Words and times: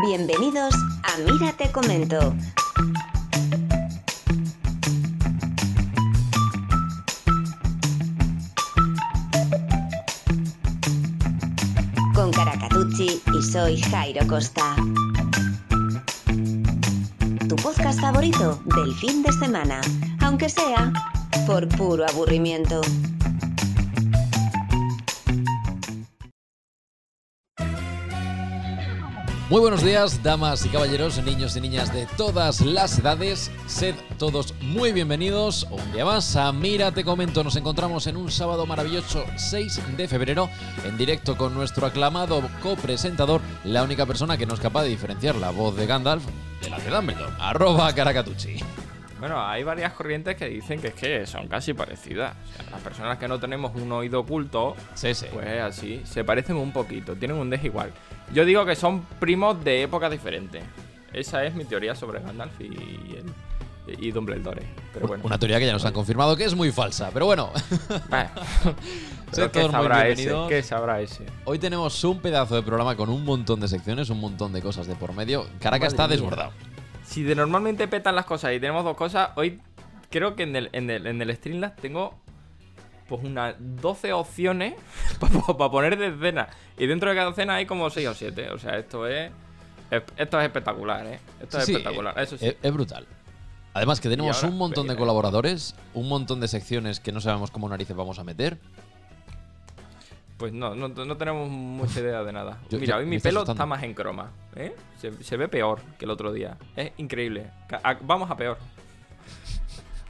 Bienvenidos 0.00 0.74
a 1.02 1.18
Mira 1.18 1.52
te 1.52 1.70
comento. 1.70 2.34
Con 12.14 12.30
Caracatucci 12.30 13.20
y 13.34 13.42
soy 13.42 13.82
Jairo 13.82 14.26
Costa. 14.26 14.76
Tu 17.46 17.56
podcast 17.56 18.00
favorito 18.00 18.62
del 18.74 18.94
fin 18.94 19.22
de 19.22 19.32
semana, 19.32 19.82
aunque 20.22 20.48
sea 20.48 20.90
por 21.46 21.68
puro 21.68 22.06
aburrimiento. 22.08 22.80
Muy 29.52 29.60
buenos 29.60 29.84
días, 29.84 30.22
damas 30.22 30.64
y 30.64 30.70
caballeros, 30.70 31.22
niños 31.22 31.54
y 31.56 31.60
niñas 31.60 31.92
de 31.92 32.06
todas 32.16 32.62
las 32.62 32.98
edades. 32.98 33.50
Sed 33.66 33.94
todos 34.18 34.54
muy 34.62 34.92
bienvenidos 34.92 35.66
un 35.70 35.92
día 35.92 36.06
más 36.06 36.36
a 36.36 36.50
Mira 36.52 36.90
Te 36.90 37.04
Comento. 37.04 37.44
Nos 37.44 37.56
encontramos 37.56 38.06
en 38.06 38.16
un 38.16 38.30
sábado 38.30 38.64
maravilloso 38.64 39.26
6 39.36 39.98
de 39.98 40.08
febrero 40.08 40.48
en 40.86 40.96
directo 40.96 41.36
con 41.36 41.52
nuestro 41.52 41.84
aclamado 41.84 42.40
copresentador, 42.62 43.42
la 43.64 43.82
única 43.82 44.06
persona 44.06 44.38
que 44.38 44.46
no 44.46 44.54
es 44.54 44.60
capaz 44.60 44.84
de 44.84 44.88
diferenciar 44.88 45.34
la 45.34 45.50
voz 45.50 45.76
de 45.76 45.84
Gandalf 45.86 46.24
de 46.62 46.70
la 46.70 46.78
de 46.78 46.88
Dumbledore, 46.88 47.34
arroba 47.38 47.94
Caracatucci. 47.94 48.56
Bueno, 49.22 49.40
hay 49.40 49.62
varias 49.62 49.92
corrientes 49.92 50.34
que 50.34 50.46
dicen 50.46 50.80
que 50.80 50.88
es 50.88 50.94
que 50.94 51.26
son 51.26 51.46
casi 51.46 51.74
parecidas. 51.74 52.34
O 52.34 52.56
sea, 52.56 52.70
las 52.72 52.80
personas 52.80 53.18
que 53.18 53.28
no 53.28 53.38
tenemos 53.38 53.72
un 53.76 53.92
oído 53.92 54.18
oculto, 54.18 54.74
Sí, 54.94 55.14
sí. 55.14 55.26
pues 55.32 55.60
así, 55.60 56.00
se 56.04 56.24
parecen 56.24 56.56
un 56.56 56.72
poquito, 56.72 57.14
tienen 57.14 57.36
un 57.36 57.48
deje 57.48 57.68
igual. 57.68 57.92
Yo 58.32 58.44
digo 58.44 58.64
que 58.64 58.76
son 58.76 59.02
primos 59.20 59.62
de 59.62 59.82
épocas 59.82 60.10
diferentes. 60.10 60.62
Esa 61.12 61.44
es 61.44 61.54
mi 61.54 61.64
teoría 61.64 61.94
sobre 61.94 62.20
Gandalf 62.20 62.58
y, 62.60 62.64
el- 62.66 63.32
y 64.04 64.10
Dumbledore. 64.12 64.62
Pero 64.94 65.06
bueno, 65.08 65.24
Una 65.26 65.38
teoría 65.38 65.58
que 65.58 65.66
ya 65.66 65.72
nos 65.72 65.84
han 65.84 65.92
confirmado 65.92 66.36
que 66.36 66.44
es 66.44 66.54
muy 66.54 66.70
falsa, 66.72 67.10
pero 67.12 67.26
bueno. 67.26 67.50
Pero 69.34 69.50
¿qué 69.50 69.62
sabrá 69.68 70.06
ese? 70.08 70.14
bienvenidos. 70.22 70.48
¿Qué 70.48 70.62
sabrá 70.62 71.00
ese? 71.00 71.24
Hoy 71.44 71.58
tenemos 71.58 72.04
un 72.04 72.20
pedazo 72.20 72.54
de 72.54 72.62
programa 72.62 72.96
con 72.96 73.08
un 73.08 73.24
montón 73.24 73.60
de 73.60 73.68
secciones, 73.68 74.10
un 74.10 74.20
montón 74.20 74.52
de 74.52 74.60
cosas 74.60 74.86
de 74.86 74.94
por 74.94 75.14
medio. 75.14 75.46
Caracas 75.58 75.92
está 75.94 76.06
desbordado. 76.06 76.52
Si 77.04 77.22
de 77.22 77.34
normalmente 77.34 77.88
petan 77.88 78.14
las 78.14 78.26
cosas 78.26 78.52
y 78.54 78.60
tenemos 78.60 78.84
dos 78.84 78.96
cosas, 78.96 79.30
hoy 79.36 79.60
creo 80.10 80.36
que 80.36 80.42
en 80.44 80.54
el, 80.56 80.68
en 80.72 80.90
el, 80.90 81.06
en 81.06 81.20
el 81.22 81.34
Streamlabs 81.34 81.76
tengo 81.76 82.20
pues 83.16 83.24
unas 83.24 83.54
12 83.58 84.12
opciones 84.14 84.74
para 85.58 85.70
poner 85.70 85.98
de 85.98 86.08
escena. 86.08 86.48
Y 86.78 86.86
dentro 86.86 87.10
de 87.10 87.16
cada 87.16 87.30
escena 87.30 87.56
hay 87.56 87.66
como 87.66 87.90
6 87.90 88.08
o 88.08 88.14
7. 88.14 88.50
O 88.50 88.58
sea, 88.58 88.78
esto 88.78 89.06
es. 89.06 89.30
es- 89.90 90.02
Esto 90.16 90.40
es 90.40 90.46
espectacular, 90.46 91.06
¿eh? 91.06 91.20
Esto 91.40 91.58
es 91.58 91.68
espectacular. 91.68 92.18
Eso 92.18 92.38
sí. 92.38 92.46
Es, 92.46 92.56
es 92.62 92.72
brutal. 92.72 93.06
Además 93.74 94.00
que 94.00 94.08
tenemos 94.08 94.36
ahora, 94.36 94.48
un 94.48 94.58
montón 94.58 94.86
de 94.88 94.96
colaboradores, 94.96 95.74
un 95.94 96.08
montón 96.08 96.40
de 96.40 96.48
secciones 96.48 97.00
que 97.00 97.12
no 97.12 97.20
sabemos 97.20 97.50
cómo 97.50 97.68
narices 97.68 97.94
vamos 97.96 98.18
a 98.18 98.24
meter. 98.24 98.58
Pues 100.38 100.52
no, 100.52 100.74
no, 100.74 100.88
no 100.88 101.16
tenemos 101.16 101.48
mucha 101.48 102.00
idea 102.00 102.22
de 102.24 102.32
nada. 102.32 102.58
Yo- 102.70 102.78
Mira, 102.78 102.96
hoy 102.96 103.06
mi 103.06 103.18
pelo 103.18 103.40
asustando. 103.40 103.62
está 103.62 103.66
más 103.66 103.82
en 103.82 103.94
croma. 103.94 104.30
¿eh? 104.56 104.74
Se, 105.00 105.22
se 105.22 105.36
ve 105.36 105.48
peor 105.48 105.80
que 105.98 106.04
el 106.06 106.10
otro 106.10 106.32
día. 106.32 106.56
Es 106.76 106.92
increíble. 106.96 107.46
A- 107.82 107.96
vamos 108.02 108.30
a 108.30 108.36
peor. 108.36 108.58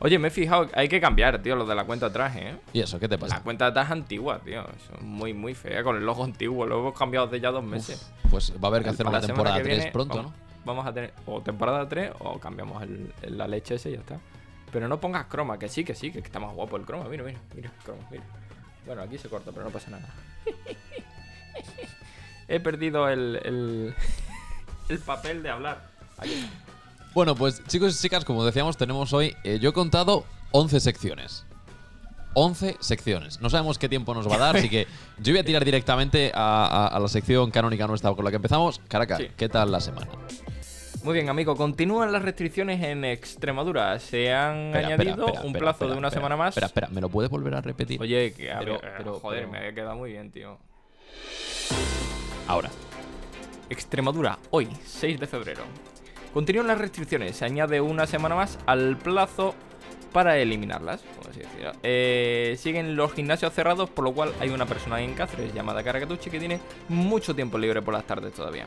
Oye, 0.05 0.19
me 0.19 0.29
he 0.29 0.31
fijado, 0.33 0.69
hay 0.75 0.89
que 0.89 1.01
cambiar, 1.01 1.41
tío, 1.43 1.55
lo 1.55 1.65
de 1.65 1.77
la 1.77 1.85
cuenta 1.85 2.07
atrás, 2.07 2.35
¿eh? 2.35 2.57
¿Y 2.73 2.81
eso 2.81 2.99
qué 2.99 3.09
te 3.09 3.15
La 3.15 3.21
pasa? 3.21 3.41
cuenta 3.43 3.67
de 3.67 3.71
atrás 3.71 3.87
es 3.87 3.93
antigua, 3.93 4.41
tío. 4.41 4.63
Es 4.63 5.01
muy, 5.01 5.33
muy 5.33 5.55
fea, 5.55 5.85
con 5.85 5.97
el 5.97 6.05
logo 6.05 6.25
antiguo. 6.25 6.67
Lo 6.67 6.81
hemos 6.81 6.99
cambiado 6.99 7.29
hace 7.29 7.39
ya 7.39 7.53
dos 7.53 7.63
meses. 7.63 8.11
Pues 8.29 8.53
va 8.53 8.65
a 8.65 8.67
haber 8.67 8.83
que 8.83 8.89
hacer 8.89 9.05
Para 9.05 9.19
una 9.19 9.21
la 9.21 9.27
temporada 9.29 9.57
que 9.59 9.63
3 9.63 9.77
viene, 9.77 9.93
pronto, 9.93 10.17
vamos, 10.17 10.33
¿no? 10.33 10.39
Vamos 10.65 10.87
a 10.87 10.93
tener 10.93 11.13
o 11.27 11.41
temporada 11.41 11.89
3 11.89 12.11
o 12.19 12.41
cambiamos 12.41 12.83
el- 12.83 13.13
el- 13.23 13.39
la 13.39 13.47
leche 13.47 13.77
ese 13.77 13.91
y 13.91 13.93
ya 13.93 14.01
está. 14.01 14.19
Pero 14.73 14.89
no 14.89 14.99
pongas 15.01 15.27
croma, 15.27 15.57
que 15.59 15.69
sí, 15.69 15.85
que 15.85 15.95
sí, 15.95 16.11
que 16.11 16.19
está 16.19 16.41
más 16.41 16.53
guapo 16.53 16.77
el 16.79 16.83
croma. 16.85 17.05
Mira, 17.09 17.23
mira, 17.23 17.39
mira, 17.55 17.71
croma, 17.85 18.03
mira. 18.11 18.25
Bueno, 18.85 19.03
aquí 19.03 19.19
se 19.19 19.29
corta, 19.29 19.53
pero 19.53 19.65
no 19.65 19.71
pasa 19.71 19.91
nada. 19.93 20.09
He 22.49 22.59
perdido 22.59 23.09
el, 23.09 23.37
el, 23.45 23.95
el 24.89 24.99
papel 24.99 25.45
de 25.45 25.51
hablar. 25.51 25.81
Aquí. 26.19 26.45
Bueno, 27.15 27.35
pues 27.35 27.63
chicos 27.67 27.95
y 27.95 28.03
chicas, 28.03 28.25
como 28.25 28.45
decíamos, 28.45 28.77
tenemos 28.77 29.13
hoy, 29.13 29.37
eh, 29.45 29.59
yo 29.61 29.71
he 29.71 29.73
contado 29.73 30.25
11 30.53 30.81
secciones. 30.81 31.45
11 32.35 32.77
secciones. 32.81 33.41
No 33.43 33.51
sabemos 33.51 33.79
qué 33.79 33.91
tiempo 33.91 34.15
nos 34.15 34.27
va 34.27 34.37
a 34.37 34.39
dar, 34.39 34.57
así 34.57 34.71
que 34.71 34.87
yo 35.19 35.33
voy 35.35 35.41
a 35.41 35.45
tirar 35.45 35.65
directamente 35.67 36.33
a, 36.35 36.65
a- 36.67 36.87
a 36.89 36.99
la 36.99 37.09
sección 37.09 37.51
canónica 37.51 37.87
nuestra 37.87 38.15
con 38.15 38.25
la 38.25 38.31
que 38.31 38.37
empezamos. 38.37 38.81
Caracas, 38.89 39.19
Sí. 39.19 39.29
¿qué 39.37 39.51
tal 39.51 39.71
la 39.71 39.81
semana? 39.81 40.07
Muy 41.05 41.13
bien, 41.15 41.29
amigo. 41.29 41.55
Continúan 41.57 42.11
las 42.13 42.23
restricciones 42.23 42.83
en 42.83 43.05
Extremadura. 43.05 43.99
Se 43.99 44.33
han 44.33 44.69
Espera, 44.69 44.87
añadido 44.87 45.11
espera, 45.13 45.27
espera, 45.33 45.47
un 45.47 45.53
plazo 45.53 45.89
de 45.89 45.97
una 45.99 46.11
semana 46.11 46.37
más. 46.37 46.51
Espera, 46.51 46.69
espera, 46.69 46.89
¿me 46.89 47.01
lo 47.03 47.11
puedes 47.11 47.31
volver 47.31 47.55
a 47.57 47.61
repetir? 47.61 48.01
Oye, 48.01 48.33
que 48.33 48.51
Pero- 48.59 48.81
ver, 48.81 48.93
pero- 48.97 49.21
joder, 49.21 49.41
pero- 49.41 49.53
me 49.53 49.59
había 49.59 49.75
quedado 49.75 49.97
muy 49.97 50.13
bien, 50.13 50.31
tío. 50.31 50.57
Ahora. 52.49 52.71
Extremadura, 53.69 54.39
hoy, 54.51 54.69
6 54.87 55.19
de 55.21 55.27
febrero. 55.27 55.63
Continúan 56.33 56.67
las 56.67 56.79
restricciones, 56.79 57.37
se 57.37 57.45
añade 57.45 57.81
una 57.81 58.07
semana 58.07 58.35
más 58.35 58.59
al 58.67 58.97
plazo 58.97 59.55
para 60.13 60.39
eliminarlas, 60.39 61.03
así. 61.29 61.41
Eh, 61.83 62.55
siguen 62.59 62.97
los 62.97 63.13
gimnasios 63.13 63.53
cerrados, 63.53 63.91
por 63.91 64.05
lo 64.05 64.13
cual 64.13 64.33
hay 64.41 64.51
una 64.51 64.67
persona 64.67 65.01
en 65.01 65.15
Cáceres 65.15 65.53
llamada 65.55 65.83
Caracatucci 65.83 66.31
que 66.31 66.39
tiene 66.39 66.61
mucho 66.89 67.35
tiempo 67.35 67.59
libre 67.59 67.83
por 67.83 67.95
las 67.95 68.07
tardes 68.07 68.33
todavía. 68.33 68.67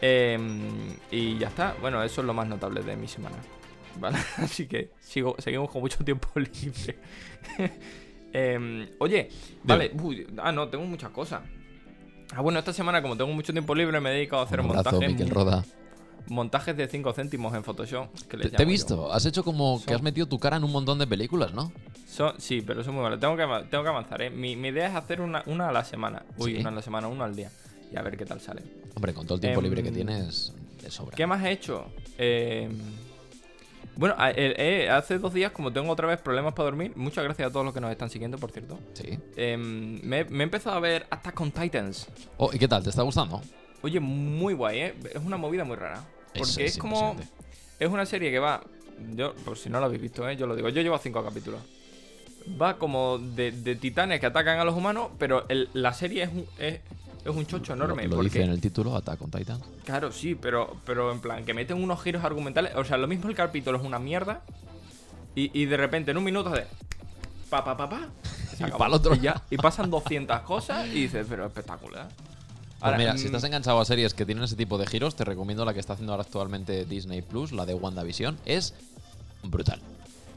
Eh, 0.00 0.38
y 1.10 1.38
ya 1.38 1.48
está, 1.48 1.74
bueno, 1.80 2.02
eso 2.02 2.20
es 2.20 2.26
lo 2.26 2.34
más 2.34 2.46
notable 2.48 2.82
de 2.82 2.96
mi 2.96 3.08
semana. 3.08 3.36
¿Vale? 4.00 4.18
Así 4.36 4.66
que 4.66 4.90
sigo, 5.00 5.34
seguimos 5.38 5.70
con 5.70 5.80
mucho 5.80 6.04
tiempo 6.04 6.28
libre. 6.34 6.98
Eh, 8.32 8.94
oye, 8.98 9.30
vale, 9.62 9.92
uy, 10.02 10.26
ah, 10.38 10.52
no, 10.52 10.68
tengo 10.68 10.84
muchas 10.84 11.10
cosas. 11.10 11.42
Ah, 12.34 12.42
bueno, 12.42 12.58
esta 12.58 12.72
semana, 12.72 13.00
como 13.00 13.16
tengo 13.16 13.32
mucho 13.32 13.52
tiempo 13.52 13.74
libre, 13.74 14.00
me 14.00 14.10
he 14.10 14.14
dedicado 14.14 14.42
a 14.42 14.44
hacer 14.44 14.60
Un 14.60 14.66
montajes, 14.66 15.08
Miquel 15.08 15.30
Roda. 15.30 15.64
Montajes 16.28 16.76
de 16.76 16.88
5 16.88 17.12
céntimos 17.12 17.54
en 17.54 17.62
Photoshop. 17.64 18.08
Que 18.28 18.36
Te, 18.36 18.48
te 18.50 18.62
he 18.62 18.66
yo. 18.66 18.70
visto, 18.70 19.12
has 19.12 19.24
hecho 19.26 19.44
como 19.44 19.82
que 19.84 19.94
has 19.94 20.02
metido 20.02 20.26
tu 20.26 20.38
cara 20.38 20.56
en 20.56 20.64
un 20.64 20.72
montón 20.72 20.98
de 20.98 21.06
películas, 21.06 21.52
¿no? 21.54 21.72
Son- 22.08 22.34
sí, 22.40 22.62
pero 22.62 22.80
eso 22.80 22.90
es 22.90 22.94
muy 22.94 23.02
malo. 23.02 23.18
Tengo 23.18 23.36
que, 23.36 23.42
av- 23.42 23.68
tengo 23.68 23.82
que 23.84 23.90
avanzar, 23.90 24.22
¿eh? 24.22 24.30
Mi, 24.30 24.56
mi 24.56 24.68
idea 24.68 24.88
es 24.88 24.94
hacer 24.94 25.20
una, 25.20 25.42
una 25.46 25.68
a 25.68 25.72
la 25.72 25.84
semana. 25.84 26.24
Uy, 26.38 26.54
Sí. 26.54 26.60
una 26.60 26.70
a 26.70 26.72
la 26.72 26.82
semana, 26.82 27.08
una 27.08 27.24
al 27.24 27.34
día. 27.36 27.50
Y 27.92 27.96
a 27.96 28.02
ver 28.02 28.16
qué 28.16 28.24
tal 28.26 28.40
sale. 28.40 28.62
Hombre, 28.94 29.12
con 29.14 29.26
todo 29.26 29.34
el 29.36 29.40
tiempo 29.40 29.60
Em, 29.60 29.64
libre 29.64 29.82
que 29.82 29.92
tienes, 29.92 30.52
de 30.82 30.90
sobra. 30.90 31.14
¿Qué 31.16 31.26
más 31.26 31.44
he 31.44 31.50
hecho? 31.52 31.86
Eh, 32.18 32.68
bueno, 33.96 34.14
eh, 34.28 34.54
eh, 34.58 34.90
hace 34.90 35.18
dos 35.18 35.32
días, 35.32 35.52
como 35.52 35.72
tengo 35.72 35.90
otra 35.90 36.06
vez 36.06 36.20
problemas 36.20 36.52
para 36.52 36.64
dormir, 36.64 36.92
muchas 36.96 37.24
gracias 37.24 37.48
a 37.48 37.50
todos 37.52 37.64
los 37.64 37.72
que 37.72 37.80
nos 37.80 37.90
están 37.90 38.10
siguiendo, 38.10 38.36
por 38.38 38.50
cierto. 38.50 38.78
Sí. 38.94 39.18
eh, 39.36 39.56
me, 39.56 40.24
me 40.24 40.40
he 40.40 40.42
empezado 40.42 40.76
a 40.76 40.80
ver 40.80 41.06
Attack 41.10 41.40
on 41.40 41.50
Titans. 41.50 42.06
Oh, 42.36 42.50
¿y 42.52 42.58
qué 42.58 42.68
tal? 42.68 42.82
¿Te 42.82 42.90
está 42.90 43.02
gustando? 43.02 43.40
Oye, 43.82 44.00
muy 44.00 44.52
guay, 44.54 44.78
¿eh? 44.80 44.94
Es 45.14 45.22
una 45.24 45.36
movida 45.36 45.64
muy 45.64 45.76
rara. 45.76 46.02
Porque 46.38 46.52
Es- 46.52 46.58
es, 46.58 46.72
es 46.72 46.78
como. 46.78 47.16
Es 47.78 47.88
una 47.90 48.06
serie 48.06 48.30
que 48.30 48.38
va. 48.38 48.62
Yo, 49.14 49.34
por 49.34 49.58
si 49.58 49.68
no 49.68 49.78
lo 49.80 49.86
habéis 49.86 50.00
visto, 50.02 50.28
¿eh? 50.28 50.36
Yo 50.36 50.46
lo 50.46 50.56
digo. 50.56 50.68
Yo 50.70 50.80
llevo 50.82 50.96
cinco 50.98 51.22
capítulos. 51.24 51.60
Va 52.60 52.78
como 52.78 53.18
de, 53.18 53.50
de 53.52 53.76
titanes 53.76 54.20
que 54.20 54.26
atacan 54.26 54.58
a 54.58 54.64
los 54.64 54.74
humanos, 54.74 55.08
pero 55.18 55.44
el- 55.48 55.68
la 55.74 55.92
serie 55.92 56.22
es 56.22 56.30
un, 56.30 56.46
es, 56.58 56.74
es 57.24 57.34
un 57.34 57.44
chocho 57.46 57.72
enorme. 57.74 58.04
Lo, 58.04 58.10
lo 58.10 58.16
porque, 58.16 58.28
dice 58.30 58.42
en 58.44 58.50
el 58.50 58.60
título, 58.60 58.94
Attack 58.96 59.20
on 59.20 59.30
Titan. 59.30 59.60
Claro, 59.84 60.12
sí, 60.12 60.34
pero, 60.36 60.76
pero 60.86 61.10
en 61.12 61.20
plan, 61.20 61.44
que 61.44 61.52
meten 61.54 61.82
unos 61.82 62.00
giros 62.02 62.24
argumentales. 62.24 62.72
O 62.76 62.84
sea, 62.84 62.96
lo 62.96 63.06
mismo 63.08 63.28
el 63.28 63.34
capítulo 63.34 63.78
es 63.78 63.84
una 63.84 63.98
mierda. 63.98 64.42
Y, 65.34 65.50
y 65.60 65.66
de 65.66 65.76
repente, 65.76 66.12
en 66.12 66.16
un 66.18 66.24
minuto 66.24 66.48
de. 66.50 66.64
Pa, 67.50 67.62
pa, 67.64 67.76
pa, 67.76 67.88
pa. 67.90 68.08
se 68.56 68.62
Y 68.62 68.66
acabó. 68.66 68.84
otro. 68.94 69.14
Y 69.14 69.20
ya. 69.20 69.42
Y 69.50 69.56
pasan 69.58 69.90
200 69.90 70.40
cosas 70.40 70.86
y 70.86 71.02
dices, 71.02 71.26
pero 71.28 71.44
espectacular. 71.46 72.08
Pues 72.78 72.84
Ahora, 72.84 72.98
mira, 72.98 73.16
si 73.16 73.24
mm, 73.24 73.26
estás 73.26 73.44
enganchado 73.44 73.80
a 73.80 73.84
series 73.84 74.12
que 74.12 74.26
tienen 74.26 74.44
ese 74.44 74.54
tipo 74.54 74.76
de 74.76 74.86
giros, 74.86 75.16
te 75.16 75.24
recomiendo 75.24 75.64
la 75.64 75.72
que 75.72 75.80
está 75.80 75.94
haciendo 75.94 76.12
ahora 76.12 76.24
actualmente 76.24 76.84
Disney 76.84 77.22
Plus, 77.22 77.52
la 77.52 77.64
de 77.64 77.74
WandaVision. 77.74 78.38
Es 78.44 78.74
brutal. 79.42 79.80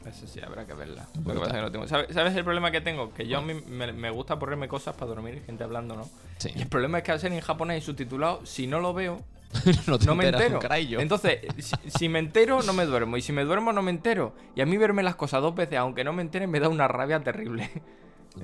Eso 0.08 0.26
sí, 0.26 0.40
habrá 0.40 0.66
que 0.66 0.72
verla. 0.72 1.06
Lo 1.26 1.34
que 1.34 1.40
pasa 1.40 1.50
es 1.50 1.56
que 1.56 1.62
no 1.62 1.70
tengo. 1.70 1.86
¿Sabes, 1.86 2.14
sabes 2.14 2.34
el 2.34 2.44
problema 2.44 2.70
que 2.70 2.80
tengo? 2.80 3.12
Que 3.12 3.26
yo 3.26 3.38
a 3.38 3.42
mí 3.42 3.52
me, 3.68 3.92
me 3.92 4.10
gusta 4.10 4.38
ponerme 4.38 4.68
cosas 4.68 4.94
para 4.94 5.08
dormir, 5.08 5.42
gente 5.44 5.62
hablando, 5.62 5.94
¿no? 5.96 6.08
Sí. 6.38 6.50
Y 6.56 6.62
el 6.62 6.68
problema 6.68 6.98
es 6.98 7.04
que 7.04 7.12
al 7.12 7.20
ser 7.20 7.32
en 7.32 7.40
japonés 7.40 7.82
y 7.82 7.86
subtitulado, 7.86 8.44
si 8.46 8.66
no 8.66 8.80
lo 8.80 8.94
veo, 8.94 9.20
no 9.86 9.98
te 9.98 10.06
no 10.06 10.14
me 10.14 10.28
entero. 10.28 10.60
Entonces, 10.98 11.40
si, 11.58 11.74
si 11.86 12.08
me 12.08 12.20
entero, 12.20 12.62
no 12.62 12.72
me 12.72 12.86
duermo. 12.86 13.16
Y 13.16 13.22
si 13.22 13.32
me 13.32 13.44
duermo, 13.44 13.72
no 13.72 13.82
me 13.82 13.90
entero. 13.90 14.34
Y 14.54 14.62
a 14.62 14.66
mí 14.66 14.76
verme 14.76 15.02
las 15.02 15.16
cosas 15.16 15.42
dos 15.42 15.54
veces, 15.54 15.78
aunque 15.78 16.04
no 16.04 16.12
me 16.12 16.22
entere, 16.22 16.46
me 16.46 16.60
da 16.60 16.68
una 16.68 16.88
rabia 16.88 17.20
terrible. 17.20 17.70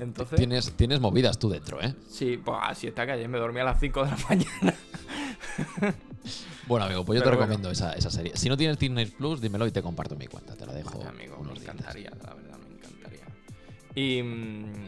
Entonces, 0.00 0.36
Tienes, 0.38 0.72
tienes 0.72 1.00
movidas 1.00 1.38
tú 1.38 1.48
dentro, 1.48 1.80
¿eh? 1.80 1.94
sí, 2.08 2.36
pues 2.44 2.58
así 2.62 2.86
está 2.88 3.06
que 3.06 3.12
ayer 3.12 3.28
me 3.28 3.38
dormí 3.38 3.60
a 3.60 3.64
las 3.64 3.78
5 3.80 4.04
de 4.04 4.10
la 4.10 4.16
mañana. 4.28 4.74
Bueno, 6.66 6.86
amigo, 6.86 7.04
pues 7.04 7.18
yo 7.18 7.22
te 7.22 7.28
bueno. 7.28 7.40
recomiendo 7.42 7.70
esa, 7.70 7.92
esa 7.92 8.10
serie. 8.10 8.32
Si 8.36 8.48
no 8.48 8.56
tienes 8.56 8.78
Disney 8.78 9.06
Plus, 9.06 9.40
dímelo 9.40 9.66
y 9.66 9.70
te 9.70 9.82
comparto 9.82 10.16
mi 10.16 10.26
cuenta. 10.26 10.56
Te 10.56 10.66
la 10.66 10.72
dejo. 10.72 10.98
Pues, 10.98 11.06
amigo, 11.06 11.38
me 11.38 11.52
días. 11.52 11.62
encantaría, 11.62 12.10
la 12.10 12.34
verdad, 12.34 12.58
me 12.58 12.74
encantaría. 12.76 13.24
Y. 13.94 14.22
mm, 14.22 14.86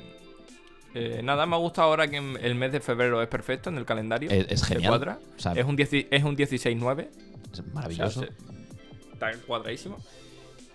Eh, 0.95 1.21
nada, 1.23 1.47
me 1.47 1.55
ha 1.55 1.59
gustado 1.59 1.89
ahora 1.89 2.09
que 2.09 2.17
el 2.17 2.55
mes 2.57 2.73
de 2.73 2.81
febrero 2.81 3.23
es 3.23 3.29
perfecto 3.29 3.69
en 3.71 3.77
el 3.77 3.85
calendario. 3.85 4.31
Es- 4.31 4.47
es 4.51 4.65
genial. 4.65 4.91
cuadra. 4.91 5.19
O 5.37 5.41
sea, 5.41 5.53
es 5.53 5.65
un, 5.65 5.77
10 5.77 5.93
es 6.11 6.25
un 6.25 6.35
16-9. 6.37 7.09
Es 7.53 7.53
O 7.53 7.55
sea, 7.63 7.65
maravilloso. 7.73 8.21
se- 8.23 8.33
está 9.13 9.31
cuadradísimo. 9.47 9.99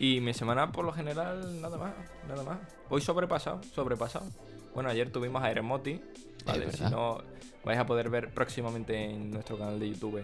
Y 0.03 0.19
mi 0.19 0.33
semana, 0.33 0.69
por 0.69 0.83
lo 0.83 0.91
general, 0.91 1.61
nada 1.61 1.77
más. 1.77 1.93
Nada 2.27 2.43
más. 2.43 2.57
Hoy 2.89 2.99
sobrepasado, 2.99 3.61
sobrepasado. 3.73 4.25
Bueno, 4.75 4.89
ayer 4.89 5.09
tuvimos 5.11 5.41
a 5.41 5.49
Eremoti. 5.49 6.01
Vale, 6.45 6.69
si 6.73 6.83
no, 6.83 7.19
vais 7.63 7.79
a 7.79 7.85
poder 7.85 8.09
ver 8.09 8.33
próximamente 8.33 9.01
en 9.11 9.31
nuestro 9.31 9.57
canal 9.57 9.79
de 9.79 9.89
YouTube 9.91 10.21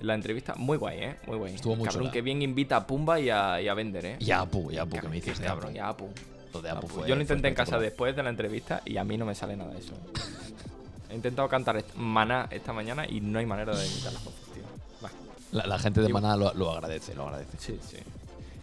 la 0.00 0.14
entrevista. 0.14 0.54
Muy 0.56 0.78
guay, 0.78 0.98
¿eh? 1.00 1.16
Muy 1.26 1.36
guay. 1.36 1.54
Estuvo 1.56 1.76
muy 1.76 1.84
Cabrón, 1.84 2.04
chula. 2.04 2.12
que 2.12 2.22
bien 2.22 2.40
invita 2.40 2.76
a 2.76 2.86
Pumba 2.86 3.20
y 3.20 3.28
a, 3.28 3.60
y 3.60 3.68
a 3.68 3.74
Bender, 3.74 4.06
¿eh? 4.06 4.16
Y 4.20 4.30
a 4.30 4.40
Apu, 4.40 4.70
y 4.70 4.78
a 4.78 4.82
Apu, 4.82 4.98
que 4.98 5.08
me 5.08 5.16
dices 5.16 5.38
de 5.38 5.44
cabrón, 5.46 5.76
y 5.76 5.78
a 5.80 5.88
Apu. 5.88 6.08
Lo 6.54 6.62
de 6.62 6.70
Apu 6.70 6.78
Apu. 6.86 6.88
fue- 6.88 7.08
Yo 7.08 7.14
lo 7.14 7.20
intenté 7.20 7.48
en 7.48 7.54
casa 7.54 7.78
después 7.78 8.16
de 8.16 8.22
la 8.22 8.30
entrevista 8.30 8.80
y 8.86 8.96
a 8.96 9.04
mí 9.04 9.18
no 9.18 9.26
me 9.26 9.34
sale 9.34 9.54
nada 9.54 9.72
de 9.74 9.80
eso. 9.80 9.92
He 11.10 11.14
intentado 11.14 11.46
cantar 11.48 11.84
Maná 11.96 12.48
esta 12.50 12.72
mañana 12.72 13.06
y 13.06 13.20
no 13.20 13.38
hay 13.38 13.44
manera 13.44 13.76
de 13.76 13.86
imitar 13.86 14.14
las 14.14 14.24
voces, 14.24 14.40
tío. 14.54 14.62
Va. 15.04 15.10
La, 15.52 15.66
la 15.66 15.78
gente 15.78 16.00
de 16.00 16.08
Maná 16.08 16.36
lo, 16.38 16.54
lo 16.54 16.70
agradece, 16.72 17.14
lo 17.14 17.24
agradece. 17.28 17.58
Sí, 17.58 17.78
sí. 17.86 17.98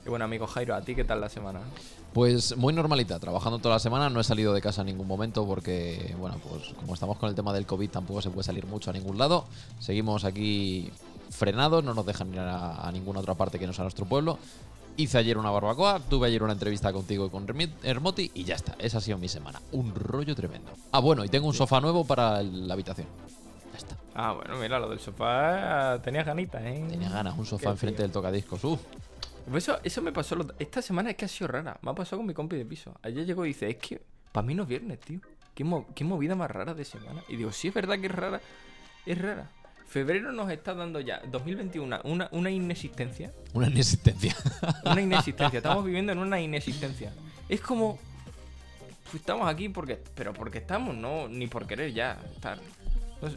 Y 0.05 0.09
bueno, 0.09 0.25
amigo 0.25 0.47
Jairo, 0.47 0.75
¿a 0.75 0.81
ti 0.81 0.95
qué 0.95 1.03
tal 1.03 1.21
la 1.21 1.29
semana? 1.29 1.59
Pues 2.13 2.57
muy 2.57 2.73
normalita, 2.73 3.19
trabajando 3.19 3.59
toda 3.59 3.75
la 3.75 3.79
semana, 3.79 4.09
no 4.09 4.19
he 4.19 4.23
salido 4.23 4.53
de 4.53 4.61
casa 4.61 4.81
en 4.81 4.87
ningún 4.87 5.07
momento 5.07 5.45
porque, 5.45 6.13
bueno, 6.19 6.37
pues 6.49 6.73
como 6.79 6.93
estamos 6.93 7.17
con 7.17 7.29
el 7.29 7.35
tema 7.35 7.53
del 7.53 7.65
COVID 7.65 7.89
tampoco 7.89 8.21
se 8.21 8.29
puede 8.29 8.43
salir 8.43 8.65
mucho 8.65 8.89
a 8.89 8.93
ningún 8.93 9.17
lado. 9.17 9.45
Seguimos 9.79 10.25
aquí 10.25 10.91
frenados, 11.29 11.83
no 11.83 11.93
nos 11.93 12.05
dejan 12.05 12.33
ir 12.33 12.39
a, 12.39 12.87
a 12.87 12.91
ninguna 12.91 13.19
otra 13.19 13.35
parte 13.35 13.59
que 13.59 13.67
no 13.67 13.73
sea 13.73 13.83
nuestro 13.83 14.05
pueblo. 14.05 14.39
Hice 14.97 15.19
ayer 15.19 15.37
una 15.37 15.51
barbacoa, 15.51 15.99
tuve 15.99 16.27
ayer 16.27 16.43
una 16.43 16.51
entrevista 16.51 16.91
contigo 16.91 17.25
y 17.27 17.29
con 17.29 17.45
Hermoti 17.83 18.31
y 18.33 18.43
ya 18.43 18.55
está, 18.55 18.75
esa 18.77 18.97
ha 18.97 19.01
sido 19.01 19.17
mi 19.17 19.29
semana. 19.29 19.61
Un 19.71 19.95
rollo 19.95 20.35
tremendo. 20.35 20.71
Ah, 20.91 20.99
bueno, 20.99 21.23
y 21.23 21.29
tengo 21.29 21.47
un 21.47 21.53
sofá 21.53 21.79
nuevo 21.79 22.03
para 22.03 22.43
la 22.43 22.73
habitación. 22.73 23.07
Ya 23.71 23.77
está. 23.77 23.95
Ah, 24.13 24.33
bueno, 24.33 24.57
mira, 24.57 24.79
lo 24.79 24.89
del 24.89 24.99
sofá 24.99 25.99
tenías 26.03 26.25
ganitas, 26.25 26.61
¿eh? 26.63 26.85
Tenía 26.89 27.09
ganas, 27.09 27.37
un 27.37 27.45
sofá 27.45 27.69
enfrente 27.69 28.01
del 28.01 28.11
tocadiscos. 28.11 28.61
Eso, 29.55 29.79
eso 29.83 30.01
me 30.01 30.11
pasó. 30.11 30.35
lo- 30.35 30.53
Esta 30.59 30.81
semana 30.81 31.09
es 31.11 31.15
que 31.15 31.25
ha 31.25 31.27
sido 31.27 31.47
rara. 31.47 31.77
Me 31.81 31.91
ha 31.91 31.95
pasado 31.95 32.17
con 32.17 32.27
mi 32.27 32.33
compi 32.33 32.55
de 32.57 32.65
piso. 32.65 32.93
Ayer 33.03 33.25
llegó 33.25 33.45
y 33.45 33.49
dice: 33.49 33.69
Es 33.69 33.77
que 33.77 34.01
para 34.31 34.45
mí 34.45 34.53
no 34.55 34.63
es 34.63 34.69
viernes, 34.69 34.99
tío. 34.99 35.19
¿Qué, 35.53 35.63
mo- 35.63 35.87
qué 35.95 36.03
movida 36.03 36.35
más 36.35 36.49
rara 36.49 36.73
de 36.73 36.85
semana. 36.85 37.21
Y 37.27 37.35
digo: 37.37 37.51
Sí, 37.51 37.67
es 37.69 37.73
verdad 37.73 37.99
que 37.99 38.05
es 38.07 38.11
rara. 38.15 38.41
Es 39.05 39.17
rara. 39.17 39.49
Febrero 39.87 40.31
nos 40.31 40.49
está 40.49 40.73
dando 40.73 41.01
ya, 41.01 41.21
2021, 41.29 41.99
una, 42.05 42.29
una 42.31 42.49
inexistencia. 42.49 43.33
una 43.53 43.67
inexistencia. 43.67 44.33
Una 44.85 45.01
inexistencia. 45.01 45.57
Estamos 45.57 45.83
viviendo 45.83 46.13
en 46.13 46.19
una 46.19 46.39
inexistencia. 46.39 47.11
Es 47.49 47.59
como. 47.59 47.99
pues 49.03 49.15
estamos 49.15 49.49
aquí 49.49 49.67
porque. 49.67 50.01
Pero 50.15 50.31
porque 50.33 50.59
estamos, 50.59 50.95
no. 50.95 51.27
Ni 51.27 51.47
por 51.47 51.67
querer 51.67 51.91
ya 51.93 52.17
estar. 52.33 52.57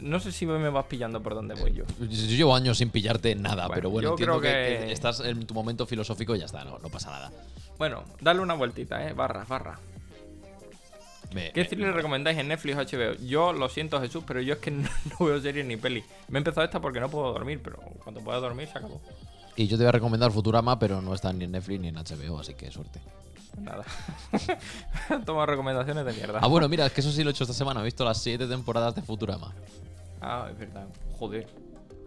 No, 0.01 0.19
sé- 0.19 0.31
si 0.31 0.45
me 0.45 0.69
vas 0.69 0.85
pillando 0.85 1.21
por 1.21 1.35
dónde 1.35 1.53
voy 1.55 1.73
yo. 1.73 1.83
Yo 1.99 2.07
llevo 2.35 2.55
años 2.55 2.77
sin 2.79 2.89
pillarte 2.89 3.35
nada, 3.35 3.67
Bueno, 3.67 3.73
pero 3.75 3.89
bueno, 3.89 4.09
entiendo 4.11 4.39
creo 4.39 4.53
que, 4.53 4.85
que- 4.85 4.91
estás 4.91 5.19
en 5.19 5.45
tu 5.45 5.53
momento 5.53 5.85
filosófico 5.85 6.35
y 6.35 6.39
ya 6.39 6.45
está, 6.45 6.63
no, 6.63 6.79
no 6.79 6.89
pasa 6.89 7.11
nada. 7.11 7.31
Bueno, 7.77 8.03
dale 8.21 8.39
una 8.39 8.53
vueltita, 8.55 9.07
eh. 9.07 9.13
Barra, 9.13 9.45
barra. 9.47 9.77
Me- 11.33 11.51
¿Qué 11.51 11.61
me- 11.61 11.67
thriller 11.67 11.93
recomendáis 11.93 12.37
en 12.37 12.47
Netflix 12.47 12.77
o 12.77 12.81
HBO? 12.81 13.13
Yo 13.25 13.51
lo 13.53 13.67
siento, 13.69 13.99
Jesús, 13.99 14.23
pero 14.25 14.41
yo 14.41 14.53
es 14.53 14.59
que 14.59 14.71
no, 14.71 14.87
no 15.19 15.25
veo 15.25 15.41
series 15.41 15.65
ni 15.65 15.75
peli. 15.77 16.03
Me 16.29 16.37
he 16.37 16.39
empezado 16.39 16.63
esta 16.65 16.79
porque 16.79 16.99
no 16.99 17.09
puedo 17.09 17.31
dormir, 17.33 17.59
pero 17.63 17.77
cuando 18.03 18.21
pueda 18.21 18.39
dormir 18.39 18.67
se 18.71 18.77
acabó. 18.77 19.01
Y 19.57 19.67
yo 19.67 19.77
te 19.77 19.83
voy 19.83 19.89
a 19.89 19.93
recomendar 19.93 20.31
Futurama, 20.31 20.77
pero 20.79 21.01
no 21.01 21.13
está 21.13 21.31
ni 21.31 21.45
en 21.45 21.51
Netflix 21.51 21.79
ni 21.79 21.87
en 21.89 21.95
HBO, 21.95 22.39
así 22.39 22.53
que 22.55 22.71
suerte. 22.71 22.99
Nada. 23.59 23.83
Toma 25.25 25.45
recomendaciones 25.45 26.05
de 26.05 26.13
mierda. 26.13 26.39
Ah, 26.41 26.47
bueno, 26.47 26.67
mira, 26.69 26.85
es 26.85 26.91
que 26.93 27.01
eso 27.01 27.11
sí 27.11 27.23
lo 27.23 27.29
he 27.29 27.31
hecho 27.31 27.43
esta 27.43 27.53
semana. 27.53 27.81
He 27.81 27.83
visto 27.83 28.03
las 28.05 28.17
siete 28.21 28.47
temporadas 28.47 28.95
de 28.95 29.01
Futurama. 29.01 29.53
Ah, 30.21 30.47
es 30.51 30.57
verdad. 30.57 30.87
Joder. 31.17 31.47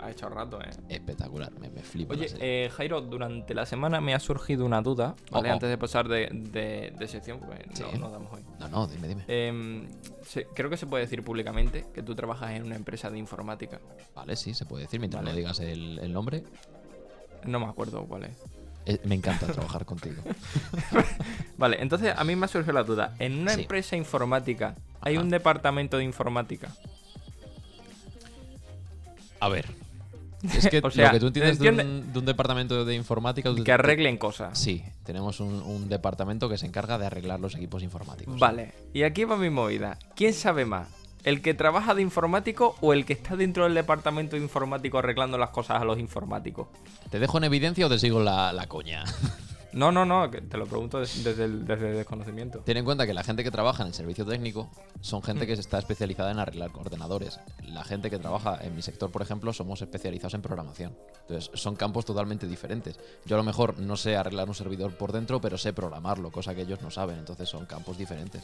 Ha 0.00 0.12
hecho 0.12 0.28
rato, 0.28 0.60
eh. 0.62 0.70
Espectacular, 0.88 1.50
me, 1.58 1.70
me 1.70 1.82
flipa. 1.82 2.14
Oye, 2.14 2.28
eh, 2.38 2.70
Jairo, 2.76 3.00
durante 3.00 3.52
la 3.52 3.66
semana 3.66 4.00
me 4.00 4.14
ha 4.14 4.20
surgido 4.20 4.64
una 4.64 4.80
duda, 4.80 5.16
¿vale? 5.32 5.48
Oh, 5.48 5.50
oh. 5.50 5.54
Antes 5.54 5.68
de 5.68 5.76
pasar 5.76 6.06
de, 6.06 6.28
de- 6.32 6.94
de 6.96 7.08
sección, 7.08 7.40
porque 7.40 7.64
Sí. 7.74 7.82
no, 7.94 7.98
no 7.98 8.10
damos 8.10 8.32
hoy. 8.32 8.44
No, 8.60 8.68
no, 8.68 8.86
dime, 8.86 9.08
dime. 9.08 9.24
Em, 9.26 9.88
se- 10.22 10.44
creo 10.54 10.70
que 10.70 10.76
se 10.76 10.86
puede 10.86 11.02
decir 11.02 11.24
públicamente 11.24 11.86
que 11.92 12.04
tú 12.04 12.14
trabajas 12.14 12.52
en 12.52 12.62
una 12.62 12.76
empresa 12.76 13.10
de 13.10 13.18
informática. 13.18 13.80
Vale, 14.14 14.36
sí, 14.36 14.54
se 14.54 14.66
puede 14.66 14.84
decir. 14.84 15.00
Mientras 15.00 15.20
Vale. 15.24 15.32
no 15.32 15.36
digas 15.36 15.58
el, 15.58 15.98
el 15.98 16.12
nombre, 16.12 16.44
No 17.44 17.58
me 17.58 17.66
acuerdo 17.66 18.04
cuál 18.04 18.24
es. 18.24 18.36
Eh, 18.88 18.98
me 19.04 19.14
encanta 19.14 19.46
trabajar 19.46 19.84
contigo. 19.84 20.22
Vale, 21.58 21.76
entonces 21.82 22.14
a 22.16 22.24
mí 22.24 22.34
me 22.36 22.46
ha 22.46 22.48
surgido 22.48 22.72
la 22.72 22.82
duda. 22.84 23.14
En 23.18 23.38
una 23.38 23.52
Sí. 23.54 23.60
empresa 23.62 23.96
informática, 23.96 24.74
¿hay 25.02 25.14
Ajá. 25.16 25.22
un 25.24 25.28
departamento 25.30 25.98
de 25.98 26.04
informática? 26.04 26.74
A 29.40 29.48
ver. 29.48 29.66
Es 30.42 30.68
que 30.68 30.78
O 30.84 30.90
sea, 30.90 31.06
lo 31.08 31.12
que 31.12 31.20
tú 31.20 31.26
entiendes 31.26 31.58
de 31.58 31.68
un, 31.68 32.12
de 32.12 32.18
un 32.18 32.24
departamento 32.24 32.84
de 32.84 32.94
informática. 32.94 33.50
Que 33.64 33.72
arreglen 33.72 34.16
cosas. 34.16 34.58
Sí, 34.58 34.82
tenemos 35.04 35.40
un, 35.40 35.62
un 35.62 35.88
departamento 35.88 36.48
que 36.48 36.56
se 36.56 36.66
encarga 36.66 36.96
de 36.96 37.06
arreglar 37.06 37.40
los 37.40 37.54
equipos 37.56 37.82
informáticos. 37.82 38.38
Vale, 38.38 38.72
y 38.94 39.02
aquí 39.02 39.24
va 39.24 39.36
mi 39.36 39.50
movida. 39.50 39.98
¿Quién 40.16 40.32
sabe 40.32 40.64
más? 40.64 40.88
¿El 41.24 41.42
que 41.42 41.54
trabaja 41.54 41.94
de 41.94 42.02
informático 42.02 42.76
o 42.80 42.92
el 42.92 43.04
que 43.04 43.12
está 43.12 43.36
dentro 43.36 43.64
del 43.64 43.74
departamento 43.74 44.36
de 44.36 44.42
informático 44.42 44.98
arreglando 44.98 45.36
las 45.36 45.50
cosas 45.50 45.82
a 45.82 45.84
los 45.84 45.98
informáticos? 45.98 46.68
¿Te 47.10 47.18
dejo 47.18 47.38
en 47.38 47.44
evidencia 47.44 47.86
o 47.86 47.88
te 47.88 47.98
sigo 47.98 48.20
la, 48.20 48.52
la 48.52 48.66
coña? 48.66 49.04
No, 49.78 49.92
no, 49.92 50.04
no, 50.04 50.28
te 50.28 50.56
lo 50.56 50.66
pregunto 50.66 50.98
des- 50.98 51.22
desde 51.22 51.44
el, 51.44 51.64
desde 51.64 51.90
el 51.90 51.96
desconocimiento. 51.98 52.58
Ten 52.60 52.76
en 52.78 52.84
cuenta 52.84 53.06
que 53.06 53.14
la 53.14 53.22
gente 53.22 53.44
que 53.44 53.50
trabaja 53.52 53.82
en 53.84 53.88
el 53.88 53.94
servicio 53.94 54.26
técnico 54.26 54.68
son 55.00 55.22
gente 55.22 55.44
Mm. 55.44 55.46
que 55.46 55.52
está 55.52 55.78
especializada 55.78 56.32
en 56.32 56.40
arreglar 56.40 56.70
ordenadores. 56.74 57.38
La 57.64 57.84
gente 57.84 58.10
que 58.10 58.18
trabaja 58.18 58.58
en 58.60 58.74
mi 58.74 58.82
sector, 58.82 59.10
por 59.12 59.22
ejemplo, 59.22 59.52
somos 59.52 59.80
especializados 59.80 60.34
en 60.34 60.42
programación. 60.42 60.96
Entonces, 61.28 61.50
son 61.54 61.76
campos 61.76 62.04
totalmente 62.04 62.48
diferentes. 62.48 62.98
Yo 63.24 63.36
a 63.36 63.38
lo 63.38 63.44
mejor 63.44 63.78
no 63.78 63.96
sé 63.96 64.16
arreglar 64.16 64.48
un 64.48 64.54
servidor 64.54 64.96
por 64.96 65.12
dentro, 65.12 65.40
pero 65.40 65.56
sé 65.56 65.72
programarlo, 65.72 66.32
cosa 66.32 66.54
que 66.56 66.62
ellos 66.62 66.82
no 66.82 66.90
saben. 66.90 67.18
Entonces, 67.18 67.48
son 67.48 67.64
campos 67.66 67.96
diferentes. 67.96 68.42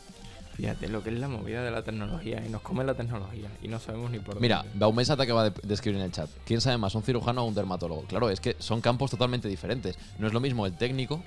Fíjate 0.54 0.86
lo 0.86 1.02
que 1.02 1.10
es 1.10 1.18
la 1.18 1.26
movida 1.26 1.64
de 1.64 1.72
la 1.72 1.82
tecnología 1.82 2.40
y 2.46 2.48
nos 2.48 2.62
come 2.62 2.84
la 2.84 2.94
tecnología 2.94 3.50
y 3.60 3.66
no 3.66 3.80
sabemos 3.80 4.12
ni 4.12 4.20
por 4.20 4.40
Mira, 4.40 4.58
dónde. 4.58 4.78
Baumesa 4.78 5.16
te 5.16 5.24
acaba 5.24 5.50
de, 5.50 5.52
de 5.60 5.74
escribir 5.74 5.98
en 5.98 6.06
el 6.06 6.12
chat. 6.12 6.30
¿Quién 6.46 6.60
sabe 6.60 6.78
más, 6.78 6.94
un 6.94 7.02
cirujano 7.02 7.42
o 7.42 7.46
un 7.46 7.54
dermatólogo? 7.56 8.02
Claro, 8.02 8.30
es 8.30 8.38
que 8.40 8.54
son 8.60 8.80
campos 8.80 9.10
totalmente 9.10 9.48
diferentes. 9.48 9.98
No 10.20 10.28
es 10.28 10.32
lo 10.32 10.38
mismo 10.38 10.64
el 10.64 10.76
técnico, 10.76 11.23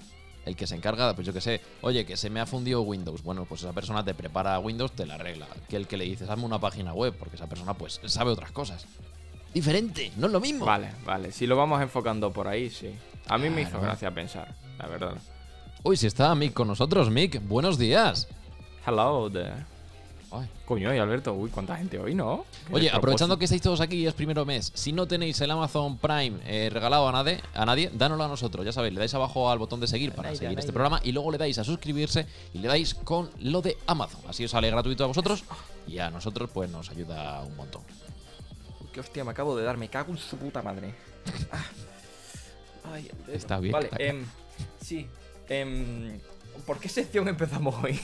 el 0.47 0.55
que 0.55 0.65
se 0.65 0.75
encarga, 0.75 1.13
pues 1.13 1.27
yo 1.27 1.33
que 1.33 1.41
sé, 1.41 1.61
oye, 1.81 2.05
que 2.05 2.17
se 2.17 2.29
me 2.29 2.39
ha 2.39 2.45
fundido 2.45 2.81
Windows. 2.81 3.21
Bueno, 3.21 3.45
pues 3.45 3.61
esa 3.61 3.73
persona 3.73 4.03
te 4.03 4.13
prepara 4.13 4.57
Windows, 4.59 4.93
te 4.93 5.05
la 5.05 5.15
arregla. 5.15 5.47
Que 5.67 5.75
el 5.75 5.87
que 5.87 5.97
le 5.97 6.05
dices, 6.05 6.29
hazme 6.29 6.45
una 6.45 6.59
página 6.59 6.93
web, 6.93 7.13
porque 7.17 7.35
esa 7.35 7.47
persona 7.47 7.73
pues 7.73 7.99
sabe 8.05 8.31
otras 8.31 8.51
cosas. 8.51 8.85
Diferente, 9.53 10.11
no 10.17 10.27
es 10.27 10.33
lo 10.33 10.39
mismo. 10.39 10.65
Vale, 10.65 10.91
vale, 11.05 11.31
si 11.31 11.47
lo 11.47 11.55
vamos 11.57 11.81
enfocando 11.81 12.31
por 12.31 12.47
ahí, 12.47 12.69
sí. 12.69 12.95
A 13.27 13.37
mí 13.37 13.49
me 13.49 13.63
hizo 13.63 13.79
gracia 13.81 14.13
pensar, 14.13 14.55
la 14.77 14.87
verdad. 14.87 15.17
Uy, 15.83 15.97
si 15.97 16.07
está 16.07 16.33
Mick 16.35 16.53
con 16.53 16.67
nosotros, 16.67 17.09
Mick, 17.09 17.45
buenos 17.47 17.77
días. 17.77 18.27
Hello 18.85 19.29
there. 19.29 19.76
Ay. 20.29 20.49
Coño, 20.65 20.93
y 20.93 20.97
Alberto, 20.97 21.33
uy, 21.33 21.49
cuánta 21.49 21.77
gente 21.77 21.97
hoy, 21.99 22.13
¿no? 22.13 22.45
Oye, 22.71 22.89
aprovechando 22.89 23.37
que 23.37 23.45
estáis 23.45 23.61
todos 23.61 23.79
aquí 23.79 23.95
y 23.97 24.07
es 24.07 24.13
primero 24.13 24.45
mes, 24.45 24.71
si 24.75 24.91
no 24.91 25.07
tenéis 25.07 25.39
el 25.39 25.49
Amazon 25.51 25.97
Prime 25.97 26.39
eh, 26.45 26.69
regalado 26.71 27.07
a 27.07 27.11
nadie, 27.13 27.39
a 27.53 27.65
nadie, 27.65 27.89
dánoslo 27.93 28.25
a 28.25 28.27
nosotros. 28.27 28.65
Ya 28.65 28.73
sabéis, 28.73 28.93
le 28.93 28.99
dais 28.99 29.13
abajo 29.13 29.49
al 29.49 29.57
botón 29.57 29.79
de 29.79 29.87
seguir 29.87 30.11
para 30.11 30.35
seguir 30.35 30.59
este 30.59 30.73
programa 30.73 30.99
y 31.03 31.13
luego 31.13 31.31
le 31.31 31.37
dais 31.37 31.57
a 31.59 31.63
suscribirse 31.63 32.25
y 32.53 32.57
le 32.59 32.67
dais 32.67 32.93
con 32.93 33.29
lo 33.39 33.61
de 33.61 33.77
Amazon. 33.87 34.19
Así 34.27 34.43
os 34.43 34.51
sale 34.51 34.69
gratuito 34.69 35.05
a 35.05 35.07
vosotros 35.07 35.45
y 35.87 35.99
a 35.99 36.09
nosotros 36.09 36.49
pues 36.53 36.69
nos 36.69 36.89
ayuda 36.89 37.41
un 37.43 37.55
montón. 37.55 37.83
Uy, 38.81 38.87
qué 38.91 38.99
hostia 38.99 39.23
me 39.23 39.31
acabo 39.31 39.55
de 39.55 39.63
dar, 39.63 39.77
me 39.77 39.87
cago 39.87 40.11
en 40.11 40.17
su 40.17 40.37
puta 40.37 40.61
madre. 40.61 40.93
Ah. 41.51 42.93
Ay. 42.93 43.11
Está 43.31 43.59
bien, 43.59 43.73
Vale, 43.73 43.89
em, 43.99 44.25
sí. 44.81 45.07
em, 45.49 46.19
¿Por 46.65 46.79
qué 46.79 46.89
sección 46.89 47.27
empezamos 47.27 47.75
hoy? 47.83 47.99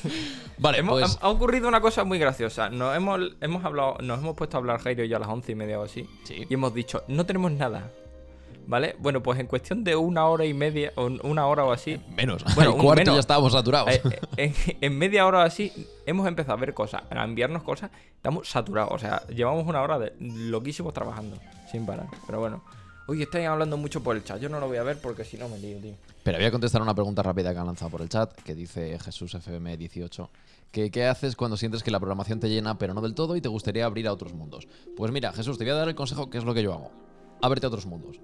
Vale, 0.57 0.79
Hemos- 0.79 0.99
pues 1.01 1.17
ha, 1.21 1.25
ha 1.25 1.29
ocurrido 1.29 1.67
una 1.67 1.81
cosa 1.81 2.03
muy 2.03 2.19
graciosa. 2.19 2.69
Nos 2.69 2.95
hemos, 2.95 3.19
hemos 3.41 3.63
hablado, 3.65 3.97
nos 4.01 4.19
hemos 4.19 4.35
puesto 4.35 4.57
a 4.57 4.59
hablar 4.59 4.79
Jairo 4.81 5.03
y 5.03 5.09
yo 5.09 5.17
a 5.17 5.19
las 5.19 5.29
once 5.29 5.51
y 5.51 5.55
media 5.55 5.79
o 5.79 5.83
así. 5.83 6.07
Sí. 6.23 6.45
Y 6.49 6.53
hemos 6.53 6.73
dicho, 6.73 7.03
no 7.07 7.25
tenemos 7.25 7.51
nada. 7.51 7.89
¿Vale? 8.65 8.95
Bueno, 8.99 9.21
pues 9.21 9.37
en 9.41 9.47
cuestión 9.47 9.83
de 9.83 9.93
una 9.97 10.25
hora 10.27 10.45
y 10.45 10.53
media, 10.53 10.93
o 10.95 11.07
una 11.23 11.47
hora 11.47 11.65
o 11.65 11.73
así, 11.73 11.99
menos. 12.15 12.45
Bueno, 12.55 12.75
un 12.75 12.81
cuarto 12.81 13.01
menos. 13.01 13.15
ya 13.15 13.19
estábamos 13.19 13.51
saturados. 13.51 13.89
eh, 13.91 14.01
eh, 14.05 14.21
en, 14.37 14.53
en 14.79 14.97
media 14.97 15.25
hora 15.25 15.39
o 15.39 15.41
así, 15.41 15.73
hemos 16.05 16.25
empezado 16.29 16.53
a 16.53 16.61
ver 16.61 16.73
cosas, 16.73 17.03
a 17.09 17.23
enviarnos 17.25 17.63
cosas. 17.63 17.91
Estamos 18.15 18.47
saturados. 18.47 18.93
O 18.93 18.99
sea, 18.99 19.27
llevamos 19.27 19.67
una 19.67 19.81
hora 19.81 19.99
de 19.99 20.13
loquísimos 20.19 20.93
trabajando, 20.93 21.37
sin 21.71 21.85
parar. 21.85 22.07
Pero 22.25 22.39
bueno. 22.39 22.63
Oye, 23.05 23.23
estáis 23.23 23.47
hablando 23.47 23.75
mucho 23.77 24.01
por 24.01 24.15
el 24.15 24.23
chat. 24.23 24.39
Yo 24.39 24.47
no 24.47 24.59
lo 24.59 24.67
voy 24.67 24.77
a 24.77 24.83
ver 24.83 24.97
porque 24.97 25.25
si 25.25 25.37
no 25.37 25.49
me 25.49 25.57
lío, 25.57 25.77
tío. 25.79 25.93
Pero 26.23 26.37
voy 26.37 26.45
a 26.45 26.51
contestar 26.51 26.81
una 26.81 26.95
pregunta 26.95 27.21
rápida 27.21 27.53
que 27.53 27.59
han 27.59 27.65
lanzado 27.65 27.91
por 27.91 28.01
el 28.01 28.07
chat, 28.07 28.33
que 28.43 28.55
dice 28.55 28.97
Jesús 28.99 29.35
FM18. 29.35 30.29
Que, 30.71 30.89
¿Qué 30.89 31.05
haces 31.05 31.35
cuando 31.35 31.57
sientes 31.57 31.83
que 31.83 31.91
la 31.91 31.99
programación 31.99 32.39
te 32.39 32.49
llena, 32.49 32.77
pero 32.77 32.93
no 32.93 33.01
del 33.01 33.13
todo, 33.13 33.35
y 33.35 33.41
te 33.41 33.49
gustaría 33.49 33.85
abrir 33.85 34.07
a 34.07 34.13
otros 34.13 34.33
mundos? 34.33 34.67
Pues 34.95 35.11
mira, 35.11 35.33
Jesús, 35.33 35.57
te 35.57 35.65
voy 35.65 35.71
a 35.71 35.75
dar 35.75 35.89
el 35.89 35.95
consejo 35.95 36.29
que 36.29 36.37
es 36.37 36.45
lo 36.45 36.53
que 36.53 36.63
yo 36.63 36.73
hago. 36.73 36.91
Ábrete 37.41 37.65
a 37.65 37.69
otros 37.69 37.85
mundos. 37.85 38.19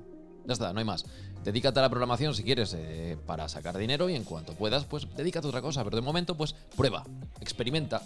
Ya 0.45 0.53
está, 0.53 0.71
no 0.71 0.79
hay 0.79 0.85
más. 0.85 1.05
Dedícate 1.43 1.79
a 1.79 1.81
la 1.83 1.89
programación 1.89 2.33
si 2.33 2.43
quieres 2.43 2.73
eh, 2.75 3.17
para 3.27 3.49
sacar 3.49 3.77
dinero 3.77 4.09
y 4.09 4.15
en 4.15 4.23
cuanto 4.23 4.53
puedas, 4.53 4.85
pues 4.85 5.07
dedícate 5.15 5.45
a 5.45 5.49
otra 5.49 5.61
cosa. 5.61 5.83
Pero 5.83 5.97
de 5.97 6.01
momento, 6.01 6.35
pues 6.35 6.55
prueba, 6.75 7.03
experimenta, 7.41 8.01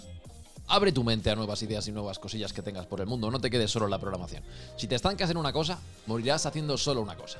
Abre 0.74 0.92
tu 0.92 1.04
mente 1.04 1.30
a 1.30 1.36
nuevas 1.36 1.62
ideas 1.62 1.88
y 1.88 1.92
nuevas 1.92 2.18
cosillas 2.18 2.52
que 2.52 2.64
tengas 2.64 2.88
por 2.88 3.00
el 3.00 3.06
mundo. 3.06 3.30
No 3.30 3.40
te 3.40 3.52
quedes 3.52 3.70
solo 3.70 3.86
en 3.86 3.92
la 3.92 4.00
programación. 4.00 4.42
Si 4.76 4.88
te 4.88 4.96
estancas 4.96 5.30
en 5.30 5.38
una 5.38 5.54
cosa, 5.54 5.78
morirás 6.08 6.48
haciendo 6.48 6.80
solo 6.80 7.00
una 7.00 7.16
cosa. 7.16 7.38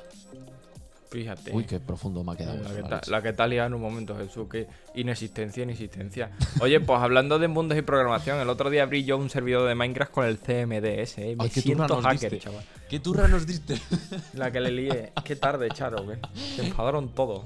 Fíjate. 1.10 1.50
Uy, 1.52 1.64
qué 1.64 1.80
profundo 1.80 2.22
me 2.22 2.30
ha 2.30 2.36
quedado. 2.36 2.60
La 3.08 3.22
que, 3.22 3.32
tal 3.32 3.50
liado 3.50 3.66
en 3.66 3.74
un 3.74 3.80
momento, 3.80 4.16
Jesús, 4.16 4.46
que 4.48 4.68
inexistencia, 4.94 5.64
inexistencia. 5.64 6.30
Oye, 6.60 6.78
pues 6.78 7.00
hablando 7.00 7.40
de 7.40 7.48
mundos 7.48 7.76
y 7.76 7.82
programación, 7.82 8.38
el 8.38 8.48
otro 8.48 8.70
día 8.70 8.84
abrí 8.84 9.02
yo 9.04 9.18
un 9.18 9.28
servidor 9.28 9.66
de 9.66 9.74
Minecraft 9.74 10.12
con 10.12 10.26
el 10.26 10.38
CMDS, 10.38 11.18
¿eh? 11.18 11.34
Me 11.36 11.44
Ay, 11.44 11.50
qué 11.50 11.60
turra 11.62 11.88
siento 11.88 11.88
nos 11.88 12.04
hacker, 12.04 12.30
diste. 12.30 12.38
chaval. 12.38 12.64
¿Qué 12.88 13.00
turra 13.00 13.26
nos 13.26 13.46
diste? 13.48 13.80
La 14.34 14.52
que 14.52 14.60
le 14.60 14.70
lié. 14.70 15.12
Qué 15.24 15.34
tarde, 15.34 15.70
Charo, 15.74 16.06
que 16.06 16.18
se 16.54 16.66
enfadaron 16.68 17.08
todos. 17.08 17.42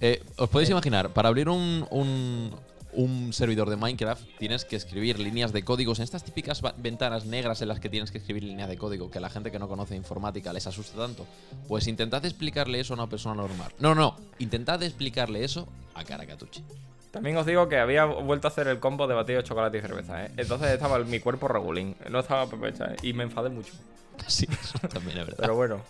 Eh, 0.00 0.22
Os 0.36 0.48
podéis 0.48 0.70
imaginar, 0.70 1.10
para 1.10 1.28
abrir 1.28 1.48
un, 1.48 1.84
un, 1.90 2.52
un 2.98 3.32
servidor 3.32 3.70
de 3.70 3.76
Minecraft 3.76 4.24
tienes 4.38 4.64
que 4.64 4.74
escribir 4.74 5.20
líneas 5.20 5.52
de 5.52 5.62
códigos 5.62 6.00
en 6.00 6.02
estas 6.02 6.24
típicas 6.24 6.60
ventanas 6.78 7.26
negras 7.26 7.62
en 7.62 7.68
las 7.68 7.78
que 7.78 7.88
tienes 7.88 8.10
que 8.10 8.18
escribir 8.18 8.42
líneas 8.42 8.68
de 8.68 8.76
código 8.76 9.08
que 9.08 9.18
a 9.18 9.20
la 9.20 9.30
gente 9.30 9.52
que 9.52 9.60
no 9.60 9.68
conoce 9.68 9.94
informática 9.94 10.52
les 10.52 10.66
asusta 10.66 10.98
tanto. 10.98 11.24
Pues 11.68 11.86
intentad 11.86 12.24
explicarle 12.24 12.80
eso 12.80 12.94
a 12.94 12.96
una 12.96 13.06
persona 13.06 13.36
normal. 13.36 13.70
No, 13.78 13.94
no, 13.94 14.16
intentad 14.40 14.82
explicarle 14.82 15.44
eso 15.44 15.68
a 15.94 16.02
Caracatuchi. 16.02 16.64
También 17.12 17.36
os 17.36 17.46
digo 17.46 17.68
que 17.68 17.78
había 17.78 18.04
vuelto 18.04 18.48
a 18.48 18.50
hacer 18.50 18.66
el 18.66 18.80
combo 18.80 19.06
de 19.06 19.14
batido 19.14 19.40
de 19.42 19.44
chocolate 19.44 19.78
y 19.78 19.80
cerveza, 19.80 20.26
¿eh? 20.26 20.32
Entonces 20.36 20.68
estaba 20.72 20.98
mi 20.98 21.20
cuerpo 21.20 21.46
regulín, 21.46 21.94
no 22.10 22.18
estaba 22.18 22.50
pepecha, 22.50 22.86
¿eh? 22.86 22.96
Y 23.02 23.12
me 23.12 23.22
enfadé 23.22 23.48
mucho. 23.48 23.74
Sí, 24.26 24.48
eso 24.50 24.88
también 24.88 25.18
es 25.18 25.26
verdad. 25.26 25.42
Pero 25.42 25.54
bueno, 25.54 25.80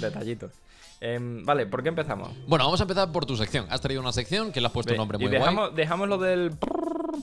detallitos. 0.00 0.52
Em, 1.00 1.44
vale, 1.44 1.66
¿por 1.66 1.82
qué 1.82 1.90
empezamos? 1.90 2.30
Bueno, 2.46 2.64
vamos 2.64 2.80
a 2.80 2.84
empezar 2.84 3.12
por 3.12 3.24
tu 3.24 3.36
sección. 3.36 3.66
Has 3.70 3.80
traído 3.80 4.00
una 4.00 4.12
sección 4.12 4.50
que 4.50 4.60
le 4.60 4.66
has 4.66 4.72
puesto 4.72 4.92
un 4.92 4.98
nombre 4.98 5.16
y 5.18 5.20
muy 5.20 5.28
guay. 5.28 5.40
dejamos, 5.40 5.74
dejamos 5.74 6.08
lo 6.08 6.18
del... 6.18 6.52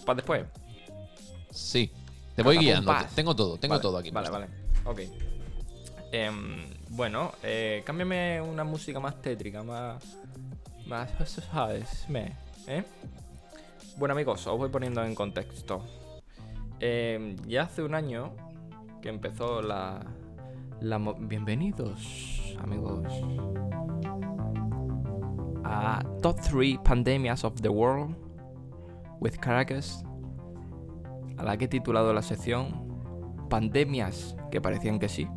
para 0.06 0.16
después. 0.18 0.46
Sí. 1.52 1.92
Te 2.36 2.44
voy 2.44 2.58
guiando. 2.58 2.94
Tengo 3.16 3.36
todo, 3.36 3.58
tengo 3.58 3.74
Vale, 3.74 3.82
todo 3.82 3.98
aquí. 3.98 4.12
Vale, 4.12 4.30
puesto. 4.30 4.48
vale. 4.86 5.10
Ok. 5.10 5.12
Em, 6.12 6.66
bueno, 6.90 7.34
eh, 7.44 7.84
cámbiame 7.86 8.42
una 8.42 8.64
música 8.64 9.00
más 9.00 9.22
tétrica, 9.22 9.64
más. 9.64 10.04
Más. 10.86 11.10
¿Sabes? 11.52 12.06
Me. 12.08 12.34
¿Eh? 12.68 12.84
Bueno, 13.98 14.14
amigos, 14.14 14.46
os 14.48 14.58
voy 14.58 14.70
poniendo 14.70 15.04
en 15.04 15.16
contexto. 15.16 15.84
Em, 16.80 17.36
ya 17.48 17.64
hace 17.64 17.84
un 17.84 17.96
año 17.96 18.34
que 19.02 19.10
empezó 19.10 19.62
la. 19.62 20.06
la 20.82 20.98
Bienvenidos, 21.20 22.45
amigos. 22.60 23.06
A 25.64 26.04
Top 26.22 26.40
3 26.40 26.80
Pandemias 26.84 27.44
of 27.44 27.62
the 27.62 27.70
World 27.70 28.16
with 29.20 29.38
Caracas 29.40 30.04
a 31.38 31.44
la 31.44 31.58
que 31.58 31.66
he 31.66 31.68
titulado 31.68 32.14
la 32.14 32.22
sección 32.22 33.48
Pandemias 33.50 34.36
que 34.52 34.62
parecían 34.62 35.00
que 35.00 35.10
sí 35.10 35.28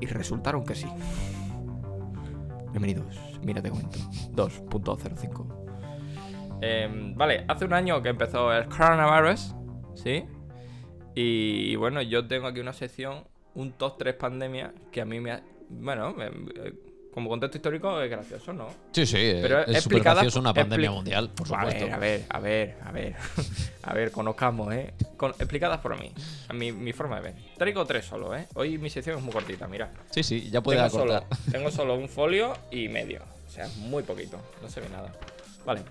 y, 0.00 0.06
resultaron 0.06 0.64
que 0.64 0.74
sí. 0.74 0.88
Bienvenidos, 2.70 3.20
mira 3.42 3.62
te 3.62 3.70
cuento. 3.70 3.98
2.05. 4.32 5.60
Em, 6.60 7.14
vale, 7.14 7.44
hace 7.48 7.64
un 7.64 7.72
año 7.72 8.02
que 8.02 8.10
empezó 8.10 8.52
el 8.52 8.66
coronavirus, 8.66 9.54
¿sí? 9.94 10.24
Y, 11.14 11.74
bueno, 11.76 12.02
yo 12.02 12.26
tengo 12.26 12.46
aquí 12.46 12.60
una 12.60 12.72
sección, 12.72 13.24
un 13.54 13.72
top 13.72 13.98
3 13.98 14.14
pandemias 14.14 14.72
que 14.92 15.00
a 15.00 15.04
mí 15.04 15.20
me 15.20 15.32
ha... 15.32 15.42
Bueno, 15.70 16.12
me- 16.14 16.26
eh, 16.26 16.72
como 17.14 17.28
contexto 17.28 17.58
histórico 17.58 18.00
es 18.00 18.10
gracioso, 18.10 18.52
¿no? 18.52 18.68
Sí, 18.92 19.04
sí. 19.06 19.16
Pero 19.42 19.66
es 19.66 19.82
súper 19.82 20.00
gracioso 20.02 20.38
una 20.40 20.54
pandemia 20.54 20.90
mundial, 20.90 21.30
por 21.30 21.46
A 21.46 21.60
supuesto. 21.60 21.84
ver, 21.86 21.92
a 21.94 21.98
ver, 21.98 22.24
a 22.28 22.40
ver, 22.40 22.76
a 22.84 22.92
ver. 22.92 23.16
A 23.82 23.94
ver, 23.94 24.12
conozcamos, 24.12 24.72
¿eh? 24.74 24.92
Con- 25.16 25.30
explicadas 25.32 25.80
por 25.80 25.98
mí. 25.98 26.12
A 26.48 26.52
mi, 26.52 26.70
mi 26.70 26.92
forma 26.92 27.16
de 27.16 27.22
ver. 27.22 27.34
Traigo 27.56 27.84
tres 27.86 28.04
solo, 28.04 28.36
¿eh? 28.36 28.46
Hoy 28.54 28.76
mi 28.78 28.90
sección 28.90 29.16
es 29.18 29.22
muy 29.24 29.32
cortita, 29.32 29.66
mira. 29.66 29.90
Sí, 30.10 30.22
sí, 30.22 30.50
ya 30.50 30.60
puede 30.60 30.78
Tengo 30.78 30.90
solo, 30.90 31.24
tengo 31.50 31.70
solo 31.70 31.94
un 31.96 32.08
folio 32.08 32.52
y 32.70 32.88
medio. 32.88 33.22
O 33.48 33.50
sea, 33.50 33.66
muy 33.78 34.02
poquito. 34.02 34.38
No 34.62 34.68
se 34.68 34.80
ve 34.80 34.88
nada. 34.90 35.12
Vale. 35.64 35.82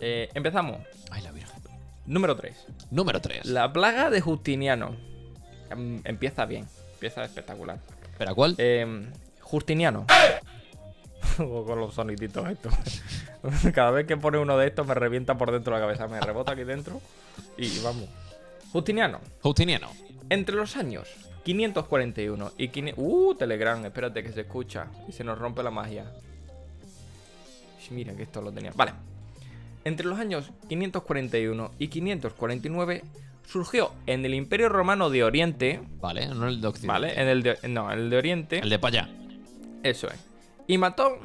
Eh, 0.00 0.28
empezamos. 0.34 0.78
Ay, 1.10 1.22
la 1.22 1.32
virgen. 1.32 1.60
Número 2.04 2.36
3. 2.36 2.66
Número 2.90 3.20
3. 3.20 3.46
La 3.46 3.72
plaga 3.72 4.10
de 4.10 4.20
Justiniano. 4.20 4.94
Em, 5.70 6.00
Empieza 6.04 6.44
bien. 6.44 6.66
Empieza 6.94 7.24
espectacular. 7.24 7.78
¿Pero 8.18 8.34
cuál? 8.34 8.54
Eh, 8.58 9.10
Justiniano. 9.40 10.06
Con 11.36 11.78
los 11.78 11.94
soniditos 11.94 12.48
estos. 12.48 12.74
Cada 13.74 13.90
vez 13.90 14.06
que 14.06 14.16
pone 14.16 14.38
uno 14.38 14.56
de 14.56 14.66
estos 14.66 14.86
me 14.86 14.94
revienta 14.94 15.38
por 15.38 15.52
dentro 15.52 15.72
la 15.72 15.80
cabeza. 15.80 16.08
Me 16.08 16.20
rebota 16.20 16.52
aquí 16.52 16.64
dentro. 16.64 17.00
Y 17.56 17.78
vamos. 17.80 18.08
Justiniano. 18.72 19.20
Justiniano. 19.42 19.88
Entre 20.30 20.56
los 20.56 20.76
años 20.76 21.08
541 21.44 22.52
y 22.58 22.68
500... 22.68 23.04
Uh, 23.04 23.34
Telegram, 23.34 23.84
espérate 23.84 24.22
que 24.22 24.32
se 24.32 24.40
escucha. 24.42 24.88
Y 25.08 25.12
se 25.12 25.22
nos 25.22 25.38
rompe 25.38 25.62
la 25.62 25.70
magia. 25.70 26.12
Mira 27.90 28.14
que 28.14 28.24
esto 28.24 28.42
lo 28.42 28.50
tenía. 28.50 28.72
Vale. 28.74 28.92
Entre 29.84 30.06
los 30.06 30.18
años 30.18 30.50
541 30.68 31.70
y 31.78 31.88
549 31.88 33.04
surgió 33.46 33.92
en 34.06 34.24
el 34.24 34.34
Imperio 34.34 34.68
Romano 34.68 35.10
de 35.10 35.24
Oriente. 35.24 35.80
Vale, 36.00 36.26
no 36.28 36.48
el 36.48 36.60
de 36.60 36.68
Occidente. 36.68 36.92
Vale, 36.92 37.20
en 37.20 37.28
el 37.28 37.42
de, 37.42 37.58
no, 37.68 37.90
el 37.92 38.10
de 38.10 38.16
Oriente. 38.16 38.58
El 38.58 38.68
de 38.70 38.78
para 38.78 39.02
allá. 39.02 39.14
Eso 39.82 40.08
es. 40.08 40.18
Y 40.66 40.78
mató 40.78 41.18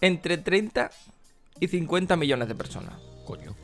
entre 0.00 0.38
30 0.38 0.90
y 1.60 1.68
50 1.68 2.16
millones 2.16 2.48
de 2.48 2.54
personas. 2.54 2.94
Coño. 3.26 3.54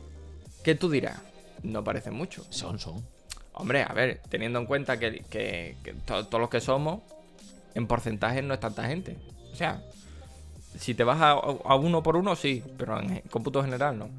¿Qué 0.63 0.75
tú 0.75 0.89
dirás? 0.89 1.19
No 1.63 1.83
parece 1.83 2.11
mucho. 2.11 2.45
Son, 2.49 2.79
son. 2.79 3.03
Hombre, 3.53 3.83
a 3.83 3.93
ver, 3.93 4.21
teniendo 4.29 4.59
en 4.59 4.65
cuenta 4.65 4.99
que, 4.99 5.23
que- 5.29 5.77
que 5.83 5.93
to- 5.93 6.27
todos 6.27 6.39
los 6.41 6.49
que 6.49 6.61
somos, 6.61 7.01
en 7.73 7.87
porcentaje 7.87 8.41
no 8.41 8.53
es 8.53 8.59
tanta 8.59 8.85
gente. 8.87 9.17
O 9.51 9.55
sea, 9.55 9.81
si 10.77 10.93
te 10.93 11.03
vas 11.03 11.19
a, 11.19 11.31
a 11.31 11.75
uno 11.75 12.03
por 12.03 12.15
uno, 12.17 12.35
sí, 12.35 12.63
pero 12.77 12.99
en 12.99 13.21
cómputo 13.31 13.63
general 13.63 13.97
no. 13.97 14.09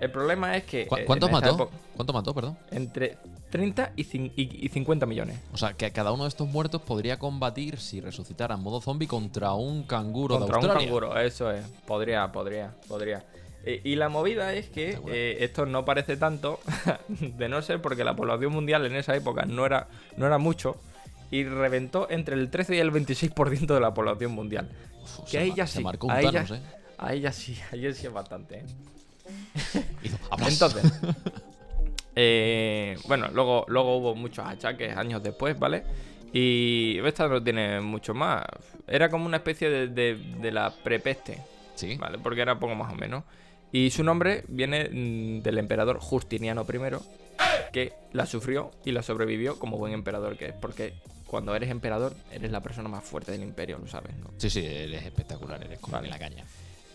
El 0.00 0.10
problema 0.10 0.56
es 0.56 0.64
que. 0.64 0.86
¿Cu- 0.86 0.96
eh, 0.96 1.04
¿Cuántos 1.04 1.30
mató? 1.30 1.54
época- 1.54 1.76
¿Cuánto 1.96 2.12
mató, 2.12 2.34
perdón? 2.34 2.58
entre 2.70 3.18
30 3.50 3.92
y, 3.96 4.04
cin- 4.04 4.32
y- 4.36 4.64
y 4.66 4.68
50 4.68 5.06
millones. 5.06 5.38
O 5.52 5.56
sea, 5.58 5.74
que 5.74 5.90
cada 5.90 6.12
uno 6.12 6.22
de 6.24 6.28
estos 6.28 6.48
muertos 6.48 6.80
podría 6.82 7.18
combatir, 7.18 7.78
si 7.78 8.00
resucitara 8.00 8.54
en 8.54 8.62
modo 8.62 8.80
zombie, 8.80 9.06
contra 9.08 9.52
un 9.54 9.82
canguro 9.82 10.38
Contra 10.38 10.54
de 10.54 10.58
un 10.58 10.64
Australia. 10.70 10.86
canguro, 10.88 11.18
eso 11.20 11.50
es. 11.50 11.64
Podría, 11.86 12.30
podría, 12.32 12.74
podría. 12.88 13.24
Eh, 13.64 13.82
y 13.84 13.96
la 13.96 14.08
movida 14.08 14.54
es 14.54 14.70
que 14.70 14.98
eh, 15.08 15.36
esto 15.40 15.66
no 15.66 15.84
parece 15.84 16.16
tanto, 16.16 16.60
de 17.08 17.48
no 17.50 17.60
ser 17.60 17.82
porque 17.82 18.04
la 18.04 18.16
población 18.16 18.52
mundial 18.52 18.86
en 18.86 18.96
esa 18.96 19.14
época 19.14 19.44
no 19.44 19.66
era, 19.66 19.88
no 20.16 20.26
era 20.26 20.38
mucho, 20.38 20.76
y 21.30 21.44
reventó 21.44 22.08
entre 22.10 22.36
el 22.36 22.50
13 22.50 22.76
y 22.76 22.78
el 22.78 22.90
26% 22.90 23.66
de 23.74 23.80
la 23.80 23.92
población 23.92 24.32
mundial. 24.32 24.70
Uf, 25.02 25.30
Que 25.30 25.38
ahí 25.38 25.52
ya 25.54 25.66
sí, 25.66 25.80
marcó 25.84 26.06
un 26.06 26.14
ya- 26.14 26.30
Thanos, 26.32 26.50
¿eh? 26.52 26.60
A 26.96 27.12
ella 27.12 27.32
sí, 27.32 27.58
a 27.70 27.76
ella 27.76 27.92
sí 27.92 28.06
es 28.06 28.12
bastante. 28.12 28.64
Entonces, 30.48 30.82
eh, 32.16 32.96
bueno, 33.06 33.28
luego, 33.32 33.64
luego 33.68 33.96
hubo 33.98 34.14
muchos 34.14 34.44
achaques 34.46 34.96
años 34.96 35.22
después, 35.22 35.58
¿vale? 35.58 35.84
Y 36.32 36.98
esta 37.04 37.28
no 37.28 37.42
tiene 37.42 37.80
mucho 37.80 38.14
más. 38.14 38.44
Era 38.86 39.08
como 39.08 39.26
una 39.26 39.38
especie 39.38 39.68
de, 39.68 39.88
de- 39.88 40.14
de 40.40 40.52
la 40.52 40.70
prepeste, 40.70 41.38
Sí. 41.74 41.96
¿vale? 41.96 42.18
Porque 42.18 42.40
era 42.42 42.58
poco 42.58 42.74
más 42.74 42.92
o 42.92 42.96
menos. 42.96 43.24
Y 43.72 43.90
su 43.90 44.02
nombre 44.04 44.44
viene 44.48 44.88
mm, 44.90 45.42
del 45.42 45.58
emperador 45.58 45.98
Justiniano 45.98 46.66
I, 46.68 46.96
que 47.72 47.92
la 48.12 48.26
sufrió 48.26 48.70
y 48.84 48.92
la 48.92 49.02
sobrevivió 49.02 49.58
como 49.58 49.78
buen 49.78 49.92
emperador 49.92 50.36
que 50.36 50.46
es. 50.46 50.52
Porque 50.54 50.94
cuando 51.26 51.54
eres 51.54 51.70
emperador, 51.70 52.14
eres 52.32 52.50
la 52.50 52.60
persona 52.60 52.88
más 52.88 53.04
fuerte 53.04 53.32
del 53.32 53.42
imperio, 53.42 53.78
lo 53.78 53.86
sabes, 53.86 54.16
¿no? 54.18 54.30
Sí, 54.38 54.50
sí, 54.50 54.64
eres 54.64 55.04
espectacular, 55.04 55.62
eres 55.64 55.78
como 55.78 55.92
Vale. 55.94 56.08
en 56.08 56.10
la 56.12 56.18
caña. 56.18 56.44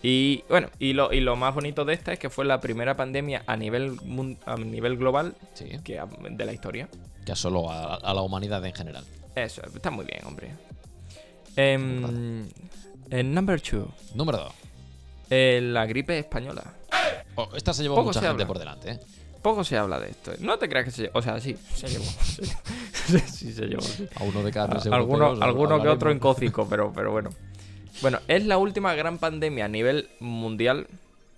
Y 0.07 0.43
bueno, 0.49 0.69
y 0.77 0.93
lo, 0.93 1.11
y 1.11 1.19
lo 1.19 1.35
más 1.35 1.55
bonito 1.55 1.83
de 1.83 1.95
esta 1.95 2.13
es 2.13 2.19
que 2.19 2.29
fue 2.29 2.45
la 2.45 2.61
primera 2.61 2.95
pandemia 2.95 3.41
a 3.47 3.57
nivel, 3.57 3.97
a 4.45 4.55
nivel 4.55 4.97
global 4.97 5.35
Sí. 5.55 5.65
que, 5.83 5.99
de 6.29 6.45
la 6.45 6.53
historia. 6.53 6.87
Que 7.25 7.31
asoló 7.31 7.71
a, 7.71 7.95
a 7.95 8.13
la 8.13 8.21
humanidad 8.21 8.63
en 8.65 8.73
general. 8.73 9.03
Eso, 9.35 9.63
está 9.73 9.89
muy 9.89 10.05
bien, 10.05 10.19
hombre. 10.25 10.51
Em, 11.55 12.47
en 13.09 13.33
number 13.33 13.59
two, 13.61 13.87
Número 14.13 14.37
2. 14.39 14.53
eh, 15.31 15.59
la 15.63 15.85
gripe 15.87 16.19
española. 16.19 16.63
esta 17.55 17.73
se 17.73 17.81
llevó 17.83 17.95
Poco 17.95 18.07
mucha 18.09 18.19
se 18.19 18.27
gente 18.27 18.43
habla. 18.43 18.47
por 18.47 18.59
delante, 18.59 18.91
¿eh? 18.91 18.99
Poco 19.41 19.63
se 19.63 19.75
habla 19.77 19.99
de 19.99 20.09
esto. 20.09 20.33
No 20.39 20.57
te 20.59 20.67
creas 20.69 20.85
que 20.85 20.91
se 20.91 21.01
llevó. 21.03 21.17
O 21.19 21.21
sea, 21.23 21.39
sí, 21.39 21.55
se 21.73 21.87
llevó. 21.87 22.03
sí, 23.27 23.53
se 23.53 23.65
llevó. 23.65 23.81
sí. 23.81 24.07
A 24.15 24.23
uno 24.23 24.43
de 24.43 24.51
cada 24.51 24.67
tres 24.69 24.85
A- 24.87 24.95
Alguno, 24.95 25.81
que 25.81 25.87
otro 25.87 26.11
en 26.11 26.19
cócico, 26.19 26.67
pero, 26.69 26.91
pero 26.93 27.11
bueno. 27.11 27.29
Bueno, 28.01 28.19
es 28.27 28.45
la 28.45 28.57
última 28.57 28.93
gran 28.93 29.17
pandemia 29.17 29.65
a 29.65 29.67
nivel 29.67 30.09
mundial 30.19 30.87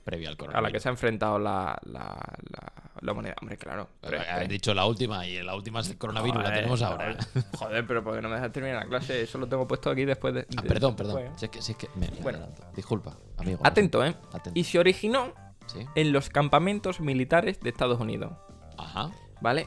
Previa 0.04 0.30
al 0.30 0.34
a 0.34 0.36
la 0.36 0.38
coronavirus. 0.38 0.72
que 0.74 0.80
se 0.80 0.88
ha 0.90 0.92
enfrentado 0.92 1.38
la, 1.38 1.78
la, 1.84 2.02
la, 2.50 2.74
la 3.02 3.12
humanidad. 3.12 3.36
Hombre, 3.42 3.58
claro. 3.58 3.90
Has 4.02 4.48
dicho 4.48 4.74
la 4.74 4.86
última 4.86 5.28
y 5.28 5.44
la 5.44 5.54
última 5.56 5.82
es 5.82 5.90
el 5.90 5.98
coronavirus, 5.98 6.44
la 6.44 6.54
tenemos 6.54 6.82
ahora. 6.82 7.18
Joder, 7.34 7.46
joder, 7.58 7.88
pero 7.88 8.04
porque 8.04 8.22
no 8.22 8.30
me 8.30 8.36
dejas 8.36 8.52
terminar 8.54 8.84
la 8.84 8.88
clase, 8.90 9.22
eso 9.22 9.38
lo 9.38 9.48
tengo 9.48 9.68
puesto 9.68 9.90
aquí 9.90 10.06
después 10.06 10.34
de. 10.34 10.48
Ah, 10.56 10.62
perdón, 10.66 10.96
perdón. 10.96 11.16
después. 11.18 11.40
Si 11.40 11.46
es 11.46 11.52
que, 11.52 11.62
si 11.62 11.72
es 11.74 11.78
que 11.78 11.90
me, 11.96 12.08
me 12.10 12.22
Bueno. 12.22 12.40
Disculpa, 12.76 13.18
amigo. 13.38 13.60
Atento, 13.66 14.04
¿eh? 14.06 14.16
Atento. 14.32 14.58
Y 14.60 14.64
se 14.64 14.80
originó 14.80 15.34
Sí. 15.66 15.80
en 15.96 16.14
los 16.14 16.30
campamentos 16.30 17.02
militares 17.02 17.60
de 17.60 17.70
Estados 17.70 18.00
Unidos. 18.00 18.32
Ajá. 18.78 19.12
¿Vale? 19.42 19.66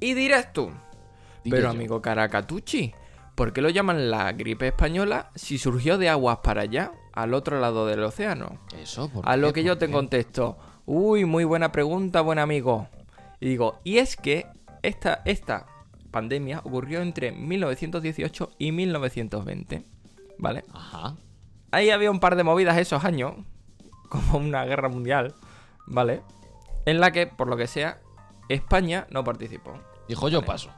Y 0.00 0.12
dirás 0.12 0.52
tú, 0.52 0.70
pero 1.42 1.62
yo. 1.62 1.70
amigo 1.70 2.02
Caracatucci, 2.02 2.92
¿por 3.38 3.52
qué 3.52 3.62
lo 3.62 3.70
llaman 3.70 4.10
la 4.10 4.32
gripe 4.32 4.66
española 4.66 5.30
si 5.36 5.58
surgió 5.58 5.96
de 5.96 6.08
aguas 6.08 6.38
para 6.38 6.62
allá, 6.62 6.90
al 7.12 7.34
otro 7.34 7.60
lado 7.60 7.86
del 7.86 8.02
océano? 8.02 8.58
Eso, 8.76 9.08
¿por 9.08 9.28
A 9.28 9.34
qué? 9.34 9.38
lo 9.38 9.52
que 9.52 9.62
yo 9.62 9.74
¿Por 9.74 9.78
te 9.78 9.86
qué? 9.86 9.92
contesto, 9.92 10.58
uy, 10.86 11.24
muy 11.24 11.44
buena 11.44 11.70
pregunta, 11.70 12.20
buen 12.20 12.40
amigo. 12.40 12.88
Y 13.38 13.46
digo, 13.46 13.78
y 13.84 13.98
es 13.98 14.16
que 14.16 14.44
esta, 14.82 15.22
esta 15.24 15.66
pandemia 16.10 16.62
ocurrió 16.64 17.00
entre 17.00 17.30
1918 17.30 18.50
y 18.58 18.72
1920, 18.72 19.84
¿vale? 20.38 20.64
Ajá. 20.74 21.14
Ahí 21.70 21.90
había 21.90 22.10
un 22.10 22.18
par 22.18 22.34
de 22.34 22.42
movidas 22.42 22.76
esos 22.76 23.04
años, 23.04 23.34
como 24.08 24.38
una 24.38 24.64
guerra 24.64 24.88
mundial, 24.88 25.36
¿vale? 25.86 26.22
En 26.86 26.98
la 26.98 27.12
que, 27.12 27.28
por 27.28 27.46
lo 27.46 27.56
que 27.56 27.68
sea, 27.68 28.00
España 28.48 29.06
no 29.10 29.22
participó. 29.22 29.78
Dijo 30.08 30.28
yo 30.28 30.42
paso. 30.42 30.72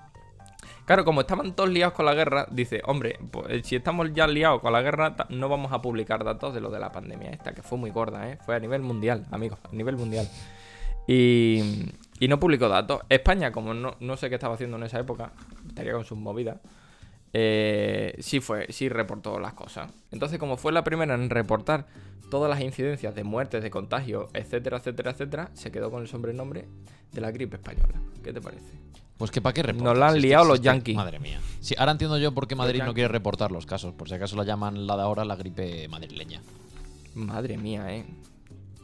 Claro, 0.91 1.05
como 1.05 1.21
estaban 1.21 1.55
todos 1.55 1.71
liados 1.71 1.95
con 1.95 2.05
la 2.05 2.15
guerra, 2.15 2.49
dice, 2.51 2.83
hombre, 2.85 3.17
pues, 3.31 3.65
si 3.65 3.77
estamos 3.77 4.13
ya 4.13 4.27
liados 4.27 4.61
con 4.61 4.73
la 4.73 4.83
guerra, 4.83 5.15
no 5.29 5.49
vamos 5.49 5.71
a 5.71 5.81
publicar 5.81 6.25
datos 6.25 6.53
de 6.53 6.61
lo 6.61 6.69
de 6.69 6.81
la 6.81 6.91
pandemia 6.91 7.31
esta, 7.31 7.55
que 7.55 7.63
fue 7.63 7.79
muy 7.79 7.93
gorda, 7.93 8.29
¿eh? 8.29 8.39
Fue 8.45 8.57
a 8.57 8.59
nivel 8.59 8.83
mundial, 8.83 9.25
amigos, 9.31 9.61
a 9.63 9.73
nivel 9.73 9.97
mundial. 9.97 10.29
Y, 11.07 11.93
no 12.29 12.41
publicó 12.41 12.69
datos. 12.69 13.03
España, 13.09 13.53
como 13.53 13.73
no, 13.73 13.95
no 14.01 14.17
sé 14.17 14.29
qué 14.31 14.35
estaba 14.35 14.55
haciendo 14.55 14.79
en 14.79 14.83
esa 14.83 14.99
época, 14.99 15.31
estaría 15.69 15.93
con 15.93 16.05
sus 16.05 16.19
movidas, 16.19 16.59
eh, 17.35 18.17
sí 18.19 18.41
fue, 18.41 18.67
sí 18.71 18.89
reportó 18.89 19.39
las 19.39 19.55
cosas. 19.55 19.93
Entonces, 20.11 20.41
como 20.41 20.57
fue 20.57 20.73
la 20.73 20.83
primera 20.83 21.15
en 21.15 21.31
reportar 21.31 21.87
todas 22.33 22.51
las 22.51 22.63
incidencias 22.63 23.15
de 23.15 23.23
muertes, 23.23 23.63
de 23.63 23.71
contagios, 23.71 24.29
etcétera, 24.35 24.79
etcétera, 24.79 25.13
etcétera, 25.13 25.51
se 25.55 25.71
quedó 25.71 25.93
con 25.93 26.03
el 26.03 26.09
sobrenombre 26.09 26.67
de 27.13 27.21
la 27.21 27.31
gripe 27.31 27.59
española. 27.59 27.95
¿Qué 28.25 28.33
te 28.33 28.41
parece? 28.41 28.73
Pues 29.21 29.31
que 29.31 29.43
para 29.43 29.53
qué 29.53 29.63
reportas. 29.63 29.85
Nos 29.85 29.99
la 29.99 30.09
han 30.09 30.15
Si 30.15 30.21
liado 30.21 30.47
los 30.47 30.63
yankees. 30.63 30.97
Madre 30.97 31.21
mía. 31.21 31.39
Sí, 31.61 31.75
ahora 31.77 31.93
entiendo 31.93 32.17
yo 32.17 32.33
por 32.33 32.49
qué 32.49 32.55
Madrid 32.55 32.83
no 32.83 32.95
quiere 32.95 33.09
reportar 33.09 33.53
los 33.53 33.67
casos. 33.67 33.93
Por 33.93 34.09
si 34.09 34.15
acaso 34.15 34.35
la 34.35 34.45
llaman 34.45 34.87
la 34.87 34.97
de 34.97 35.03
ahora 35.03 35.27
la 35.27 35.37
gripe 35.37 35.87
madrileña. 35.89 36.41
Madre 37.15 37.59
mía, 37.59 37.95
eh. 37.95 38.07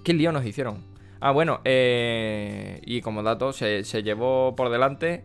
¿Qué 0.04 0.12
lío 0.12 0.32
nos 0.32 0.44
hicieron? 0.44 0.82
Ah, 1.20 1.30
bueno, 1.30 1.62
eh, 1.64 2.82
y 2.84 3.00
como 3.00 3.22
dato, 3.22 3.54
se, 3.54 3.82
se 3.82 4.02
llevó 4.02 4.54
por 4.54 4.68
delante 4.68 5.24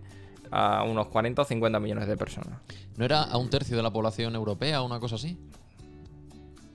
a 0.50 0.84
unos 0.84 1.08
40 1.08 1.42
o 1.42 1.46
50 1.46 1.82
millones 1.82 2.08
de 2.08 2.16
personas. 2.16 2.62
¿No 2.96 3.04
era 3.04 3.24
a 3.24 3.36
un 3.36 3.50
tercio 3.50 3.76
de 3.76 3.84
la 3.84 3.92
población 3.92 4.34
europea 4.36 4.82
o 4.82 4.86
una 4.86 5.02
cosa 5.02 5.16
así? 5.16 5.38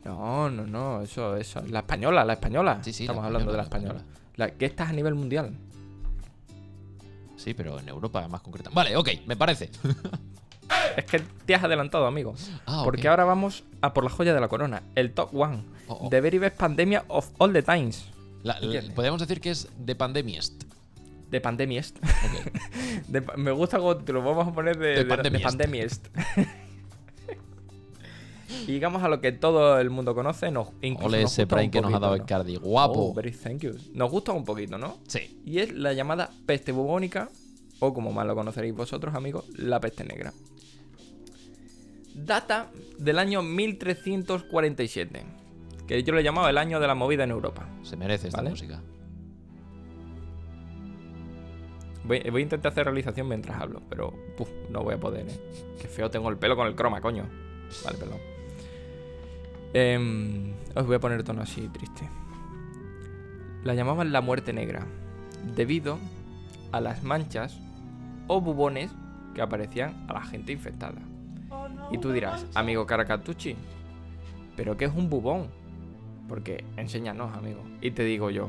No, 0.05 0.50
no, 0.50 0.66
no, 0.66 1.00
eso, 1.00 1.37
eso. 1.37 1.62
La 1.71 1.78
española, 1.78 2.23
la 2.23 2.35
española. 2.35 2.81
Sí, 2.83 2.93
sí, 2.93 3.05
Estamos 3.05 3.23
la 3.23 3.28
hablando 3.28 3.50
de 3.50 3.57
la 3.57 3.62
española. 3.62 4.02
La, 4.35 4.50
que 4.50 4.66
esta 4.66 4.85
es 4.85 4.90
a 4.90 4.93
nivel 4.93 5.14
mundial. 5.14 5.57
Sí, 7.47 7.55
pero 7.55 7.79
en 7.79 7.88
Europa 7.88 8.26
más 8.26 8.41
concreta. 8.41 8.71
Vale, 8.75 8.97
ok, 8.97 9.09
me 9.26 9.37
parece. 9.37 9.71
Es 10.97 11.05
que 11.05 11.21
te 11.21 11.55
has 11.55 11.62
adelantado, 11.62 12.07
amigo. 12.07 12.35
Ah. 12.67 12.81
Porque 12.83 13.07
ahora 13.07 13.25
vamos 13.25 13.62
a 13.83 13.95
por 13.95 14.03
la 14.03 14.11
joya 14.11 14.35
de 14.35 14.41
la 14.41 14.49
corona, 14.49 14.83
el 14.97 15.12
top 15.12 15.33
one. 15.33 15.62
Oh, 15.87 15.97
oh. 16.07 16.09
The 16.11 16.21
very 16.21 16.38
best 16.38 16.57
pandemia 16.57 17.05
of 17.07 17.29
all 17.38 17.53
the 17.53 17.62
times. 17.62 18.07
La- 18.43 18.59
podríamos 18.97 19.21
decir 19.21 19.41
que 19.41 19.50
es 19.50 19.69
de 19.79 19.95
pandemiest. 19.95 20.65
De 21.31 21.41
pandemiest. 21.41 21.99
De 23.07 23.21
me 23.37 23.53
gusta 23.53 23.79
cómo 23.79 23.97
te 23.97 24.12
lo 24.12 24.25
vamos 24.25 24.49
a 24.49 24.53
poner 24.53 24.76
de, 24.76 24.88
De 24.88 25.05
de- 25.05 25.31
de 25.31 25.38
pandemiest. 25.38 26.09
y 28.67 28.73
llegamos 28.73 29.03
a 29.03 29.09
lo 29.09 29.21
que 29.21 29.33
todo 29.33 29.79
el 29.81 29.91
mundo 29.91 30.15
conoce. 30.15 30.50
Nos, 30.50 30.69
incluso 30.83 31.09
Ole 31.09 31.23
ese 31.23 31.47
Prime 31.47 31.71
que 31.71 31.81
nos 31.81 31.93
ha 31.93 31.99
dado 31.99 32.15
el. 32.15 32.25
Cardi. 32.25 32.57
Guapo. 32.57 33.11
Oh, 33.11 33.15
very 33.15 33.33
thank 33.33 33.61
you. 33.61 33.75
Nos 33.93 34.11
gusta 34.11 34.33
un 34.33 34.45
poquito, 34.45 34.79
¿no? 34.79 34.99
Sí. 35.09 35.41
Y 35.45 35.59
es 35.59 35.73
la 35.73 35.93
llamada 35.93 36.31
peste 36.47 36.73
bubónica, 36.73 37.29
o 37.81 37.93
como 37.93 38.12
más 38.12 38.26
lo 38.26 38.35
conoceréis 38.35 38.75
vosotros, 38.75 39.15
amigos, 39.15 39.45
la 39.57 39.81
peste 39.81 40.05
negra. 40.05 40.33
Data 42.14 42.70
del 42.99 43.18
año 43.18 43.42
1347, 43.42 45.23
que 45.87 46.03
yo 46.03 46.14
le 46.14 46.20
he 46.20 46.25
llamado 46.25 46.49
el 46.49 46.57
año 46.59 46.81
de 46.81 46.87
la 46.87 46.94
movida 46.94 47.25
en 47.25 47.31
Europa. 47.31 47.68
Se 47.83 47.97
merece 47.97 48.29
esta 48.29 48.38
Vale. 48.38 48.51
música. 48.51 48.81
Voy, 52.05 52.20
voy 52.31 52.40
a 52.40 52.44
intentar 52.44 52.73
hacer 52.73 52.85
realización 52.85 53.29
mientras 53.29 53.61
hablo, 53.61 53.83
pero 53.88 54.14
puf, 54.37 54.49
no 54.70 54.83
voy 54.83 54.94
a 54.94 54.99
poder, 55.01 55.29
¿eh? 55.29 55.40
Qué 55.81 55.88
feo 55.88 56.09
tengo 56.09 56.29
el 56.31 56.38
pelo 56.38 56.57
con 56.57 56.66
el 56.68 56.75
croma, 56.77 57.01
coño. 57.01 57.29
Vale, 57.85 57.99
perdón. 57.99 58.36
Em, 59.74 60.52
os 60.74 60.87
voy 60.87 60.96
a 60.96 61.00
poner 61.00 61.22
tono 61.22 61.42
así 61.42 61.68
triste. 61.68 62.09
La 63.64 63.74
llamaban 63.74 64.12
la 64.12 64.20
muerte 64.20 64.52
negra, 64.52 64.87
debido 65.55 65.98
a 66.72 66.81
las 66.81 67.02
manchas 67.02 67.59
o 68.29 68.40
bubones 68.40 68.90
que 69.35 69.42
aparecían 69.42 70.05
a 70.09 70.14
la 70.14 70.22
gente 70.22 70.52
infectada. 70.52 71.00
Y 71.90 71.98
tú 71.98 72.11
dirás, 72.12 72.46
amigo 72.55 72.87
Caracatucci, 72.87 73.57
¿pero 74.57 74.76
qué 74.76 74.87
es 74.87 74.94
un 74.94 75.09
bubón? 75.11 75.48
Porque 76.29 76.64
enséñanos, 76.76 77.37
amigo. 77.37 77.61
Y 77.81 77.92
te 77.92 78.02
digo 78.05 78.31
yo, 78.31 78.48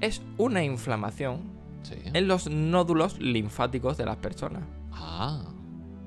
es 0.00 0.22
una 0.38 0.62
inflamación 0.64 1.52
Sí. 1.82 1.96
en 2.14 2.28
los 2.28 2.48
nódulos 2.48 3.18
linfáticos 3.20 3.98
de 3.98 4.06
las 4.06 4.16
personas. 4.16 4.62
Ah, 4.92 5.42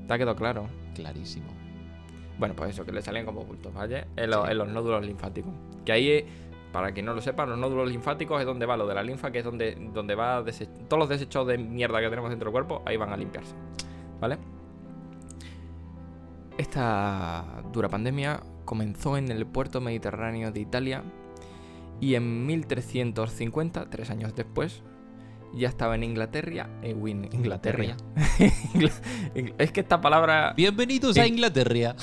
¿Te 0.08 0.14
ha 0.14 0.18
quedado 0.18 0.36
claro? 0.36 0.68
clarísimo. 0.96 1.46
Bueno, 2.40 2.56
pues 2.56 2.72
eso, 2.72 2.86
que 2.86 2.92
le 2.92 3.02
salen 3.02 3.26
como 3.26 3.44
bultos, 3.44 3.74
¿vale? 3.74 4.06
En, 4.16 4.30
lo- 4.30 4.46
Sí. 4.46 4.52
en 4.52 4.58
los 4.60 4.68
nódulos 4.70 5.06
linfáticos. 5.06 5.52
Que 5.86 5.92
ahí, 5.92 6.10
eh, 6.10 6.26
para 6.72 6.92
quien 6.92 7.06
no 7.06 7.14
lo 7.14 7.22
sepa, 7.22 7.46
los 7.46 7.58
nódulos 7.58 7.90
linfáticos 7.90 8.40
es 8.40 8.46
donde 8.46 8.66
va 8.66 8.78
lo 8.78 8.86
de 8.88 8.94
la 8.94 9.02
linfa, 9.04 9.32
que 9.32 9.40
es 9.40 9.46
donde, 9.46 9.76
donde 9.94 10.14
va 10.16 10.44
todos 10.88 11.00
los 11.00 11.10
desechos 11.10 11.48
de 11.48 11.58
mierda 11.58 12.00
que 12.00 12.10
tenemos 12.10 12.30
dentro 12.30 12.48
del 12.48 12.52
cuerpo, 12.52 12.84
ahí 12.86 12.98
van 12.98 13.12
a 13.12 13.18
limpiarse, 13.18 13.56
¿vale? 14.20 14.38
Esta 16.58 17.46
dura 17.72 17.88
pandemia 17.90 18.40
comenzó 18.66 19.18
en 19.18 19.32
el 19.32 19.46
puerto 19.46 19.80
mediterráneo 19.80 20.52
de 20.52 20.60
Italia 20.60 21.04
y 22.00 22.16
en 22.16 22.46
1350, 22.46 23.90
tres 23.90 24.10
años 24.10 24.36
después, 24.36 24.82
ya 25.54 25.68
estaba 25.70 25.96
en 25.96 26.04
Inglaterra. 26.04 26.70
Win- 26.84 27.30
Inglaterra. 27.34 27.84
Ingla- 27.84 28.92
Ingl- 29.36 29.56
es 29.58 29.72
que 29.72 29.80
esta 29.82 30.02
palabra 30.02 30.54
Bienvenidos 30.56 31.18
a. 31.18 31.26
Inglaterra. 31.28 31.96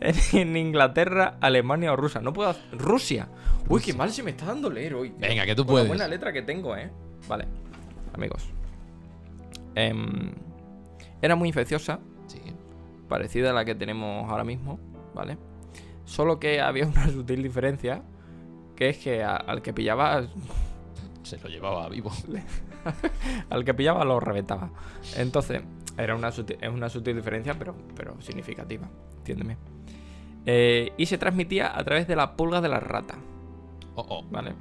en 0.00 0.56
Inglaterra, 0.56 1.36
Alemania 1.40 1.92
o 1.92 1.96
Rusia. 1.96 2.20
No 2.20 2.32
puedo. 2.32 2.50
hacer- 2.50 2.62
Rusia. 2.78 3.28
Uy, 3.68 3.80
qué 3.82 3.92
mal 3.92 4.10
se 4.10 4.22
me 4.22 4.30
está 4.30 4.46
dando 4.46 4.70
leer 4.70 4.94
hoy. 4.94 5.10
tío. 5.10 5.18
Venga, 5.20 5.44
que 5.44 5.54
tú 5.54 5.62
la 5.62 5.68
puedes. 5.68 5.88
buena 5.88 6.08
letra 6.08 6.32
que 6.32 6.42
tengo, 6.42 6.74
eh. 6.76 6.90
Vale, 7.28 7.46
amigos. 8.14 8.48
Em, 9.74 10.32
era 11.20 11.36
muy 11.36 11.48
infecciosa, 11.48 12.00
Sí. 12.26 12.40
parecida 13.08 13.50
a 13.50 13.52
la 13.52 13.64
que 13.64 13.74
tenemos 13.74 14.28
ahora 14.30 14.44
mismo, 14.44 14.78
¿vale? 15.14 15.36
Solo 16.04 16.38
que 16.40 16.60
había 16.60 16.86
una 16.86 17.06
sutil 17.12 17.42
diferencia, 17.42 18.02
que 18.76 18.88
es 18.88 18.98
que 18.98 19.22
a- 19.22 19.36
al 19.36 19.60
que 19.62 19.72
pillaba, 19.74 20.26
Se 21.28 21.38
lo 21.38 21.48
llevaba 21.48 21.88
vivo. 21.88 22.10
al 23.50 23.64
que 23.64 23.74
pillaba 23.74 24.04
lo 24.04 24.18
reventaba. 24.18 24.70
Entonces, 25.16 25.62
era 25.98 26.14
una 26.14 26.32
sutil, 26.32 26.56
es 26.60 26.70
una 26.70 26.88
sutil 26.88 27.16
diferencia, 27.16 27.54
pero, 27.58 27.74
pero 27.94 28.20
significativa, 28.22 28.88
entiéndeme. 29.18 29.56
Eh, 30.46 30.92
y 30.96 31.04
se 31.04 31.18
transmitía 31.18 31.76
a 31.78 31.84
través 31.84 32.08
de 32.08 32.16
la 32.16 32.34
pulga 32.34 32.62
de 32.62 32.68
la 32.68 32.80
rata. 32.80 33.16
Oh, 33.94 34.06
oh. 34.08 34.24
¿vale? 34.30 34.54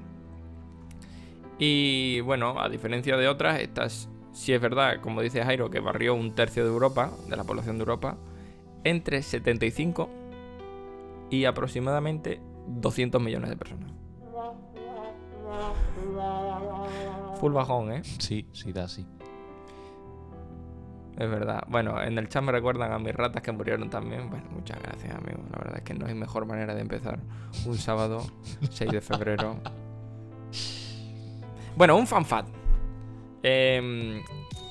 Y 1.57 2.19
bueno, 2.21 2.59
a 2.59 2.67
diferencia 2.67 3.15
de 3.15 3.29
otras, 3.29 3.61
estas 3.61 4.09
sí 4.33 4.51
es 4.51 4.59
verdad, 4.59 4.99
como 4.99 5.21
dice 5.21 5.43
Jairo, 5.43 5.69
que 5.69 5.79
barrió 5.79 6.13
un 6.13 6.35
tercio 6.35 6.63
de 6.63 6.69
Europa, 6.69 7.11
de 7.29 7.37
la 7.37 7.45
población 7.45 7.77
de 7.77 7.83
Europa, 7.83 8.17
entre 8.83 9.23
75 9.23 10.09
y 11.29 11.45
aproximadamente 11.45 12.41
200 12.67 13.21
millones 13.21 13.49
de 13.49 13.55
personas. 13.55 13.96
Full 17.39 17.53
bajón, 17.53 17.91
¿eh? 17.91 18.01
Sí, 18.03 18.47
sí, 18.51 18.71
da 18.73 18.85
así. 18.85 19.05
Es 21.17 21.29
verdad. 21.29 21.63
Bueno, 21.67 22.01
en 22.01 22.17
el 22.17 22.29
chat 22.29 22.43
me 22.43 22.51
recuerdan 22.51 22.91
a 22.91 22.99
mis 22.99 23.13
ratas 23.13 23.41
que 23.41 23.51
murieron 23.51 23.89
también. 23.89 24.29
Bueno, 24.29 24.45
muchas 24.51 24.79
gracias, 24.81 25.15
amigo. 25.15 25.39
La 25.51 25.57
verdad 25.57 25.77
es 25.77 25.83
que 25.83 25.93
no 25.95 26.05
hay 26.05 26.13
mejor 26.13 26.45
manera 26.45 26.75
de 26.75 26.81
empezar 26.81 27.19
un 27.65 27.75
sábado 27.77 28.23
6 28.69 28.91
de 28.91 29.01
febrero. 29.01 29.57
Bueno, 31.75 31.97
un 31.97 32.05
fanfat. 32.07 32.47
Eh, 33.41 34.21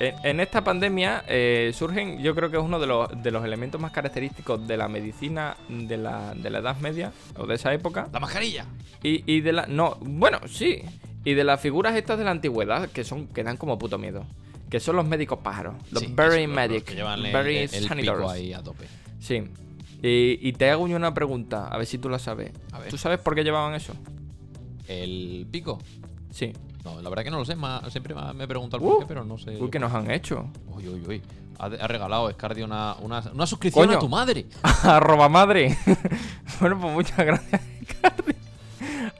en, 0.01 0.41
esta 0.41 0.63
pandemia 0.63 1.25
eh, 1.29 1.73
surgen, 1.75 2.19
yo 2.23 2.35
creo 2.35 2.51
que 2.51 2.57
es 2.59 2.63
uno 2.63 2.79
de 2.79 2.87
los, 2.87 3.09
de 3.23 3.31
los 3.31 3.45
elementos 3.45 3.81
más 3.81 3.93
característicos 3.93 4.67
de 4.69 4.77
la 4.77 4.89
medicina 4.89 5.57
de 5.69 5.97
la, 5.97 6.35
de 6.35 6.51
la 6.51 6.59
Edad 6.59 6.77
Media 6.81 7.13
o 7.37 7.47
de 7.47 7.55
esa 7.55 7.73
época. 7.73 8.09
¡La 8.13 8.21
mascarilla! 8.21 8.67
Y, 9.03 9.23
y 9.33 9.41
de 9.41 9.53
la. 9.53 9.67
No, 9.67 9.97
bueno, 10.01 10.39
sí. 10.47 10.83
Y 11.25 11.35
de 11.35 11.45
las 11.45 11.61
figuras 11.61 11.97
estas 11.97 12.19
de 12.19 12.25
la 12.25 12.31
antigüedad 12.31 12.89
que 12.91 13.03
son 13.05 13.27
que 13.29 13.43
dan 13.43 13.57
como 13.57 13.79
puto 13.79 13.99
miedo. 13.99 14.27
Que 14.71 14.81
son 14.81 14.97
los 14.97 15.07
médicos 15.07 15.39
pájaros. 15.43 15.75
Los 15.91 16.03
Sí, 16.03 16.09
los- 16.17 16.27
los 16.29 16.49
medic. 16.49 16.95
llevan 16.95 17.25
el, 17.25 17.33
very 17.33 17.57
el- 17.59 17.63
el 17.63 17.71
pico 17.71 17.89
sanitors. 17.89 18.31
ahí 18.31 18.53
a 18.53 18.63
tope. 18.63 18.87
Sí. 19.21 19.43
Y, 20.03 20.39
y 20.47 20.53
te 20.53 20.69
hago 20.71 20.87
yo 20.89 20.97
una 20.97 21.15
pregunta, 21.15 21.69
a 21.69 21.77
ver 21.79 21.87
si 21.87 21.99
tú 21.99 22.09
la 22.09 22.19
sabes. 22.19 22.53
A 22.73 22.81
ver. 22.81 22.89
¿Tú 22.91 22.99
sabes 22.99 23.19
por 23.19 23.35
qué 23.35 23.43
llevaban 23.45 23.75
eso? 23.75 23.95
¿El 24.89 25.47
pico? 25.51 25.79
Sí. 26.31 26.53
No, 26.87 27.03
la 27.03 27.11
verdad 27.11 27.25
que 27.25 27.31
no 27.33 27.39
lo 27.39 27.45
sé. 27.45 27.57
siempre 27.91 28.15
me 28.35 28.45
he 28.45 28.47
preguntado 28.47 28.81
el 28.81 28.89
Uh, 28.89 28.93
por 28.95 29.01
qué, 29.01 29.07
pero 29.09 29.25
no 29.25 29.39
sé. 29.39 29.57
Uy, 29.61 29.71
¿qué 29.71 29.79
nos 29.81 29.93
han 29.93 30.09
hecho? 30.11 30.47
Uy, 30.69 30.87
uy, 30.89 31.03
uy. 31.09 31.23
Ha, 31.59 31.65
ha 31.65 31.89
regalado 31.89 32.31
Scardi 32.31 32.63
una, 32.63 32.95
una, 33.01 33.21
una 33.35 33.47
suscripción 33.47 33.87
Coño. 33.87 33.97
a 33.99 34.01
tu 34.01 34.09
madre. 34.09 34.47
Arroba 34.85 35.29
madre. 35.29 35.77
bueno, 36.61 36.79
pues 36.81 36.93
muchas 36.93 37.17
gracias, 37.27 37.61
Cardi. 38.01 38.35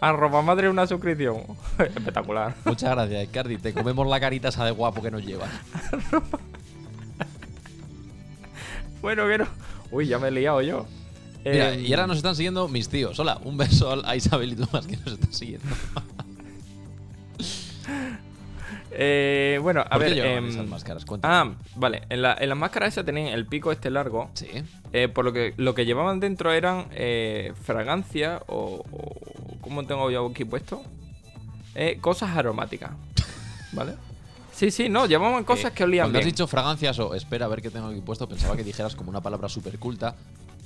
Arroba 0.01 0.43
madre 0.43 0.69
una 0.69 0.87
suscripción. 0.87 1.39
Espectacular. 1.79 2.55
Muchas 2.65 2.91
gracias, 2.91 3.29
Scardi. 3.31 3.57
Te 3.57 3.73
comemos 3.75 4.07
la 4.07 4.21
carita 4.21 4.49
esa 4.51 4.65
de 4.65 4.71
guapo 4.71 5.03
que 5.03 5.11
nos 5.11 5.25
llevas. 5.25 5.51
Bueno, 9.01 9.27
que 9.27 9.39
no. 9.39 9.47
Uy, 9.91 10.07
ya 10.07 10.19
me 10.19 10.29
he 10.29 10.31
liado 10.31 10.63
yo. 10.63 10.87
Mira, 11.45 11.75
Eh, 11.75 11.81
y 11.81 11.93
ahora 11.93 12.07
nos 12.07 12.17
están 12.17 12.35
siguiendo 12.37 12.69
mis 12.69 12.89
tíos. 12.89 13.19
Hola, 13.19 13.41
un 13.45 13.57
beso 13.57 14.05
a 14.07 14.17
Isabel 14.17 14.53
y 14.53 14.57
Tomás 14.57 14.87
que 14.87 14.97
nos 14.97 15.07
están 15.15 15.33
siguiendo. 15.33 15.67
Eh, 18.99 19.59
bueno, 19.63 19.81
a 19.83 19.91
¿Por 19.91 20.05
qué 20.05 20.15
ver. 20.15 20.27
em, 20.27 20.49
esas 20.49 20.67
máscaras? 20.67 21.05
Cuéntame. 21.05 21.35
ah, 21.35 21.55
vale. 21.77 22.03
En, 22.09 22.23
la, 22.23 22.37
en 22.41 22.49
las 22.49 22.59
máscaras 22.59 22.89
esas 22.95 23.05
tenían 23.05 23.29
el 23.29 23.47
pico 23.47 23.71
este 23.73 23.91
largo. 23.91 24.31
Sí. 24.35 24.49
eh, 24.93 25.09
por 25.09 25.25
lo 25.25 25.33
que 25.33 25.53
lo 25.57 25.75
que 25.75 25.85
llevaban 25.85 26.19
dentro 26.21 26.53
eran 26.53 26.87
eh, 26.93 27.53
fragancia 27.63 28.43
o, 28.47 28.83
o- 28.91 29.59
¿Cómo 29.61 29.85
tengo 29.85 30.11
yo 30.11 30.27
aquí 30.27 30.45
puesto? 30.45 30.83
Eh, 31.75 31.99
cosas 32.01 32.37
aromáticas. 32.37 32.93
¿Vale? 33.73 33.95
Sí, 34.53 34.71
sí, 34.71 34.89
no, 34.89 35.05
llevaban 35.07 35.45
cosas 35.45 35.73
que 35.73 35.85
olían 35.85 36.05
Cuando 36.07 36.19
has 36.21 36.25
bien. 36.25 36.35
dicho 36.35 36.47
fragancias 36.47 36.99
o 36.99 37.15
espera 37.15 37.45
a 37.45 37.49
ver 37.49 37.61
qué 37.61 37.69
tengo 37.71 37.89
aquí 37.89 38.01
puesto, 38.01 38.27
pensaba 38.27 38.57
que 38.57 38.65
dijeras 38.65 38.97
como 38.97 39.11
una 39.11 39.21
palabra 39.21 39.49
súper 39.51 39.79
culta. 39.79 40.17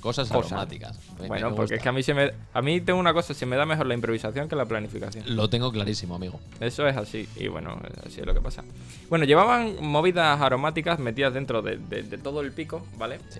Cosas 0.01 0.27
Cosas. 0.29 0.51
aromáticas. 0.53 0.99
Me- 1.19 1.27
Bueno, 1.27 1.51
me 1.51 1.55
porque 1.55 1.75
es 1.75 1.81
que 1.81 1.87
a 1.89 1.91
mí 1.91 2.03
se 2.03 2.13
me. 2.13 2.31
A 2.53 2.61
mí 2.61 2.81
tengo 2.81 2.99
una 2.99 3.13
cosa, 3.13 3.33
se 3.33 3.45
me 3.45 3.55
da 3.55 3.65
mejor 3.65 3.85
la 3.85 3.93
improvisación 3.93 4.49
que 4.49 4.55
la 4.55 4.65
planificación. 4.65 5.23
Lo 5.35 5.49
tengo 5.49 5.71
clarísimo, 5.71 6.15
amigo. 6.15 6.39
Eso 6.59 6.87
es 6.87 6.97
así, 6.97 7.29
y 7.37 7.47
bueno, 7.47 7.79
así 8.05 8.19
es 8.19 8.25
lo 8.25 8.33
que 8.33 8.41
pasa. 8.41 8.63
Bueno, 9.09 9.25
llevaban 9.25 9.75
movidas 9.81 10.41
aromáticas 10.41 10.99
metidas 10.99 11.33
dentro 11.33 11.61
de, 11.61 11.77
de- 11.77 12.03
de 12.03 12.17
todo 12.17 12.41
el 12.41 12.51
pico, 12.51 12.85
¿vale? 12.97 13.19
Sí. 13.29 13.39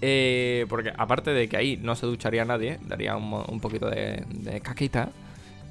Eh, 0.00 0.66
porque 0.68 0.92
aparte 0.96 1.30
de 1.30 1.48
que 1.48 1.56
ahí 1.56 1.76
no 1.80 1.94
se 1.94 2.06
ducharía 2.06 2.44
nadie, 2.44 2.78
daría 2.88 3.16
un, 3.16 3.60
poquito 3.60 3.88
de, 3.88 4.24
de 4.28 4.60
caquita. 4.60 5.10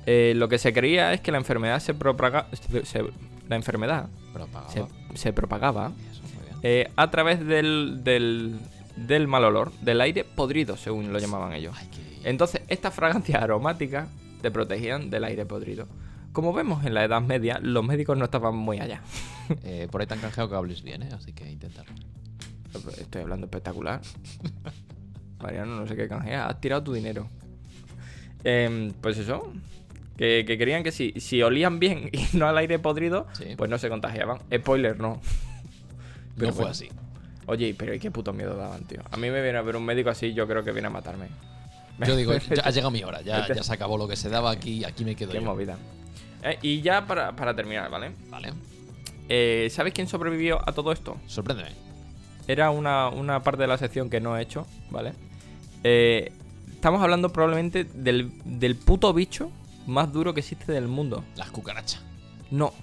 eh, 0.06 0.34
lo 0.36 0.48
que 0.50 0.58
se 0.58 0.74
creía 0.74 1.14
es 1.14 1.22
que 1.22 1.32
la 1.32 1.38
enfermedad 1.38 1.80
se 1.80 1.94
propaga, 1.94 2.48
se- 2.84 3.04
la 3.50 3.56
enfermedad 3.56 4.08
Pero 4.34 4.48
pagaba. 4.48 4.72
se, 4.72 4.84
se 5.16 5.34
propagaba 5.34 5.92
eh, 6.64 6.90
a 6.96 7.12
través 7.12 7.46
del, 7.46 8.02
del, 8.04 8.58
del 8.96 9.28
mal 9.28 9.44
olor, 9.44 9.72
del 9.82 10.02
aire 10.02 10.24
podrido, 10.24 10.78
según 10.78 11.12
lo 11.14 11.20
llamaban 11.20 11.54
ellos. 11.54 11.76
Entonces, 12.24 12.62
estas 12.68 12.94
fragancias 12.94 13.42
aromáticas 13.42 14.08
te 14.42 14.52
protegían 14.52 15.10
del 15.10 15.24
aire 15.24 15.46
podrido. 15.46 15.88
Como 16.34 16.54
vemos 16.54 16.86
en 16.86 16.94
la 16.94 17.04
Edad 17.04 17.22
Media, 17.22 17.60
los 17.62 17.84
médicos 17.86 18.18
no 18.18 18.26
estaban 18.26 18.56
muy 18.56 18.80
allá. 18.80 19.02
Eh, 19.64 19.90
por 19.92 20.00
ahí 20.00 20.08
te 20.08 20.14
han 20.14 20.22
canjeado 20.22 20.50
que 20.50 20.56
hables 20.56 20.82
bien, 20.82 21.04
¿eh? 21.04 21.10
Así 21.14 21.34
que 21.34 21.50
intentarlo. 21.52 21.94
Estoy 22.98 23.24
hablando 23.24 23.48
espectacular. 23.48 24.00
Mariano, 25.42 25.76
no 25.78 25.86
sé 25.88 25.98
qué 25.98 26.08
canjea. 26.08 26.48
Has 26.48 26.62
tirado 26.62 26.84
tu 26.84 26.94
dinero. 26.94 27.28
Em, 28.46 28.94
pues 29.02 29.18
eso. 29.18 29.52
Que, 30.16 30.46
que 30.48 30.58
querían 30.58 30.84
que 30.84 30.92
si, 30.94 31.12
si 31.20 31.42
olían 31.44 31.80
bien 31.80 32.10
y 32.14 32.38
no 32.38 32.48
al 32.48 32.58
aire 32.60 32.80
podrido, 32.80 33.28
Sí. 33.34 33.56
pues 33.58 33.70
no 33.70 33.78
se 33.78 33.90
contagiaban. 33.90 34.38
Spoiler, 34.56 34.98
no. 35.02 35.20
Pero 36.36 36.48
no 36.48 36.54
fue 36.54 36.66
bueno. 36.66 36.72
así. 36.72 36.88
Oye, 37.48 37.74
pero 37.78 37.94
qué 38.00 38.12
puto 38.12 38.34
miedo 38.34 38.56
daban, 38.56 38.84
tío. 38.86 39.02
A 39.12 39.18
mí 39.18 39.30
me 39.30 39.42
viene 39.42 39.58
a 39.58 39.62
ver 39.62 39.76
un 39.76 39.84
médico 39.86 40.10
así, 40.10 40.34
yo 40.34 40.48
creo 40.48 40.64
que 40.64 40.72
viene 40.72 40.88
a 40.88 40.92
matarme. 40.92 41.28
Yo 42.08 42.16
digo, 42.16 42.34
ya 42.34 42.64
ha 42.64 42.72
llegado 42.72 42.90
mi 42.90 43.04
hora. 43.04 43.22
Ya, 43.22 43.46
se 43.64 43.74
acabó 43.74 43.96
lo 43.98 44.08
que 44.08 44.16
se 44.16 44.28
daba 44.30 44.50
aquí. 44.50 44.84
Aquí 44.86 45.06
me 45.06 45.16
quedo 45.16 45.32
Qué 45.32 45.38
yo. 45.40 45.44
movida. 45.44 45.78
Eh, 46.42 46.58
y 46.64 46.82
ya 46.82 47.06
para, 47.06 47.36
para 47.36 47.56
terminar, 47.56 47.92
¿vale? 47.92 48.12
Vale. 48.30 48.54
Eh, 49.30 49.68
¿Sabes 49.70 49.94
quién 49.94 50.08
sobrevivió 50.08 50.68
a 50.68 50.72
todo 50.72 50.92
esto? 50.92 51.18
Sorpréndeme. 51.28 51.70
Era 52.48 52.72
una, 52.72 53.10
una 53.10 53.44
parte 53.44 53.62
de 53.62 53.68
la 53.68 53.78
sección 53.78 54.10
que 54.10 54.20
no 54.20 54.36
he 54.36 54.42
hecho, 54.42 54.66
¿vale? 54.90 55.14
Eh, 55.84 56.32
estamos 56.72 57.04
hablando 57.04 57.30
probablemente 57.30 57.84
del, 57.84 58.32
del 58.46 58.76
puto 58.76 59.14
bicho 59.14 59.52
más 59.86 60.12
duro 60.12 60.34
que 60.34 60.40
existe 60.40 60.72
del 60.72 60.88
mundo. 60.88 61.24
Las 61.36 61.52
cucarachas. 61.52 62.02
No, 62.50 62.74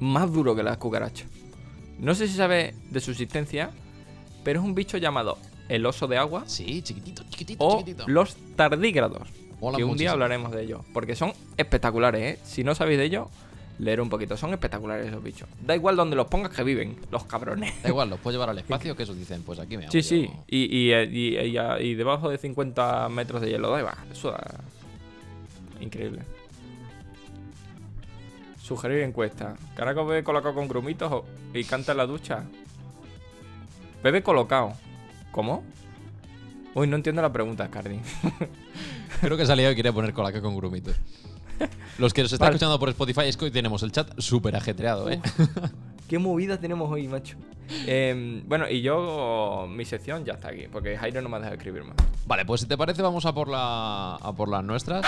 más 0.00 0.32
duro 0.32 0.54
que 0.56 0.62
las 0.62 0.78
cucarachas. 0.78 1.28
No 1.98 2.14
sé 2.14 2.28
si 2.28 2.34
sabes 2.34 2.74
de 2.90 3.00
su 3.00 3.10
existencia, 3.10 3.70
pero 4.44 4.60
es 4.60 4.64
un 4.66 4.74
bicho 4.74 4.98
llamado 4.98 5.38
el 5.68 5.84
oso 5.86 6.06
de 6.06 6.18
agua 6.18 6.44
Sí, 6.46 6.82
chiquitito, 6.82 7.22
chiquitito, 7.30 7.64
o 7.64 7.78
chiquitito. 7.78 8.04
los 8.06 8.36
tardígrados. 8.56 9.26
Mola 9.60 9.78
que 9.78 9.84
un 9.84 9.96
día 9.96 10.10
hablaremos 10.12 10.52
de 10.52 10.62
ellos, 10.62 10.82
porque 10.92 11.16
son 11.16 11.32
espectaculares, 11.56 12.36
¿eh? 12.36 12.40
Si 12.44 12.62
no 12.64 12.74
sabéis 12.74 12.98
de 12.98 13.04
ellos, 13.06 13.28
leer 13.78 14.00
un 14.02 14.10
poquito. 14.10 14.36
Son 14.36 14.52
espectaculares 14.52 15.06
esos 15.06 15.22
bichos. 15.22 15.48
Da 15.64 15.74
igual 15.74 15.96
donde 15.96 16.16
los 16.16 16.26
pongas 16.26 16.52
que 16.54 16.62
viven, 16.62 16.96
los 17.10 17.24
cabrones. 17.24 17.72
Da 17.82 17.88
igual, 17.88 18.10
los 18.10 18.20
puedes 18.20 18.34
llevar 18.34 18.50
al 18.50 18.58
espacio, 18.64 18.94
que 18.94 19.04
esos 19.04 19.16
dicen, 19.16 19.42
pues 19.42 19.58
aquí 19.58 19.76
me 19.78 19.84
hago 19.84 19.92
Sí, 19.92 20.02
yo. 20.02 20.08
sí. 20.08 20.30
Y, 20.48 20.92
y, 20.92 21.38
y, 21.80 21.94
debajo 21.94 22.28
de 22.28 22.36
50 22.36 23.08
metros 23.08 23.40
de 23.40 23.48
hielo, 23.50 23.70
da 23.70 23.78
igual. 23.80 23.96
Eso 24.12 24.32
da... 24.32 24.60
Increíble. 25.80 26.20
Sugerir 28.62 29.00
encuesta. 29.02 29.56
¿Caraco 29.76 30.06
bebe 30.06 30.24
colocado 30.24 30.54
con 30.54 30.68
grumitos 30.68 31.10
o- 31.12 31.24
y 31.52 31.64
canta 31.64 31.92
en 31.92 31.98
la 31.98 32.06
ducha? 32.06 32.44
Bebe 34.04 34.22
colocado. 34.22 34.74
¿Cómo? 35.32 35.64
Uy, 36.74 36.86
no 36.86 36.96
entiendo 36.96 37.22
la 37.22 37.32
pregunta, 37.32 37.70
Cardi. 37.70 38.00
Creo 39.22 39.38
que 39.38 39.46
salía 39.46 39.70
y 39.70 39.74
quería 39.74 39.94
poner 39.94 40.12
colaca 40.12 40.42
con 40.42 40.54
grumitos. 40.54 40.94
Los 41.96 42.12
que 42.12 42.20
nos 42.20 42.30
están 42.30 42.48
Vale. 42.48 42.56
escuchando 42.56 42.78
por 42.78 42.90
Spotify 42.90 43.22
es 43.22 43.38
que 43.38 43.46
hoy 43.46 43.50
tenemos 43.50 43.82
el 43.82 43.92
chat 43.92 44.10
súper 44.18 44.56
ajetreado, 44.56 45.08
¿eh? 45.10 45.22
Qué 46.06 46.18
movida 46.18 46.60
tenemos 46.60 46.90
hoy, 46.92 47.08
macho. 47.08 47.38
Em, 47.86 48.46
bueno, 48.46 48.68
y 48.68 48.82
yo, 48.82 49.66
mi 49.70 49.86
sección 49.86 50.22
ya 50.26 50.34
está 50.34 50.48
aquí, 50.48 50.66
porque 50.70 50.98
Jairo 50.98 51.22
no 51.22 51.30
me 51.30 51.36
ha 51.36 51.38
dejado 51.38 51.56
escribir 51.56 51.84
más. 51.84 51.96
Vale, 52.26 52.44
pues 52.44 52.60
si 52.60 52.66
te 52.66 52.76
parece 52.76 53.00
vamos 53.00 53.24
a 53.24 53.32
por 53.32 53.48
la 53.48 54.16
a 54.16 54.32
por 54.34 54.50
las 54.50 54.62
nuestras. 54.62 55.06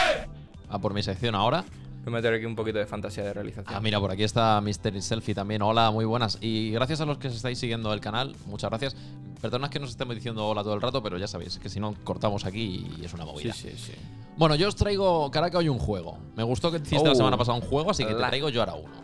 A 0.71 0.79
por 0.79 0.95
mi 0.95 1.03
sección 1.03 1.35
ahora. 1.35 1.67
Voy 2.07 2.13
a 2.15 2.17
meter 2.19 2.35
aquí 2.35 2.45
un 2.45 2.55
poquito 2.55 2.79
de 2.79 2.87
fantasía 2.87 3.25
de 3.25 3.33
realización. 3.35 3.75
Ah, 3.77 3.81
mira, 3.81 3.99
por 3.99 4.13
aquí 4.13 4.23
está 4.23 4.61
Mystery 4.61 5.03
Selfie 5.03 5.35
también. 5.35 5.61
Hola, 5.63 5.91
muy 5.91 6.05
buenas. 6.05 6.39
Y 6.41 6.71
gracias 6.71 7.01
a 7.01 7.05
los 7.05 7.19
que 7.19 7.27
estáis 7.27 7.59
siguiendo 7.59 7.93
el 7.93 8.01
canal, 8.01 8.37
muchas 8.47 8.71
gracias. 8.71 8.95
Perdonad 9.43 9.71
que 9.71 9.81
nos 9.81 9.91
estemos 9.91 10.15
diciendo 10.15 10.47
hola 10.47 10.63
todo 10.63 10.75
el 10.75 10.81
rato, 10.83 11.03
pero 11.03 11.19
ya 11.19 11.27
sabéis 11.27 11.59
que 11.59 11.69
si 11.69 11.81
no 11.81 11.97
cortamos 12.05 12.45
aquí 12.45 12.87
y 12.97 13.05
es 13.05 13.13
una 13.13 13.25
sí, 13.25 13.31
movida. 13.33 13.53
sí, 13.55 13.73
sí. 13.77 13.93
Bueno, 14.37 14.55
yo 14.55 14.69
os 14.69 14.77
traigo, 14.77 15.29
Caraca, 15.33 15.59
hoy 15.59 15.69
un 15.69 15.81
juego. 15.81 16.17
Me 16.37 16.45
gustó 16.45 16.71
que 16.71 16.77
hiciste 16.77 17.05
la 17.05 17.11
Oh. 17.11 17.17
semana 17.17 17.37
pasada 17.37 17.59
un 17.59 17.65
juego, 17.65 17.91
así 17.91 18.05
que 18.05 18.15
te 18.15 18.19
traigo 18.23 18.51
yo 18.51 18.61
ahora 18.61 18.75
uno. 18.75 18.95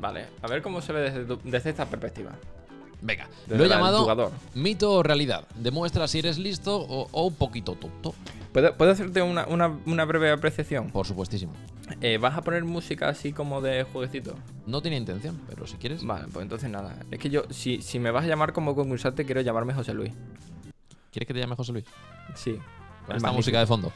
Vale, 0.00 0.26
a 0.40 0.46
ver 0.46 0.62
cómo 0.62 0.80
se 0.80 0.92
ve 0.92 1.00
desde, 1.10 1.24
tu- 1.24 1.40
desde 1.42 1.70
esta 1.70 1.86
perspectiva. 1.86 2.30
Venga, 3.02 3.28
Desde 3.46 3.58
lo 3.58 3.64
he 3.64 3.68
llamado 3.68 4.02
jugador. 4.02 4.30
mito 4.54 4.92
o 4.92 5.02
realidad. 5.02 5.48
Demuestra 5.56 6.06
si 6.06 6.20
eres 6.20 6.38
listo 6.38 6.76
o, 6.76 7.08
o 7.10 7.26
un 7.26 7.34
poquito 7.34 7.74
tonto. 7.74 8.14
¿Puedo, 8.52 8.74
puedo 8.76 8.92
hacerte 8.92 9.20
una, 9.22 9.46
una- 9.46 9.78
una 9.86 10.04
breve 10.04 10.30
apreciación? 10.30 10.90
Por 10.90 11.06
supuestísimo. 11.06 11.52
Eh, 12.00 12.18
¿Vas 12.18 12.36
a 12.36 12.42
poner 12.42 12.64
música 12.64 13.08
así 13.08 13.32
como 13.32 13.60
de 13.60 13.84
jueguecito? 13.84 14.34
No 14.66 14.80
tenía 14.82 14.98
intención, 14.98 15.40
pero 15.48 15.66
si 15.66 15.76
quieres. 15.76 16.04
Vale, 16.04 16.26
pues 16.32 16.42
entonces 16.42 16.70
nada. 16.70 16.96
Es 17.10 17.18
que 17.18 17.30
yo, 17.30 17.42
si, 17.50 17.82
si 17.82 17.98
me 17.98 18.10
vas 18.10 18.24
a 18.24 18.28
llamar 18.28 18.52
como 18.52 18.74
concursante, 18.74 19.24
quiero 19.24 19.40
llamarme 19.40 19.74
José 19.74 19.94
Luis. 19.94 20.12
¿Quieres 21.10 21.26
que 21.26 21.34
te 21.34 21.40
llame 21.40 21.56
José 21.56 21.72
Luis? 21.72 21.84
Sí. 22.34 22.52
Con 23.06 23.16
esta 23.16 23.28
magnífico. 23.28 23.32
música 23.34 23.60
de 23.60 23.66
fondo. 23.66 23.92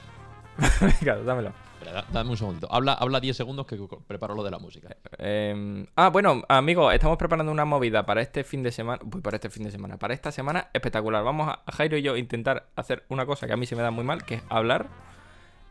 Venga, 1.01 1.17
dámelo. 1.23 1.53
Espera, 1.81 2.05
dame 2.13 2.31
un 2.31 2.37
segundito. 2.37 2.73
Habla, 2.73 2.95
habla 2.95 3.21
10 3.21 3.37
segundos 3.37 3.67
que 3.67 3.79
preparo 4.07 4.35
lo 4.35 4.43
de 4.43 4.51
la 4.51 4.59
música. 4.59 4.97
Eh, 5.19 5.87
ah, 5.97 6.09
bueno, 6.09 6.43
amigos, 6.49 6.95
estamos 6.95 7.19
preparando 7.19 7.53
una 7.53 7.65
movida 7.65 8.07
para 8.07 8.23
este 8.23 8.43
fin 8.43 8.63
de 8.63 8.73
semana. 8.73 9.03
Uy, 9.05 9.21
para 9.21 9.37
este 9.37 9.51
fin 9.51 9.65
de 9.65 9.71
semana. 9.71 9.99
Para 9.99 10.15
esta 10.15 10.33
semana 10.33 10.69
espectacular. 10.73 11.23
Vamos 11.23 11.49
a, 11.49 11.61
a 11.67 11.73
Jairo 11.73 11.97
y 11.99 12.03
yo 12.03 12.17
intentar 12.17 12.69
hacer 12.75 13.05
una 13.09 13.27
cosa 13.27 13.47
que 13.47 13.53
a 13.53 13.57
mí 13.57 13.67
se 13.67 13.77
me 13.77 13.83
da 13.83 13.91
muy 13.91 14.05
mal, 14.05 14.25
que 14.25 14.37
es 14.37 14.43
hablar. 14.49 14.89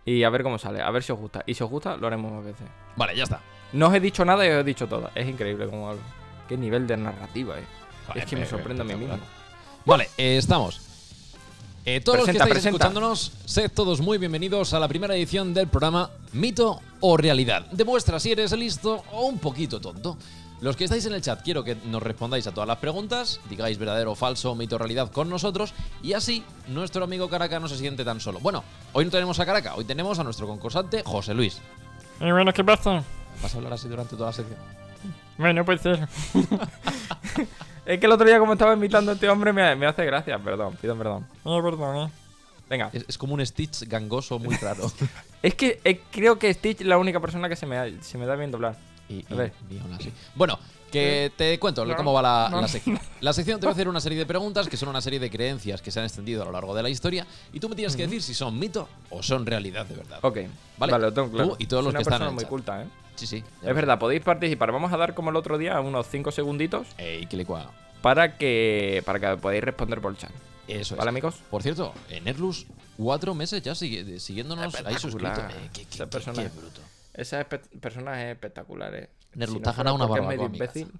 Y 0.06 0.24
a 0.24 0.30
ver 0.30 0.44
cómo 0.44 0.58
sale, 0.58 0.82
a 0.82 0.92
ver 0.92 1.04
si 1.04 1.12
os 1.12 1.20
gusta. 1.20 1.44
Y 1.46 1.54
si 1.54 1.64
os 1.64 1.70
gusta, 1.70 1.96
lo 1.96 2.08
haremos 2.08 2.32
más 2.32 2.44
veces. 2.44 2.68
Vale, 2.96 3.16
ya 3.16 3.24
está. 3.24 3.42
No 3.72 3.88
os 3.88 3.96
he 3.96 4.00
dicho 4.00 4.26
nada 4.26 4.46
y 4.46 4.50
os 4.50 4.62
he 4.62 4.64
dicho 4.64 4.88
todo. 4.88 5.10
Es 5.16 5.28
increíble 5.28 5.68
cómo 5.68 5.90
hablo. 5.90 6.02
Qué 6.48 6.58
nivel 6.58 6.86
de 6.88 6.98
narrativa, 6.98 7.58
eh. 7.58 7.64
Vale, 8.08 8.22
es 8.22 8.26
que 8.28 8.36
me 8.36 8.46
sorprende 8.46 8.82
a 8.82 8.86
mí 8.86 8.96
mismo. 8.96 9.18
Vale, 9.86 10.10
eh, 10.18 10.38
estamos. 10.38 10.82
Eh, 11.86 12.00
todos 12.00 12.20
los 12.20 12.26
que 12.26 12.32
estáis 12.32 12.52
presenta. 12.52 12.78
escuchándonos, 12.78 13.34
sed 13.46 13.70
todos 13.74 14.00
muy 14.00 14.18
bienvenidos 14.18 14.74
a 14.74 14.80
la 14.80 14.88
primera 14.88 15.16
edición 15.16 15.54
del 15.54 15.68
programa 15.68 16.10
Mito 16.32 16.80
o 17.02 17.18
Realidad. 17.18 17.66
Demuestra 17.72 18.20
si 18.22 18.32
eres 18.32 18.54
listo 18.54 19.04
o 19.12 19.26
un 19.26 19.38
poquito 19.38 19.82
tonto. 19.82 20.18
Los 20.64 20.78
que 20.78 20.86
estáis 20.86 21.06
en 21.06 21.14
el 21.14 21.22
chat, 21.22 21.42
quiero 21.44 21.64
que 21.64 21.76
nos 21.76 22.02
respondáis 22.02 22.48
a 22.48 22.54
todas 22.54 22.68
las 22.68 22.78
preguntas, 22.78 23.40
digáis 23.50 23.78
verdadero 23.78 24.14
o 24.14 24.16
falso, 24.16 24.56
mito 24.56 24.76
o 24.76 24.80
realidad 24.80 25.12
con 25.12 25.30
nosotros, 25.30 25.74
y 26.02 26.14
así 26.14 26.44
nuestro 26.70 27.04
amigo 27.04 27.30
Caraca 27.30 27.60
no 27.60 27.68
se 27.68 27.78
siente 27.78 28.06
tan 28.06 28.20
solo. 28.22 28.40
Bueno, 28.40 28.64
hoy 28.94 29.04
no 29.06 29.12
tenemos 29.12 29.40
a 29.40 29.46
Caraca, 29.46 29.76
hoy 29.76 29.84
tenemos 29.84 30.20
a 30.20 30.24
nuestro 30.24 30.48
concursante 30.48 31.04
José 31.06 31.34
Luis. 31.34 31.60
Y 32.22 32.32
bueno, 32.32 32.54
¿qué 32.54 32.64
pasa? 32.64 33.04
¿Vas 33.42 33.54
a 33.54 33.58
hablar 33.58 33.74
así 33.74 33.88
durante 33.90 34.16
toda 34.16 34.30
la 34.30 34.34
sección? 34.34 34.58
Bueno, 35.38 35.66
puede 35.66 35.80
ser. 35.80 36.08
Es 37.86 38.00
que 38.00 38.06
el 38.06 38.12
otro 38.14 38.26
día, 38.26 38.40
como 38.40 38.54
estaba 38.54 38.74
imitando 38.74 39.12
a 39.12 39.16
este 39.16 39.28
hombre, 39.28 39.52
me, 39.52 39.76
me 39.76 39.86
hace 39.86 40.06
gracia. 40.06 40.40
Perdón, 40.40 40.78
pido 40.82 40.96
perdón. 40.98 41.28
Eh, 41.44 41.60
perdón, 41.62 42.08
eh. 42.08 42.12
Venga. 42.70 42.90
Es, 42.94 43.04
es 43.10 43.18
como 43.18 43.34
un 43.34 43.46
Stitch 43.46 43.82
gangoso 43.90 44.40
muy 44.40 44.56
raro. 44.56 44.90
Es 45.44 45.56
que 45.56 45.82
eh, 45.84 46.00
creo 46.10 46.40
que 46.40 46.54
Stitch 46.54 46.80
es 46.80 46.88
la 46.88 46.98
única 46.98 47.20
persona 47.20 47.50
que 47.50 47.58
se 47.58 47.66
me, 47.66 47.76
da- 47.76 48.02
se 48.02 48.18
me 48.18 48.26
da 48.26 48.38
bien 48.38 48.50
doblar. 48.52 48.78
Y, 49.10 49.26
A 49.32 49.36
ver. 49.36 49.54
y- 49.70 49.76
y 49.76 49.80
aún 49.80 49.94
así. 49.94 50.12
Bueno, 50.36 50.58
que 50.92 51.32
te 51.36 51.58
cuento 51.60 51.84
No, 51.86 51.96
cómo 51.96 52.14
va 52.14 52.22
la, 52.22 52.48
no. 52.52 52.62
la 52.62 52.68
sección. 52.68 53.00
La 53.22 53.34
sección 53.34 53.60
te 53.60 53.66
va 53.66 53.72
a 53.72 53.74
hacer 53.74 53.88
una 53.88 54.00
serie 54.00 54.18
de 54.18 54.26
preguntas 54.26 54.68
que 54.68 54.78
son 54.78 54.90
una 54.90 55.02
serie 55.02 55.20
de 55.20 55.30
creencias 55.30 55.82
que 55.82 55.90
se 55.92 56.00
han 56.00 56.06
extendido 56.06 56.44
a 56.44 56.46
lo 56.46 56.52
largo 56.52 56.76
de 56.76 56.84
la 56.84 56.90
historia 56.90 57.26
y 57.52 57.60
tú 57.60 57.68
me 57.70 57.76
tienes 57.76 57.96
que 57.96 58.04
decir 58.04 58.22
si 58.22 58.34
son 58.34 58.58
mito 58.60 58.88
o 59.10 59.24
son 59.24 59.46
realidad 59.46 59.86
de 59.86 59.96
verdad. 59.96 60.20
Ok. 60.22 60.38
Vale. 60.78 60.92
Vale, 60.92 61.06
lo 61.06 61.14
tengo 61.14 61.28
Tú 61.30 61.34
claro. 61.36 61.56
y 61.58 61.66
todos 61.66 61.84
los 61.84 61.92
una 61.94 62.00
que 62.00 62.04
están 62.04 62.22
en 62.22 62.28
el 62.28 62.34
muy 62.34 62.42
chat. 62.44 62.50
culta, 62.50 62.84
¿eh? 62.84 62.88
Sí, 63.16 63.28
sí. 63.28 63.44
Es 63.62 63.76
verdad, 63.76 63.98
podéis 64.00 64.22
participar. 64.24 64.72
Vamos 64.72 64.92
a 64.94 64.98
dar 64.98 65.14
como 65.16 65.30
el 65.32 65.36
otro 65.36 65.58
día 65.58 65.80
unos 65.82 66.08
5 66.10 66.32
segunditos 66.32 66.88
Ey, 66.98 67.26
que 67.28 67.38
le 67.38 67.46
cuadra. 67.46 67.70
para 68.02 68.38
que, 68.38 69.02
para 69.06 69.20
que 69.20 69.38
podáis 69.42 69.64
responder 69.64 70.00
por 70.02 70.12
el 70.12 70.18
chat. 70.18 70.32
Eso 70.68 70.94
es. 70.96 70.98
¿Vale, 70.98 71.10
amigos? 71.10 71.36
Por 71.52 71.62
cierto, 71.62 71.94
en 72.10 72.28
Erlus, 72.28 72.66
cuatro 72.98 73.34
meses 73.36 73.62
ya 73.62 73.76
sigue- 73.76 74.20
siguiéndonos 74.20 74.74
ahí 74.86 74.96
suscrito. 74.98 75.42
Eh, 75.42 75.70
qué, 75.74 75.86
qué- 75.86 75.98
qué 76.08 76.50
bruto. 76.50 76.82
Esa 77.14 77.42
es 77.42 77.48
espectacular, 78.32 78.94
¿eh? 78.96 79.10
Nerlu, 79.36 79.56
Si 79.56 79.60
ganado 79.78 79.96
una 79.96 80.06
barbacoa, 80.06 80.30
medio 80.30 80.46
amigazo. 80.46 80.80
imbécil. 80.80 81.00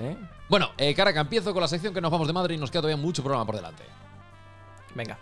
¿Eh? 0.00 0.16
Bueno, 0.48 0.70
eh, 0.78 0.94
Caraca, 0.94 1.20
empiezo 1.20 1.52
con 1.52 1.60
la 1.60 1.68
sección 1.68 1.92
que 1.92 2.00
nos 2.00 2.10
vamos 2.10 2.26
de 2.26 2.32
madre 2.32 2.54
y 2.54 2.58
nos 2.58 2.70
queda 2.70 2.82
todavía 2.82 3.02
mucho 3.02 3.22
programa 3.22 3.44
por 3.46 3.56
delante. 3.56 3.82
Venga. 4.94 5.18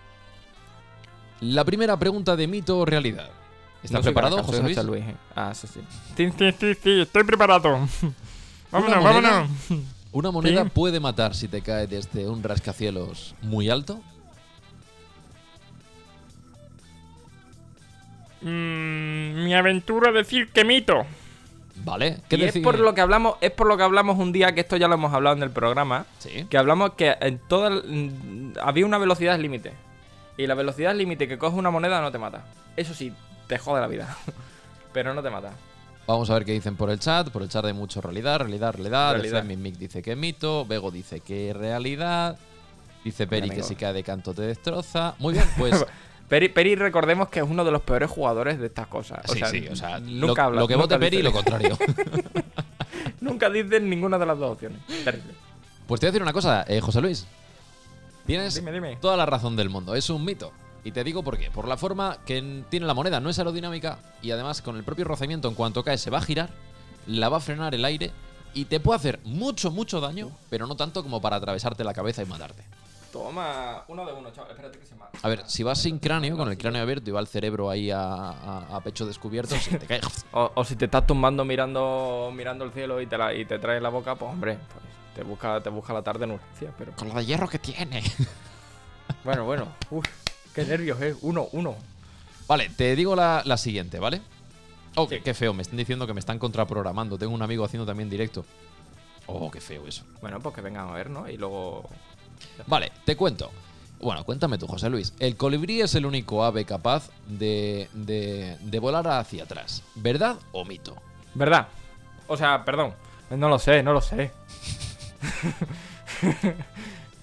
La 1.40 1.64
primera 1.64 1.96
pregunta 1.98 2.36
de 2.36 2.46
mito 2.46 2.78
o 2.78 2.84
realidad. 2.84 3.30
¿Estás 3.82 4.00
No 4.00 4.02
preparado, 4.02 4.42
José 4.44 4.62
Luis? 4.62 4.76
José 4.76 4.86
Luis, 4.86 5.04
¿eh? 5.04 5.14
Ah, 5.34 5.52
sí. 5.54 5.66
Sí, 5.66 5.80
sí, 6.38 6.52
sí, 6.58 6.74
sí, 6.82 7.00
estoy 7.00 7.24
preparado. 7.24 7.62
Vámonos, 8.70 8.96
Una 8.98 9.00
moneda- 9.00 9.30
vámonos. 9.30 9.50
¿Una 10.12 10.30
moneda 10.30 10.64
Sí. 10.64 10.70
puede 10.74 11.00
matar 11.00 11.34
si 11.34 11.48
te 11.48 11.62
cae 11.62 11.86
desde 11.86 12.28
un 12.28 12.42
rascacielos 12.42 13.34
muy 13.42 13.70
alto? 13.70 14.00
Mm, 18.42 19.44
mi 19.44 19.54
aventura 19.54 20.12
decir 20.12 20.50
que 20.52 20.64
mito. 20.64 21.06
¿Vale? 21.82 22.18
¿Qué 22.28 22.36
Y 22.36 22.44
es 22.44 22.58
por 22.58 22.78
lo 22.78 22.94
que 22.94 23.00
hablamos, 23.00 23.36
es 23.40 23.50
por 23.50 23.66
lo 23.66 23.76
que 23.76 23.82
hablamos 23.82 24.18
un 24.18 24.32
día, 24.32 24.54
que 24.54 24.60
esto 24.60 24.76
ya 24.76 24.86
lo 24.86 24.94
hemos 24.94 25.14
hablado 25.14 25.36
en 25.36 25.42
el 25.42 25.50
programa, 25.50 26.04
Sí. 26.18 26.46
que 26.50 26.58
hablamos 26.58 26.92
que 26.92 27.16
en 27.20 27.38
toda 27.38 27.70
mm, 27.70 28.54
había 28.62 28.84
una 28.84 28.98
velocidad 28.98 29.38
límite. 29.38 29.72
Y 30.36 30.46
la 30.46 30.54
velocidad 30.54 30.94
límite 30.94 31.26
que 31.28 31.38
coge 31.38 31.56
una 31.56 31.70
moneda 31.70 32.00
no 32.00 32.10
te 32.12 32.18
mata. 32.18 32.44
Eso 32.76 32.94
sí, 32.94 33.12
te 33.46 33.58
jode 33.58 33.80
la 33.80 33.86
vida. 33.86 34.16
Pero 34.92 35.14
no 35.14 35.22
te 35.22 35.30
mata. 35.30 35.52
Vamos 36.06 36.28
a 36.30 36.34
ver 36.34 36.44
qué 36.44 36.52
dicen 36.52 36.76
por 36.76 36.90
el 36.90 36.98
chat. 36.98 37.28
Por 37.30 37.42
el 37.42 37.48
chat 37.48 37.64
hay 37.64 37.72
mucho 37.72 38.00
realidad, 38.00 38.40
realidad, 38.40 38.72
realidad. 38.72 39.12
Realidad. 39.12 39.44
Mick 39.44 39.76
dice 39.76 40.02
que 40.02 40.12
es 40.12 40.16
mito. 40.16 40.64
Bego 40.66 40.90
dice 40.90 41.20
que 41.20 41.50
es 41.50 41.56
realidad. 41.56 42.36
Dice 43.04 43.26
Peri 43.26 43.48
que 43.48 43.62
si 43.62 43.76
cae 43.76 43.92
de 43.92 44.02
canto 44.02 44.34
te 44.34 44.42
destroza. 44.42 45.14
Muy 45.18 45.34
bien, 45.34 45.46
pues. 45.56 45.84
Peri, 46.30 46.48
Peri, 46.48 46.76
recordemos 46.76 47.28
que 47.28 47.40
es 47.40 47.44
uno 47.46 47.62
de 47.64 47.70
los 47.72 47.82
peores 47.82 48.08
jugadores 48.08 48.58
de 48.58 48.66
estas 48.68 48.86
cosas. 48.86 49.20
O 49.28 49.32
sí, 49.34 49.40
sea, 49.40 49.48
sí, 49.48 49.66
o 49.68 49.76
sea, 49.76 49.98
nunca 50.00 50.42
lo, 50.44 50.46
habla- 50.48 50.60
lo 50.62 50.68
que 50.68 50.76
vote 50.76 50.98
Peri 50.98 51.18
y 51.18 51.22
lo 51.22 51.32
contrario. 51.32 51.76
Nunca 53.20 53.50
dicen 53.50 53.88
ninguna 53.90 54.18
de 54.18 54.26
las 54.26 54.38
dos 54.38 54.52
opciones. 54.52 54.78
Terrible. 55.04 55.34
pues 55.86 56.00
te 56.00 56.06
voy 56.06 56.08
a 56.08 56.12
decir 56.12 56.22
una 56.22 56.32
cosa, 56.32 56.64
eh, 56.68 56.80
José 56.80 57.00
Luis. 57.00 57.26
Tienes 58.26 58.54
Dime, 58.54 58.72
dime. 58.72 58.96
toda 59.00 59.16
la 59.16 59.26
razón 59.26 59.56
del 59.56 59.68
mundo. 59.70 59.94
Es 59.94 60.08
un 60.10 60.24
mito. 60.24 60.52
Y 60.84 60.92
te 60.92 61.04
digo 61.04 61.22
por 61.22 61.36
qué. 61.38 61.50
Por 61.50 61.66
la 61.68 61.76
forma 61.76 62.18
que 62.24 62.62
tiene 62.70 62.86
la 62.86 62.94
moneda. 62.94 63.20
No 63.20 63.28
es 63.28 63.38
aerodinámica. 63.38 63.98
Y 64.22 64.30
además, 64.30 64.62
con 64.62 64.76
el 64.76 64.84
propio 64.84 65.04
rozamiento, 65.04 65.48
en 65.48 65.54
cuanto 65.54 65.82
cae, 65.84 65.98
se 65.98 66.10
va 66.10 66.18
a 66.18 66.22
girar. 66.22 66.50
La 67.06 67.28
va 67.28 67.38
a 67.38 67.40
frenar 67.40 67.74
el 67.74 67.84
aire. 67.84 68.12
Y 68.54 68.66
te 68.66 68.80
puede 68.80 68.96
hacer 68.98 69.20
mucho, 69.24 69.70
mucho 69.70 70.00
daño. 70.00 70.30
Pero 70.48 70.66
no 70.66 70.76
tanto 70.76 71.02
como 71.02 71.20
para 71.20 71.36
atravesarte 71.36 71.84
la 71.84 71.92
cabeza 71.94 72.22
y 72.22 72.26
matarte. 72.26 72.62
Toma, 73.12 73.84
uno 73.88 74.06
de 74.06 74.12
uno, 74.12 74.30
chaval. 74.32 74.50
Espérate 74.52 74.78
que 74.78 74.86
se 74.86 74.94
mata. 74.94 75.18
A 75.22 75.28
ver, 75.28 75.42
si 75.46 75.62
vas 75.62 75.80
sin 75.80 75.98
cráneo, 75.98 76.36
con 76.36 76.48
el 76.48 76.56
cráneo 76.56 76.82
abierto 76.82 77.10
y 77.10 77.12
va 77.12 77.20
el 77.20 77.26
cerebro 77.26 77.68
ahí 77.70 77.90
a, 77.90 78.00
a- 78.02 78.76
a 78.76 78.80
pecho 78.82 79.04
descubierto, 79.06 79.56
si 79.56 79.76
te 79.76 79.86
cae. 79.86 80.00
O, 80.32 80.50
o 80.54 80.64
si 80.64 80.76
te 80.76 80.84
estás 80.84 81.06
tumbando 81.06 81.44
mirando 81.44 82.30
mirando 82.32 82.64
el 82.64 82.70
cielo 82.72 83.00
y 83.00 83.06
te, 83.06 83.18
la, 83.18 83.34
y 83.34 83.44
te 83.44 83.58
trae 83.58 83.80
la 83.80 83.88
boca, 83.88 84.14
pues 84.14 84.30
hombre, 84.30 84.58
pues 84.72 84.84
te 85.16 85.24
busca, 85.24 85.60
te 85.60 85.70
busca 85.70 85.92
la 85.92 86.02
tarde 86.02 86.24
en 86.24 86.30
urgencia, 86.32 86.72
pero... 86.78 86.92
Con 86.92 87.08
lo 87.08 87.14
de 87.14 87.26
hierro 87.26 87.48
que 87.48 87.58
tiene. 87.58 88.02
Bueno, 89.24 89.44
bueno. 89.44 89.66
Uf, 89.90 90.06
qué 90.54 90.64
nervios, 90.64 91.00
eh. 91.02 91.14
Uno, 91.22 91.48
uno. 91.52 91.74
Vale, 92.46 92.70
te 92.70 92.94
digo 92.96 93.14
la, 93.16 93.42
la 93.44 93.56
siguiente, 93.56 93.98
¿vale? 93.98 94.22
Oh, 94.94 95.06
Sí. 95.08 95.20
qué 95.20 95.34
feo, 95.34 95.52
me 95.52 95.62
están 95.62 95.76
diciendo 95.76 96.06
que 96.06 96.14
me 96.14 96.20
están 96.20 96.38
contraprogramando. 96.38 97.18
Tengo 97.18 97.34
un 97.34 97.42
amigo 97.42 97.64
haciendo 97.64 97.84
también 97.84 98.08
directo. 98.08 98.44
Oh, 99.26 99.50
qué 99.50 99.60
feo 99.60 99.86
eso. 99.86 100.04
Bueno, 100.20 100.38
pues 100.40 100.54
que 100.54 100.60
vengan 100.60 100.88
a 100.88 100.92
ver, 100.92 101.10
¿no? 101.10 101.28
Y 101.28 101.36
luego... 101.36 101.88
Vale, 102.66 102.92
te 103.04 103.16
cuento. 103.16 103.50
Bueno, 104.00 104.24
cuéntame 104.24 104.56
tú, 104.56 104.66
José 104.66 104.88
Luis. 104.88 105.12
El 105.18 105.36
colibrí 105.36 105.80
es 105.82 105.94
el 105.94 106.06
único 106.06 106.42
ave 106.44 106.64
capaz 106.64 107.10
de, 107.26 107.88
de, 107.92 108.56
de 108.60 108.78
volar 108.78 109.06
hacia 109.08 109.44
atrás. 109.44 109.82
¿Verdad 109.94 110.36
o 110.52 110.64
mito? 110.64 110.96
¿Verdad? 111.34 111.68
O 112.26 112.36
sea, 112.36 112.64
perdón. 112.64 112.94
No 113.30 113.48
lo 113.48 113.58
sé, 113.58 113.82
no 113.82 113.92
lo 113.92 114.00
sé. 114.00 114.30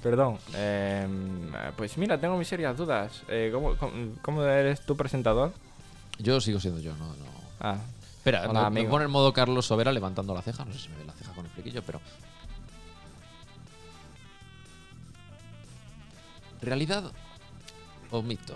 Perdón. 0.03 0.38
Eh, 0.53 1.08
pues 1.75 1.97
mira, 1.97 2.17
tengo 2.19 2.38
mis 2.38 2.47
serias 2.47 2.77
dudas. 2.77 3.23
Eh, 3.27 3.49
¿cómo, 3.51 3.75
cómo, 3.75 3.91
cómo 4.21 4.43
eres 4.43 4.86
tu 4.86 4.95
presentador? 4.95 5.51
Yo 6.19 6.39
sigo 6.39 6.60
siendo 6.60 6.80
yo, 6.80 6.95
no, 6.95 7.08
no. 7.08 7.25
Ah, 7.60 7.77
Espera, 8.17 8.49
Hola, 8.49 8.69
me, 8.69 8.84
pone 8.84 9.03
el 9.06 9.10
modo 9.10 9.32
Carlos 9.34 9.65
Sobera 9.65 9.91
levantando 9.91 10.34
la 10.34 10.41
ceja. 10.41 10.65
No 10.65 10.73
sé 10.73 10.80
si 10.80 10.89
me 10.89 10.97
ve 10.97 11.06
la 11.06 11.13
ceja 11.13 11.32
con 11.34 11.45
el 11.45 11.51
flequillo, 11.51 11.82
pero. 11.84 12.01
¿Realidad 16.62 17.12
o 18.12 18.22
mito? 18.22 18.56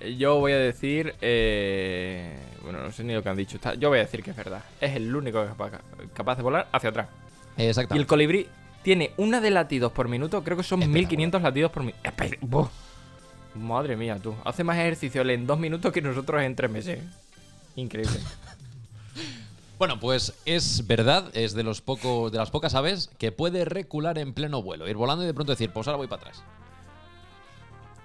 Eh, 0.00 0.16
Yo 0.16 0.38
voy 0.38 0.52
a 0.52 0.58
decir. 0.58 1.14
eh, 1.20 2.38
bueno, 2.62 2.82
no 2.82 2.90
sé 2.92 3.04
ni 3.04 3.12
lo 3.14 3.22
que 3.22 3.28
han 3.28 3.36
dicho. 3.36 3.58
Yo 3.78 3.88
voy 3.88 3.98
a 3.98 4.02
decir 4.02 4.22
que 4.22 4.30
es 4.30 4.36
verdad. 4.36 4.62
Es 4.80 4.96
el 4.96 5.14
único 5.14 5.44
capaz, 5.44 5.72
capaz 6.14 6.36
de 6.36 6.42
volar 6.42 6.68
hacia 6.72 6.90
atrás. 6.90 7.08
Y 7.56 7.96
el 7.98 8.06
colibrí 8.06 8.48
tiene 8.82 9.12
una 9.18 9.40
de 9.40 9.50
latidos 9.50 9.92
por 9.92 10.08
minuto. 10.08 10.42
Creo 10.42 10.56
que 10.56 10.62
son 10.62 10.80
Espectacular. 10.82 11.08
1500 11.10 11.42
latidos 11.42 11.70
por 11.72 11.82
minuto. 11.82 12.70
Madre 13.54 13.96
mía, 13.96 14.18
tú. 14.22 14.34
Hace 14.44 14.62
más 14.64 14.78
ejercicio 14.78 15.22
en 15.22 15.46
dos 15.46 15.58
minutos 15.58 15.92
que 15.92 16.00
nosotros 16.00 16.40
en 16.42 16.54
tres 16.54 16.70
meses. 16.70 17.00
Increíble. 17.76 18.18
Bueno, 19.78 19.98
pues 19.98 20.34
es 20.44 20.86
verdad, 20.86 21.30
es 21.32 21.54
de 21.54 21.62
los 21.62 21.80
pocos, 21.80 22.30
de 22.30 22.36
las 22.36 22.50
pocas 22.50 22.74
aves 22.74 23.08
que 23.16 23.32
puede 23.32 23.64
recular 23.64 24.18
en 24.18 24.34
pleno 24.34 24.60
vuelo, 24.62 24.86
ir 24.86 24.94
volando 24.96 25.24
y 25.24 25.26
de 25.26 25.32
pronto 25.32 25.52
decir, 25.52 25.70
pues 25.72 25.88
ahora 25.88 25.96
voy 25.96 26.06
para 26.06 26.20
atrás. 26.20 26.42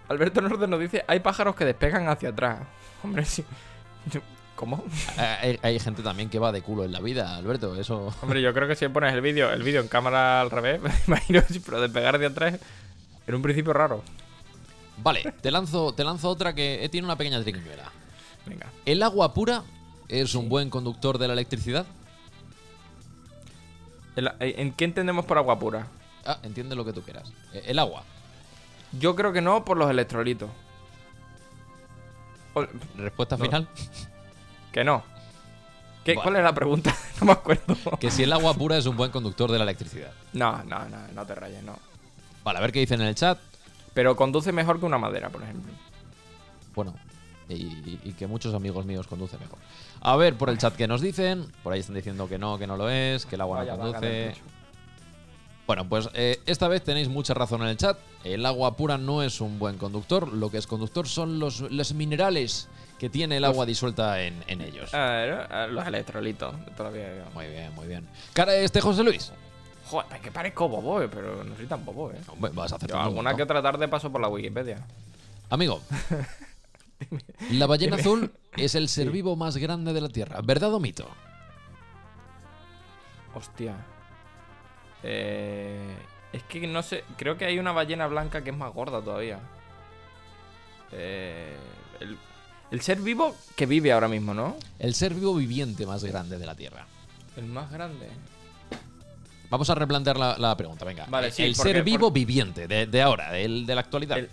Alberto 0.09 0.41
Norte 0.41 0.67
nos 0.67 0.79
dice: 0.79 1.03
hay 1.07 1.19
pájaros 1.19 1.55
que 1.55 1.65
despegan 1.65 2.07
hacia 2.07 2.29
atrás. 2.29 2.59
Hombre, 3.03 3.25
sí. 3.25 3.43
¿Cómo? 4.55 4.83
Eh, 5.19 5.59
Hay, 5.63 5.73
hay 5.73 5.79
gente 5.79 6.01
también 6.01 6.29
que 6.29 6.39
va 6.39 6.51
de 6.51 6.61
culo 6.61 6.83
en 6.85 6.91
la 6.91 6.99
vida, 7.01 7.35
Alberto, 7.35 7.75
eso. 7.75 8.13
Hombre, 8.21 8.41
yo 8.41 8.53
creo 8.53 8.67
que 8.67 8.75
si 8.75 8.87
pones 8.87 9.13
el 9.13 9.21
vídeo 9.21 9.51
el 9.51 9.63
vídeo 9.63 9.81
en 9.81 9.87
cámara 9.87 10.41
al 10.41 10.49
revés, 10.51 10.81
me 10.81 10.91
imagino, 11.07 11.41
pero 11.65 11.81
despegar 11.81 12.15
hacia 12.15 12.27
atrás 12.27 12.59
en 13.27 13.35
un 13.35 13.41
principio 13.41 13.73
raro. 13.73 14.01
Vale, 15.03 15.33
te 15.41 15.51
lanzo, 15.51 15.93
te 15.93 16.03
lanzo 16.05 16.29
otra 16.29 16.53
que 16.55 16.83
eh, 16.85 16.89
tiene 16.89 17.05
una 17.05 17.17
pequeña 17.17 17.41
triquiñuela. 17.43 17.91
Venga. 18.45 18.67
¿El 18.85 19.03
agua 19.03 19.33
pura 19.33 19.63
es 20.07 20.35
un 20.35 20.47
buen 20.47 20.69
conductor 20.69 21.17
de 21.17 21.27
la 21.27 21.33
electricidad? 21.33 21.85
El- 24.15 24.31
¿En 24.39 24.71
qué 24.71 24.85
entendemos 24.85 25.25
por 25.25 25.37
agua 25.37 25.59
pura? 25.59 25.87
Ah, 26.25 26.37
entiende 26.43 26.75
lo 26.75 26.85
que 26.85 26.93
tú 26.93 27.01
quieras. 27.01 27.31
Eh, 27.53 27.63
El 27.67 27.79
agua. 27.79 28.03
Yo 28.99 29.15
creo 29.15 29.33
que 29.33 29.41
no 29.41 29.65
por 29.65 29.77
los 29.77 29.89
electrolitos. 29.89 30.49
O- 32.53 32.65
Respuesta 32.97 33.37
No. 33.37 33.45
final. 33.45 33.67
que 34.71 34.83
no. 34.83 35.03
¿Qué, 36.03 36.13
Bueno. 36.13 36.23
¿Cuál 36.23 36.35
es 36.37 36.43
la 36.43 36.53
pregunta? 36.53 36.95
no 37.19 37.25
me 37.27 37.31
acuerdo. 37.31 37.75
Que 37.99 38.11
si 38.11 38.23
el 38.23 38.33
agua 38.33 38.53
pura 38.53 38.77
es 38.77 38.85
un 38.85 38.95
buen 38.95 39.11
conductor 39.11 39.51
de 39.51 39.57
la 39.57 39.63
electricidad. 39.63 40.11
No, 40.33 40.63
no, 40.63 40.87
no, 40.87 40.97
no 41.13 41.25
te 41.25 41.33
rayes, 41.35 41.63
no. 41.63 41.77
Vale, 42.43 42.59
a 42.59 42.61
ver 42.61 42.71
qué 42.71 42.79
dicen 42.79 43.01
en 43.01 43.07
el 43.07 43.15
chat. 43.15 43.39
Pero 43.93 44.15
conduce 44.15 44.51
mejor 44.51 44.79
que 44.79 44.85
una 44.85 44.97
madera, 44.97 45.29
por 45.29 45.41
ejemplo. 45.43 45.73
Bueno, 46.75 46.93
y, 47.49 47.99
y 48.03 48.13
que 48.17 48.27
muchos 48.27 48.53
amigos 48.53 48.85
míos 48.85 49.07
conducen 49.07 49.39
mejor. 49.39 49.57
A 50.01 50.15
ver 50.17 50.35
por 50.35 50.49
el 50.49 50.57
chat 50.57 50.75
qué 50.75 50.87
nos 50.87 51.01
dicen. 51.01 51.51
Por 51.63 51.73
ahí 51.73 51.79
están 51.79 51.95
diciendo 51.95 52.27
que 52.29 52.37
no, 52.37 52.57
que 52.59 52.67
no 52.67 52.77
lo 52.77 52.89
es, 52.89 53.25
que 53.25 53.35
el 53.35 53.41
agua 53.41 53.59
Vaya 53.59 53.71
no 53.77 53.83
conduce. 53.93 54.35
Bueno, 55.67 55.89
pues 55.89 56.09
eh, 56.13 56.39
esta 56.45 56.67
vez 56.67 56.83
tenéis 56.83 57.09
mucha 57.09 57.33
razón 57.33 57.61
en 57.63 57.69
el 57.69 57.77
chat. 57.77 57.97
El 58.23 58.45
agua 58.45 58.75
pura 58.75 58.97
no 58.97 59.23
es 59.23 59.41
un 59.41 59.57
buen 59.57 59.77
conductor. 59.77 60.31
Lo 60.31 60.51
que 60.51 60.57
es 60.57 60.67
conductor 60.67 61.07
son 61.07 61.39
los, 61.39 61.61
los 61.61 61.93
minerales 61.93 62.69
que 62.99 63.09
tiene 63.09 63.37
el 63.37 63.45
agua 63.45 63.65
disuelta 63.65 64.21
en, 64.21 64.43
en 64.47 64.61
ellos. 64.61 64.93
Ah, 64.93 65.47
ah, 65.49 65.67
los 65.67 65.85
electrolitos 65.85 66.53
de 66.65 66.71
toda 66.71 66.91
la 66.91 66.97
vida. 66.97 67.11
digamos. 67.11 67.33
Muy 67.33 67.47
bien, 67.47 67.73
muy 67.73 67.87
bien. 67.87 68.07
Cara 68.33 68.55
este 68.55 68.79
José 68.79 69.03
Luis. 69.03 69.31
Joder, 69.87 70.05
es 70.15 70.21
que 70.21 70.31
parezco 70.31 70.67
bobo, 70.67 71.01
eh, 71.01 71.09
pero 71.09 71.43
no 71.43 71.55
soy 71.55 71.65
tan 71.67 71.83
bobo, 71.85 72.11
eh. 72.11 72.19
Hombre, 72.27 72.51
vas 72.53 72.71
a 72.71 72.77
hacer 72.77 72.89
Yo 72.89 72.99
alguna 72.99 73.35
que 73.35 73.43
otra 73.43 73.61
tarde 73.61 73.87
paso 73.87 74.11
por 74.11 74.21
la 74.21 74.27
Wikipedia. 74.27 74.83
Amigo, 75.49 75.81
la 77.51 77.67
ballena 77.67 77.97
azul 77.97 78.31
es 78.57 78.73
el 78.73 78.89
ser 78.89 79.11
vivo 79.11 79.35
más 79.35 79.57
grande 79.57 79.93
de 79.93 80.01
la 80.01 80.09
Tierra. 80.09 80.41
¿Verdad 80.43 80.73
o 80.73 80.79
mito? 80.79 81.07
Hostia. 83.35 83.75
Eh, 85.07 85.95
es 86.33 86.41
que 86.43 86.65
no 86.67 86.81
sé, 86.81 87.03
creo 87.15 87.37
que 87.37 87.45
hay 87.45 87.59
una 87.59 87.71
ballena 87.71 88.07
blanca 88.07 88.43
que 88.43 88.49
es 88.49 88.57
más 88.57 88.73
gorda 88.73 89.01
todavía. 89.01 89.39
Eh, 90.91 91.55
el, 91.99 92.17
el 92.71 92.81
ser 92.81 92.99
vivo 92.99 93.35
que 93.55 93.65
vive 93.65 93.91
ahora 93.91 94.07
mismo, 94.07 94.33
¿no? 94.33 94.55
El 94.79 94.95
ser 94.95 95.13
vivo 95.13 95.35
viviente 95.35 95.85
más 95.85 96.03
grande 96.03 96.37
de 96.37 96.45
la 96.45 96.55
Tierra. 96.55 96.85
El 97.37 97.45
más 97.45 97.71
grande. 97.71 98.09
Vamos 99.49 99.69
a 99.69 99.75
replantear 99.75 100.17
la, 100.17 100.37
la 100.37 100.57
pregunta, 100.57 100.85
venga. 100.85 101.05
Vale, 101.07 101.31
sí, 101.31 101.43
el 101.43 101.55
porque- 101.55 101.73
ser 101.73 101.83
vivo 101.83 102.09
viviente, 102.11 102.67
de, 102.67 102.87
de 102.87 103.01
ahora, 103.01 103.31
del- 103.31 103.65
de 103.65 103.75
la 103.75 103.81
actualidad. 103.81 104.17
El, 104.17 104.29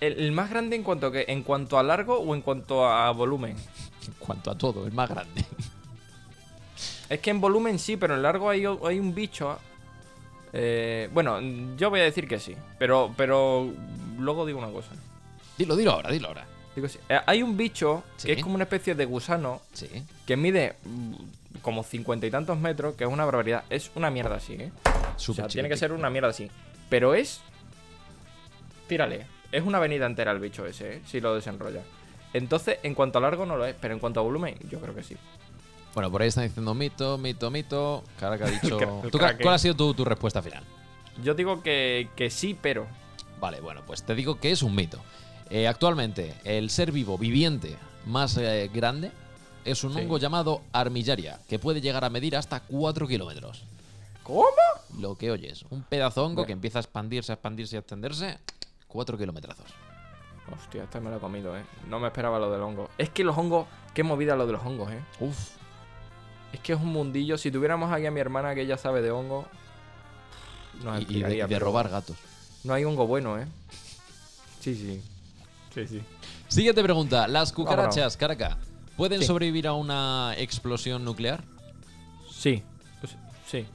el- 0.00 0.20
el 0.20 0.32
más 0.32 0.48
grande 0.50 0.74
en 0.76 0.82
cuanto, 0.82 1.08
a 1.08 1.12
que, 1.12 1.26
en 1.28 1.42
cuanto 1.42 1.78
a 1.78 1.82
largo 1.82 2.18
o 2.18 2.34
en 2.34 2.40
cuanto 2.42 2.86
a 2.88 3.10
volumen. 3.10 3.56
En 4.08 4.14
cuanto 4.14 4.50
a 4.50 4.56
todo, 4.56 4.86
el 4.86 4.92
más 4.92 5.10
grande. 5.10 5.44
Es 7.10 7.20
que 7.20 7.28
en 7.28 7.42
volumen 7.42 7.78
sí, 7.78 7.98
pero 7.98 8.14
en 8.14 8.22
largo 8.22 8.48
hay, 8.48 8.64
hay 8.64 8.98
un 8.98 9.14
bicho. 9.14 9.58
Eh, 10.52 11.08
bueno, 11.12 11.40
yo 11.76 11.90
voy 11.90 12.00
a 12.00 12.04
decir 12.04 12.26
que 12.28 12.38
sí. 12.38 12.54
Pero, 12.78 13.12
pero 13.16 13.70
luego 14.18 14.46
digo 14.46 14.58
una 14.58 14.70
cosa. 14.70 14.90
Dilo, 15.56 15.76
dilo 15.76 15.92
ahora, 15.92 16.10
dilo 16.10 16.28
ahora. 16.28 16.46
Digo 16.74 16.88
sí. 16.88 16.98
Eh, 17.08 17.18
hay 17.26 17.42
un 17.42 17.56
bicho 17.56 18.02
Sí. 18.16 18.26
que 18.28 18.32
es 18.34 18.42
como 18.42 18.54
una 18.54 18.64
especie 18.64 18.94
de 18.94 19.04
gusano 19.04 19.60
Sí. 19.72 19.88
que 20.26 20.36
mide 20.36 20.76
mm, 20.84 21.14
como 21.62 21.82
cincuenta 21.82 22.26
y 22.26 22.30
tantos 22.30 22.58
metros, 22.58 22.94
que 22.94 23.04
es 23.04 23.10
una 23.10 23.24
barbaridad. 23.24 23.64
Es 23.70 23.90
una 23.94 24.10
mierda 24.10 24.36
así, 24.36 24.54
¿eh? 24.54 24.70
O 25.16 25.18
sea, 25.34 25.48
tiene 25.48 25.68
que 25.68 25.76
ser 25.76 25.92
una 25.92 26.10
mierda 26.10 26.28
así. 26.28 26.50
Pero 26.88 27.14
es. 27.14 27.40
Tírale. 28.86 29.26
Es 29.50 29.62
una 29.64 29.78
avenida 29.78 30.06
entera 30.06 30.30
el 30.32 30.38
bicho 30.40 30.66
ese, 30.66 30.96
¿eh? 30.96 31.00
Si 31.06 31.20
lo 31.20 31.34
desenrolla. 31.34 31.82
Entonces, 32.34 32.78
en 32.82 32.94
cuanto 32.94 33.18
a 33.18 33.22
largo 33.22 33.46
no 33.46 33.56
lo 33.56 33.64
es, 33.66 33.74
pero 33.80 33.94
en 33.94 34.00
cuanto 34.00 34.20
a 34.20 34.22
volumen, 34.22 34.54
yo 34.70 34.78
creo 34.80 34.94
que 34.94 35.02
sí. 35.02 35.16
Bueno, 35.94 36.10
por 36.10 36.22
ahí 36.22 36.28
están 36.28 36.44
diciendo 36.44 36.74
mito, 36.74 37.18
mito, 37.18 37.50
mito. 37.50 38.04
Cara 38.18 38.38
que 38.38 38.44
ha 38.44 38.48
dicho. 38.48 38.78
cra- 38.80 39.04
el 39.04 39.10
¿Tú, 39.10 39.18
ca- 39.18 39.28
crack, 39.28 39.42
¿Cuál 39.42 39.54
ha 39.54 39.58
sido 39.58 39.74
tu, 39.74 39.94
tu 39.94 40.04
respuesta 40.04 40.42
final? 40.42 40.62
Yo 41.22 41.34
digo 41.34 41.62
que, 41.62 42.08
que 42.16 42.30
sí, 42.30 42.56
pero. 42.60 42.86
Vale, 43.40 43.60
bueno, 43.60 43.82
pues 43.86 44.02
te 44.04 44.14
digo 44.14 44.38
que 44.38 44.50
es 44.52 44.62
un 44.62 44.74
mito. 44.74 44.98
Eh, 45.50 45.66
actualmente, 45.66 46.34
el 46.44 46.70
ser 46.70 46.92
vivo 46.92 47.16
viviente 47.18 47.76
más 48.06 48.36
eh, 48.36 48.70
grande 48.72 49.10
es 49.64 49.82
un 49.84 49.92
Sí. 49.94 50.00
hongo 50.00 50.18
llamado 50.18 50.62
armillaria, 50.72 51.40
que 51.48 51.58
puede 51.58 51.80
llegar 51.80 52.04
a 52.04 52.10
medir 52.10 52.36
hasta 52.36 52.60
4 52.60 53.08
kilómetros. 53.08 53.64
¿Cómo? 54.22 54.44
Lo 54.98 55.16
que 55.16 55.30
oyes, 55.30 55.64
un 55.70 55.82
pedazo 55.82 56.22
hongo 56.24 56.34
Bueno. 56.36 56.46
que 56.46 56.52
empieza 56.52 56.78
a 56.78 56.82
expandirse, 56.82 57.32
a 57.32 57.34
expandirse 57.34 57.76
y 57.76 57.78
a 57.78 57.80
extenderse, 57.80 58.38
4 58.88 59.16
kilómetros. 59.18 59.56
Hostia, 60.52 60.84
este 60.84 61.00
me 61.00 61.10
lo 61.10 61.16
he 61.16 61.20
comido, 61.20 61.56
¿eh? 61.56 61.62
No 61.88 61.98
me 62.00 62.06
esperaba 62.08 62.38
lo 62.38 62.50
del 62.50 62.62
hongo. 62.62 62.88
Es 62.98 63.10
que 63.10 63.24
los 63.24 63.36
hongos. 63.36 63.66
Qué 63.94 64.02
movida 64.02 64.36
lo 64.36 64.46
de 64.46 64.52
los 64.52 64.64
hongos, 64.64 64.90
¿eh? 64.92 65.00
Uf, 65.20 65.50
Es 66.52 66.60
que 66.60 66.72
es 66.72 66.78
un 66.80 66.88
mundillo. 66.88 67.36
Si 67.38 67.50
tuviéramos 67.50 67.92
aquí 67.92 68.06
a 68.06 68.10
mi 68.10 68.20
hermana 68.20 68.54
que 68.54 68.62
ella 68.62 68.76
sabe 68.78 69.02
de 69.02 69.10
hongo. 69.10 69.46
Nos 70.82 71.02
y, 71.02 71.18
y 71.18 71.22
de, 71.22 71.58
robar 71.58 71.88
gatos. 71.88 72.16
No 72.64 72.72
hay 72.74 72.84
hongo 72.84 73.06
bueno, 73.06 73.38
¿eh? 73.38 73.46
Sí, 74.60 74.74
sí. 74.74 75.02
Sí, 75.74 75.86
sí. 75.86 76.02
Siguiente 76.48 76.82
pregunta. 76.82 77.28
¿Las 77.28 77.52
cucarachas, 77.52 78.16
Caraca, 78.16 78.56
pueden 78.96 79.20
Sí. 79.20 79.26
sobrevivir 79.26 79.66
a 79.66 79.74
una 79.74 80.34
explosión 80.36 81.04
nuclear? 81.04 81.44
Sí. 82.30 82.62
Pues, 83.00 83.14
sí. 83.46 83.66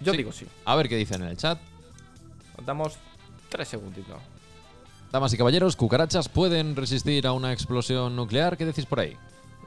Yo 0.00 0.12
Sí. 0.12 0.18
digo 0.18 0.32
sí. 0.32 0.46
A 0.64 0.76
ver 0.76 0.88
qué 0.88 0.96
dicen 0.96 1.22
en 1.22 1.28
el 1.28 1.36
chat. 1.36 1.58
Nos 2.56 2.66
damos 2.66 2.94
tres 3.48 3.68
segunditos. 3.68 4.16
Damas 5.10 5.32
y 5.32 5.36
caballeros, 5.38 5.76
¿cucarachas 5.76 6.28
pueden 6.28 6.74
resistir 6.76 7.26
a 7.26 7.32
una 7.32 7.52
explosión 7.52 8.16
nuclear? 8.16 8.56
¿Qué 8.56 8.64
decís 8.66 8.84
por 8.86 9.00
ahí? 9.00 9.16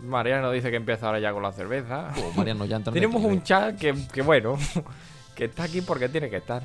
Mariano 0.02 0.52
dice 0.52 0.70
que 0.70 0.78
empieza 0.78 1.08
ahora 1.08 1.20
ya 1.20 1.32
con 1.34 1.44
la 1.44 1.52
cerveza. 1.52 2.12
Oh, 2.18 2.32
Mariano, 2.36 2.66
ya 2.66 2.80
Tenemos 2.80 3.24
un 3.24 3.44
chat 3.44 3.78
que, 3.78 3.96
que 4.14 4.22
bueno, 4.22 4.58
que 5.36 5.46
está 5.46 5.64
aquí 5.64 5.82
porque 5.82 6.10
tiene 6.10 6.30
que 6.30 6.38
estar. 6.38 6.62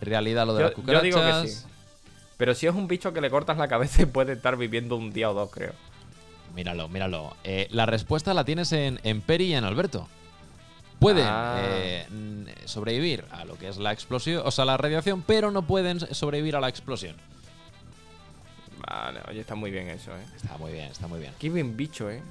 realidad 0.00 0.46
lo 0.46 0.54
de 0.54 0.60
Yo, 0.60 0.66
las 0.66 0.70
yo 0.72 0.76
cucarachas. 0.76 1.04
digo 1.04 1.20
que 1.42 1.48
sí. 1.48 1.66
Pero 2.36 2.54
si 2.54 2.66
es 2.66 2.74
un 2.74 2.88
bicho 2.88 3.12
que 3.12 3.20
le 3.20 3.28
cortas 3.30 3.58
la 3.58 3.68
cabeza 3.68 4.06
puede 4.12 4.32
estar 4.34 4.56
viviendo 4.56 4.96
un 4.96 5.12
día 5.12 5.30
o 5.30 5.34
dos, 5.34 5.50
creo. 5.50 5.72
Míralo, 6.54 6.88
míralo. 6.88 7.36
Eh, 7.44 7.68
la 7.70 7.86
respuesta 7.86 8.34
la 8.34 8.44
tienes 8.44 8.72
en, 8.72 8.98
en 9.04 9.20
Peri 9.20 9.44
y 9.46 9.54
en 9.54 9.64
Alberto. 9.64 10.08
Pueden 10.98 11.26
Ah. 11.28 11.56
eh, 11.62 12.06
sobrevivir 12.66 13.24
a 13.30 13.44
lo 13.44 13.56
que 13.56 13.68
es 13.68 13.78
la 13.78 13.92
explosión, 13.92 14.42
o 14.44 14.50
sea, 14.50 14.64
la 14.64 14.76
radiación, 14.76 15.22
pero 15.26 15.50
no 15.50 15.62
pueden 15.62 16.00
sobrevivir 16.14 16.56
a 16.56 16.60
la 16.60 16.68
explosión. 16.68 17.16
Vale, 18.86 19.20
oye, 19.28 19.40
está 19.40 19.54
muy 19.54 19.70
bien 19.70 19.88
eso, 19.88 20.10
eh. 20.12 20.24
Está 20.36 20.56
muy 20.58 20.72
bien, 20.72 20.90
está 20.90 21.06
muy 21.06 21.20
bien. 21.20 21.32
Qué 21.38 21.48
bien 21.50 21.76
bicho, 21.76 22.10
eh. 22.10 22.22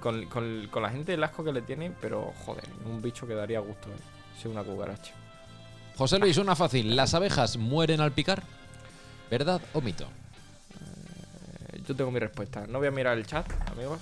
Con, 0.00 0.26
con- 0.26 0.66
con 0.70 0.82
la 0.82 0.90
gente 0.90 1.12
el 1.14 1.22
asco 1.22 1.44
que 1.44 1.52
le 1.52 1.62
tiene, 1.62 1.90
pero 2.00 2.32
joder, 2.44 2.64
un 2.86 3.02
bicho 3.02 3.26
que 3.26 3.34
daría 3.34 3.60
gusto, 3.60 3.88
eh. 3.90 3.96
Ser 4.40 4.50
una 4.50 4.62
cucaracha. 4.62 5.12
José 5.96 6.18
Luis, 6.18 6.38
una 6.38 6.56
fácil. 6.56 6.96
¿Las 6.96 7.12
abejas 7.12 7.58
mueren 7.58 8.00
al 8.00 8.12
picar? 8.12 8.42
¿Verdad 9.30 9.60
o 9.74 9.80
mito? 9.82 10.04
Eh, 11.72 11.82
yo 11.86 11.94
tengo 11.94 12.10
mi 12.10 12.18
respuesta. 12.18 12.66
No 12.66 12.78
voy 12.78 12.88
a 12.88 12.90
mirar 12.90 13.18
el 13.18 13.26
chat, 13.26 13.46
amigos. 13.70 14.00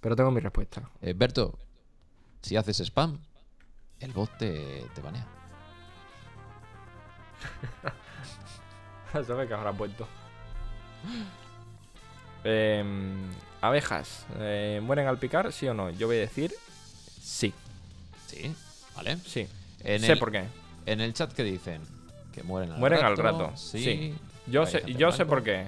Pero 0.00 0.16
tengo 0.16 0.30
mi 0.32 0.40
respuesta. 0.40 0.82
Eh, 1.00 1.12
Berto, 1.16 1.56
si 2.42 2.56
haces 2.56 2.80
spam, 2.80 3.18
el 4.00 4.12
bot 4.12 4.36
te, 4.38 4.84
te 4.94 5.00
banea. 5.00 5.26
¿Sabes 9.26 9.46
que 9.48 9.54
habrá 9.54 9.72
puesto? 9.72 10.06
Em, 12.44 13.20
abejas, 13.60 14.24
eh, 14.38 14.80
¿mueren 14.82 15.06
al 15.06 15.18
picar? 15.18 15.52
¿Sí 15.52 15.66
o 15.68 15.74
no? 15.74 15.90
Yo 15.90 16.06
voy 16.06 16.16
a 16.16 16.20
decir 16.20 16.54
sí. 17.22 17.52
Sí, 18.26 18.54
¿vale? 18.96 19.16
Sí. 19.26 19.46
En 19.84 20.00
sé 20.02 20.12
el, 20.12 20.18
por 20.18 20.30
qué. 20.32 20.44
En 20.86 21.00
el 21.00 21.12
chat 21.14 21.32
que 21.32 21.42
dicen 21.44 21.80
que 22.32 22.42
mueren 22.42 22.72
al 22.72 22.78
Mueren 22.78 23.00
rato. 23.00 23.10
al 23.10 23.16
rato, 23.18 23.56
Sí. 23.56 23.82
sí. 23.84 24.14
Yo 24.46 24.64
sé, 24.66 24.82
yo 24.96 25.12
sé 25.12 25.26
por 25.26 25.42
qué. 25.42 25.66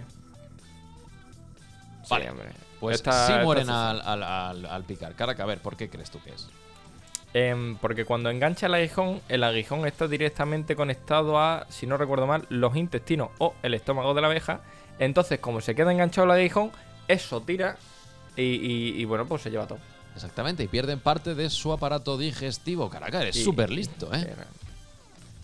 Sí, 2.02 2.08
Vale. 2.10 2.30
hombre. 2.30 2.48
Pues 2.80 2.96
Esta- 2.96 3.26
sí 3.26 3.32
mueren 3.44 3.66
sí. 3.66 3.72
al, 3.72 4.00
al, 4.00 4.22
al- 4.22 4.66
al 4.66 4.84
picar. 4.84 5.14
Caraca, 5.14 5.44
a 5.44 5.46
ver, 5.46 5.58
¿por 5.60 5.76
qué 5.76 5.88
crees 5.88 6.10
tú 6.10 6.20
que 6.22 6.30
es? 6.30 6.48
Em, 7.34 7.76
porque 7.76 8.04
cuando 8.04 8.28
engancha 8.28 8.66
el 8.66 8.74
aguijón, 8.74 9.20
el 9.28 9.44
aguijón 9.44 9.86
está 9.86 10.06
directamente 10.08 10.74
conectado 10.76 11.38
a, 11.38 11.66
si 11.70 11.86
no 11.86 11.96
recuerdo 11.96 12.26
mal, 12.26 12.44
los 12.50 12.76
intestinos 12.76 13.30
o 13.38 13.54
el 13.62 13.74
estómago 13.74 14.14
de 14.14 14.20
la 14.20 14.26
abeja. 14.26 14.60
Entonces, 14.98 15.38
como 15.40 15.60
se 15.60 15.74
queda 15.74 15.92
enganchado 15.92 16.26
el 16.26 16.30
aguijón, 16.32 16.70
eso 17.08 17.40
tira 17.42 17.76
y, 18.36 18.42
y- 18.42 19.00
y, 19.00 19.04
bueno, 19.04 19.26
pues 19.26 19.42
se 19.42 19.50
lleva 19.50 19.66
todo. 19.66 19.78
Exactamente, 20.14 20.62
y 20.62 20.68
pierden 20.68 21.00
parte 21.00 21.34
de 21.34 21.48
su 21.50 21.72
aparato 21.72 22.18
digestivo. 22.18 22.88
Caraca, 22.90 23.22
eres 23.22 23.42
súper 23.42 23.70
listo, 23.70 24.12
¿eh? 24.14 24.34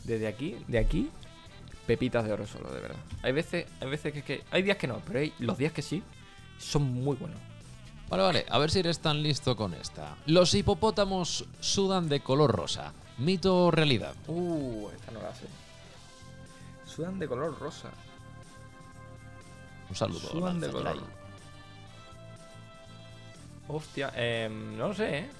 Desde 0.05 0.27
aquí, 0.29 0.57
de 0.69 0.79
aquí, 0.79 1.11
pepitas 1.87 2.25
de 2.25 2.33
oro 2.33 2.47
solo, 2.47 2.71
de 2.73 2.81
verdad. 2.81 2.99
Hay 3.23 3.33
veces, 3.33 3.67
hay 3.81 3.89
veces 3.89 4.13
que, 4.13 4.23
que- 4.23 4.43
hay 4.51 4.63
días 4.63 4.77
que 4.77 4.87
no, 4.87 5.01
pero 5.07 5.21
hay 5.21 5.33
los 5.39 5.57
días 5.59 5.73
que 5.73 5.83
sí 5.83 6.03
son 6.59 6.83
muy 6.83 7.17
buenos. 7.17 7.39
Vale, 8.11 8.23
vale, 8.23 8.47
a 8.49 8.59
ver 8.59 8.71
si 8.71 8.79
eres 8.79 9.01
tan 9.01 9.23
listo 9.23 9.55
con 9.57 9.75
esta. 9.75 10.17
Los 10.27 10.55
hipopótamos 10.55 11.45
sudan 11.61 12.09
de 12.09 12.21
color 12.21 12.53
rosa. 12.55 12.93
¿Mito 13.19 13.67
o 13.67 13.71
realidad? 13.71 14.15
Uh, 14.29 14.89
esta 14.95 15.11
no 15.13 15.21
la 15.21 15.35
sé. 15.35 15.45
Sudan 16.87 17.19
de 17.19 17.27
color 17.29 17.59
rosa. 17.59 17.91
Un 19.89 19.95
saludo. 19.97 20.29
Sudan 20.29 20.61
de 20.61 20.71
color. 20.71 20.99
Hostia, 23.69 24.13
em, 24.15 24.77
no 24.77 24.89
lo 24.89 24.95
sé, 24.95 25.19
¿eh? 25.19 25.31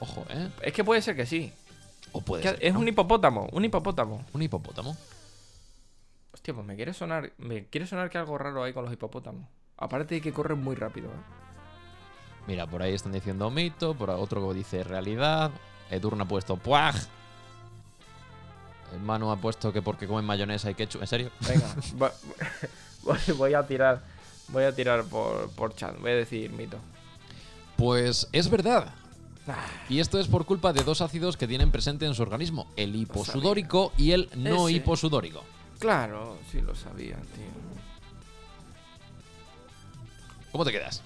Ojo, 0.00 0.24
¿eh? 0.28 0.50
Es 0.62 0.72
que 0.72 0.84
puede 0.84 1.00
ser 1.00 1.16
que 1.16 1.24
sí. 1.26 1.52
O 2.12 2.20
puede 2.20 2.42
Que 2.42 2.50
ser. 2.50 2.58
es 2.60 2.74
¿no? 2.74 2.80
un 2.80 2.88
hipopótamo, 2.88 3.48
un 3.52 3.64
hipopótamo. 3.64 4.24
Un 4.32 4.42
hipopótamo. 4.42 4.96
Hostia, 6.32 6.52
pues 6.52 6.66
me 6.66 6.76
quiere 6.76 6.92
sonar. 6.92 7.32
Me 7.38 7.66
quiere 7.66 7.86
sonar 7.86 8.10
que 8.10 8.18
algo 8.18 8.36
raro 8.36 8.62
hay 8.62 8.72
con 8.74 8.84
los 8.84 8.92
hipopótamos. 8.92 9.48
Aparte 9.78 10.16
de 10.16 10.20
que 10.20 10.32
corren 10.32 10.62
muy 10.62 10.74
rápido, 10.76 11.08
¿eh? 11.08 11.22
Mira, 12.46 12.66
por 12.66 12.82
ahí 12.82 12.92
están 12.92 13.12
diciendo 13.12 13.50
mito, 13.50 13.94
por 13.94 14.10
ahí 14.10 14.16
otro 14.20 14.52
dice 14.52 14.84
realidad. 14.84 15.50
Edurne 15.90 16.24
ha 16.24 16.28
puesto 16.28 16.56
puaj. 16.58 16.94
El 18.92 19.00
Manu 19.00 19.30
ha 19.30 19.36
puesto 19.36 19.72
que 19.72 19.80
porque 19.80 20.06
comen 20.06 20.26
mayonesa 20.26 20.70
y 20.70 20.74
ketchup. 20.74 21.00
¿En 21.00 21.06
serio? 21.08 21.30
Venga, 21.48 21.74
voy, 21.94 22.10
voy- 23.36 23.54
a 23.54 23.66
tirar. 23.66 24.00
Voy 24.48 24.64
a 24.64 24.74
tirar 24.74 25.04
por, 25.04 25.50
por 25.50 25.74
chat. 25.74 25.98
Voy 26.00 26.10
a 26.10 26.16
decir 26.16 26.50
mito. 26.52 26.76
Pues 27.76 28.28
es 28.32 28.50
verdad. 28.50 28.92
Ah, 29.48 29.66
Y 29.88 30.00
esto 30.00 30.18
es 30.18 30.26
por 30.28 30.44
culpa 30.46 30.72
de 30.72 30.84
dos 30.84 31.00
ácidos 31.00 31.36
que 31.36 31.46
tienen 31.46 31.70
presente 31.70 32.06
en 32.06 32.14
su 32.14 32.22
organismo: 32.22 32.66
el 32.76 32.94
hiposudórico 32.96 33.92
y 33.96 34.12
el 34.12 34.30
no 34.36 34.68
Ese. 34.68 34.76
hiposudórico. 34.78 35.42
claro, 35.78 36.38
sí 36.50 36.60
lo 36.60 36.74
sabía, 36.74 37.16
tío. 37.16 37.44
¿Cómo 40.52 40.64
te 40.64 40.72
quedas? 40.72 41.02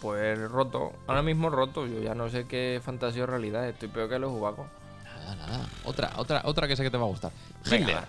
Pues 0.00 0.38
roto. 0.50 0.92
Ahora 1.06 1.22
mismo 1.22 1.48
roto. 1.48 1.86
Yo 1.86 2.00
ya 2.02 2.14
no 2.14 2.28
sé 2.28 2.46
qué 2.46 2.80
fantasía 2.84 3.22
o 3.24 3.26
realidad. 3.26 3.68
Estoy 3.68 3.88
peor 3.88 4.08
que 4.08 4.18
los 4.18 4.30
jubacos. 4.30 4.66
Nada, 5.04 5.36
nada. 5.36 5.68
Otra, 5.84 6.12
otra, 6.16 6.42
otra 6.44 6.68
que 6.68 6.76
sé 6.76 6.82
que 6.82 6.90
te 6.90 6.96
va 6.96 7.04
a 7.04 7.08
gustar. 7.08 7.32
Hitler 7.64 8.04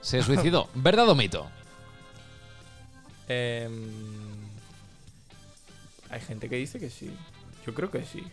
se 0.00 0.22
suicidó. 0.22 0.68
¿Verdad 0.74 1.08
o 1.08 1.14
mito? 1.14 1.46
Em, 3.28 3.72
hay 6.10 6.20
gente 6.20 6.48
que 6.48 6.56
dice 6.56 6.78
que 6.78 6.90
sí. 6.90 7.10
Yo 7.66 7.74
creo 7.74 7.90
que 7.90 8.04
sí. 8.04 8.24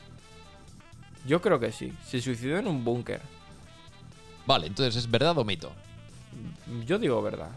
Yo 1.26 1.41
creo 1.41 1.60
que 1.60 1.72
sí. 1.72 1.93
Se 2.06 2.22
suicidó 2.22 2.58
en 2.58 2.68
un 2.68 2.84
búnker. 2.84 3.22
Vale, 4.46 4.68
entonces 4.68 4.96
es 4.96 5.10
verdad 5.10 5.38
o 5.38 5.43
mito. 5.43 5.72
Yo 6.86 6.98
digo 7.00 7.22
verdad. 7.22 7.50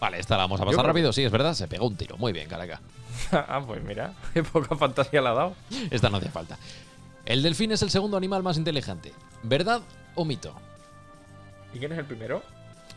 Vale, 0.00 0.18
esta 0.18 0.36
la 0.36 0.42
vamos 0.44 0.60
a 0.60 0.64
pasar 0.64 0.80
creo- 0.80 0.86
rápido. 0.88 1.12
Sí, 1.12 1.22
es 1.22 1.30
verdad, 1.32 1.54
se 1.54 1.68
pegó 1.68 1.86
un 1.86 1.96
tiro. 1.96 2.16
Muy 2.16 2.32
bien, 2.32 2.48
caraca. 2.48 2.80
ah, 3.32 3.62
pues 3.66 3.82
mira, 3.82 4.12
qué 4.34 4.42
poca 4.42 4.74
fantasía 4.76 5.22
le 5.22 5.28
ha 5.28 5.32
dado. 5.32 5.54
Esta 5.90 6.10
no 6.10 6.16
hacía 6.18 6.30
falta. 6.30 6.58
El 7.24 7.42
delfín 7.42 7.72
es 7.72 7.80
el 7.82 7.90
segundo 7.90 8.16
animal 8.16 8.42
más 8.42 8.56
inteligente. 8.58 9.12
¿Verdad 9.42 9.80
o 10.14 10.24
mito? 10.24 10.54
¿Y 11.72 11.78
quién 11.78 11.92
es 11.92 11.98
el 11.98 12.04
primero? 12.04 12.42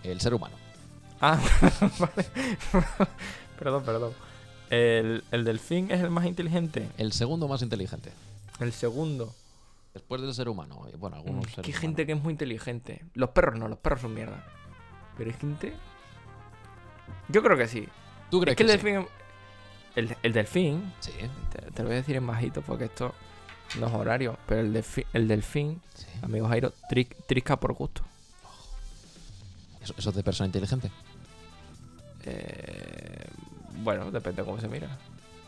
El 0.04 0.20
ser 0.20 0.34
humano. 0.34 0.56
Ah, 1.22 1.40
vale. 2.00 2.26
Perdón, 3.58 3.84
perdón. 3.84 4.14
El, 4.70 5.24
el 5.32 5.46
delfín 5.46 5.92
es 5.92 6.02
el 6.02 6.10
más 6.10 6.26
inteligente. 6.26 6.90
El 6.98 7.14
segundo 7.14 7.48
más 7.48 7.62
inteligente. 7.62 8.12
El 8.60 8.74
segundo. 8.74 9.34
Después 9.94 10.22
del 10.22 10.34
ser 10.34 10.50
humano. 10.50 10.86
Bueno, 10.98 11.16
algunos 11.18 11.46
Mm, 11.46 11.50
seres 11.50 11.56
Qué 11.56 11.62
humanos. 11.72 11.82
gente 11.82 12.06
que 12.06 12.12
es 12.14 12.22
muy 12.22 12.32
inteligente. 12.32 13.06
Los 13.14 13.30
perros 13.32 13.58
no, 13.58 13.68
los 13.68 13.80
perros 13.80 14.02
son 14.02 14.14
mierda. 14.14 14.44
Pero 15.18 15.30
hay 15.32 15.36
gente. 15.38 15.74
Yo 17.30 17.42
creo 17.42 17.58
que 17.58 17.68
sí. 17.68 17.88
¿Tú 18.30 18.42
crees 18.42 18.54
Es 18.54 18.58
que 18.58 18.64
el 18.64 18.80
sí? 18.80 18.86
delfín. 18.86 19.08
El, 19.96 20.16
el 20.22 20.34
delfín. 20.34 20.94
Sí, 21.00 21.12
Te, 21.52 21.72
te 21.72 21.82
lo 21.82 21.88
voy 21.90 21.96
a 21.96 22.02
decir 22.02 22.16
en 22.18 22.28
bajito 22.28 22.62
porque 22.62 22.86
esto 22.86 23.16
no 23.80 23.88
es 23.88 23.94
horario. 23.94 24.38
Pero 24.46 24.62
el, 24.62 24.74
delfi- 24.74 25.06
el 25.14 25.28
delfín, 25.28 25.82
sí. 25.96 26.06
amigo 26.22 26.48
Jairo, 26.48 26.74
tri- 26.90 27.08
trisca 27.28 27.60
por 27.60 27.74
gusto. 27.74 28.04
Eso, 29.82 29.94
eso 29.98 30.10
es 30.10 30.16
de 30.16 30.24
persona 30.24 30.46
inteligente. 30.48 30.92
Eh, 32.30 33.26
bueno, 33.84 34.12
depende 34.12 34.42
de 34.42 34.46
cómo 34.46 34.60
se 34.60 34.68
mira. 34.68 34.88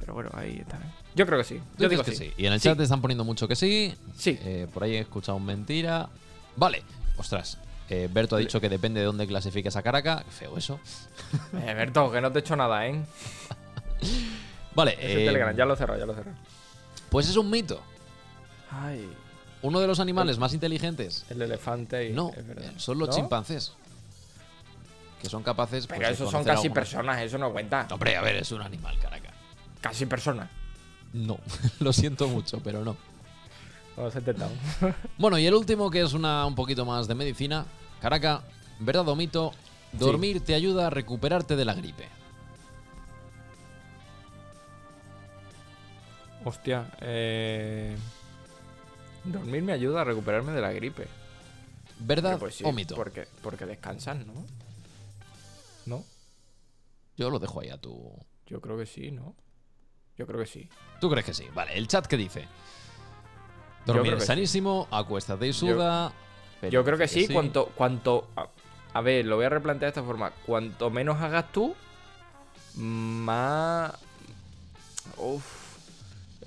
Pero 0.00 0.14
bueno, 0.14 0.30
ahí 0.34 0.58
está. 0.60 0.78
Yo 1.14 1.26
creo 1.26 1.38
que 1.38 1.44
sí. 1.44 1.60
Yo 1.76 1.88
digo 1.88 2.02
que 2.02 2.12
sí. 2.12 2.26
sí. 2.28 2.32
Y 2.36 2.46
en 2.46 2.52
el 2.52 2.60
Sí. 2.60 2.68
chat 2.68 2.76
te 2.76 2.84
están 2.84 3.00
poniendo 3.00 3.24
mucho 3.24 3.46
que 3.48 3.56
sí. 3.56 3.94
Sí. 4.16 4.38
Eh, 4.42 4.66
por 4.72 4.82
ahí 4.84 4.94
he 4.94 5.00
escuchado 5.00 5.36
un 5.36 5.44
mentira. 5.44 6.08
Vale. 6.56 6.82
Ostras. 7.16 7.58
eh, 7.90 8.08
Berto 8.12 8.36
ha 8.36 8.38
dicho 8.38 8.60
que 8.60 8.68
depende 8.68 9.00
de 9.00 9.06
dónde 9.06 9.26
clasifiques 9.26 9.74
a 9.76 9.82
Caracas. 9.82 10.24
Qué 10.24 10.30
Feo 10.30 10.56
eso. 10.58 10.78
Eh, 11.54 11.74
Berto, 11.74 12.10
que 12.10 12.20
no 12.20 12.30
te 12.32 12.38
he 12.38 12.40
hecho 12.40 12.56
nada, 12.56 12.86
¿eh? 12.86 13.02
Vale. 14.74 14.92
Ese 15.00 15.22
eh, 15.22 15.26
Telegram, 15.26 15.54
ya 15.56 15.64
lo 15.64 15.74
cerrado, 15.76 15.98
ya 15.98 16.06
lo 16.06 16.14
cerrado. 16.14 16.36
pues 17.10 17.28
es 17.28 17.36
un 17.36 17.50
mito. 17.50 17.80
Ay, 18.70 19.08
Uno 19.62 19.80
de 19.80 19.86
los 19.86 19.98
animales 20.00 20.38
más 20.38 20.52
inteligentes. 20.54 21.24
el 21.30 21.42
elefante 21.42 22.08
y. 22.08 22.12
No, 22.12 22.30
es 22.36 22.46
verdad. 22.46 22.64
eh, 22.66 22.72
son 22.76 22.98
los 22.98 23.08
¿No? 23.08 23.14
chimpancés. 23.14 23.72
Que 25.20 25.28
son 25.28 25.42
capaces. 25.42 25.86
pues, 25.86 25.98
Pero 25.98 26.08
de 26.08 26.14
esos 26.14 26.30
son 26.30 26.44
casi 26.44 26.70
personas, 26.70 27.20
eso 27.20 27.38
no 27.38 27.52
cuenta. 27.52 27.86
No, 27.88 27.94
Hombre, 27.94 28.16
a 28.16 28.22
ver, 28.22 28.36
es 28.36 28.52
un 28.52 28.62
animal, 28.62 28.98
Caracas. 28.98 29.32
Casi 29.80 30.06
personas. 30.06 30.48
No, 31.12 31.38
lo 31.80 31.92
siento 31.92 32.28
mucho, 32.28 32.60
pero 32.62 32.84
no. 32.84 32.96
Vamos 33.96 34.14
a 34.14 34.18
intentar. 34.18 34.48
Bueno, 35.18 35.38
y 35.38 35.46
el 35.46 35.54
último, 35.54 35.90
que 35.90 36.02
es 36.02 36.12
una 36.12 36.46
un 36.46 36.54
poquito 36.54 36.84
más 36.84 37.08
de 37.08 37.14
medicina. 37.14 37.66
Caraca, 38.00 38.42
¿verdad 38.78 39.08
o 39.08 39.16
mito? 39.16 39.52
Dormir 39.92 40.40
te 40.44 40.54
ayuda 40.54 40.86
a 40.86 40.90
recuperarte 40.90 41.56
de 41.56 41.64
la 41.64 41.74
gripe. 41.74 42.08
Hostia, 46.44 46.86
eh. 47.00 47.96
Dormir 49.24 49.62
me 49.62 49.72
ayuda 49.72 50.02
a 50.02 50.04
recuperarme 50.04 50.52
de 50.52 50.60
la 50.60 50.72
gripe. 50.72 51.06
¿Verdad 52.00 52.38
Pues 52.38 52.54
sí, 52.54 52.64
o 52.64 52.72
mito? 52.72 52.94
Porque, 52.94 53.26
porque 53.42 53.66
descansan, 53.66 54.26
¿no? 54.26 54.34
¿No? 54.34 54.44
Yo 57.18 57.30
lo 57.30 57.38
dejo 57.40 57.60
ahí 57.60 57.68
a 57.68 57.76
tu. 57.78 58.16
Yo 58.46 58.60
creo 58.60 58.78
que 58.78 58.86
sí, 58.86 59.10
¿no? 59.10 59.34
Yo 60.16 60.26
creo 60.26 60.38
que 60.40 60.46
sí. 60.46 60.68
¿Tú 61.00 61.10
crees 61.10 61.26
que 61.26 61.34
sí? 61.34 61.44
Vale, 61.52 61.76
el 61.76 61.86
chat, 61.88 62.06
¿qué 62.06 62.16
dice? 62.16 62.46
Dormir 63.84 64.14
que 64.14 64.20
sí. 64.20 64.26
sanísimo, 64.26 64.86
acuéstate 64.90 65.48
y 65.48 65.52
suda. 65.52 66.12
Yo 66.70 66.84
creo 66.84 66.96
que 66.96 67.04
dice 67.04 67.26
sí, 67.26 67.32
cuanto, 67.32 67.66
cuanto. 67.74 68.28
A, 68.36 68.48
a 68.94 69.00
ver, 69.00 69.26
lo 69.26 69.36
voy 69.36 69.44
a 69.46 69.48
replantear 69.48 69.92
de 69.92 70.00
esta 70.00 70.02
forma. 70.06 70.30
Cuanto 70.46 70.90
menos 70.90 71.20
hagas 71.20 71.50
tú, 71.52 71.74
más. 72.76 73.92
Uf. 75.16 75.44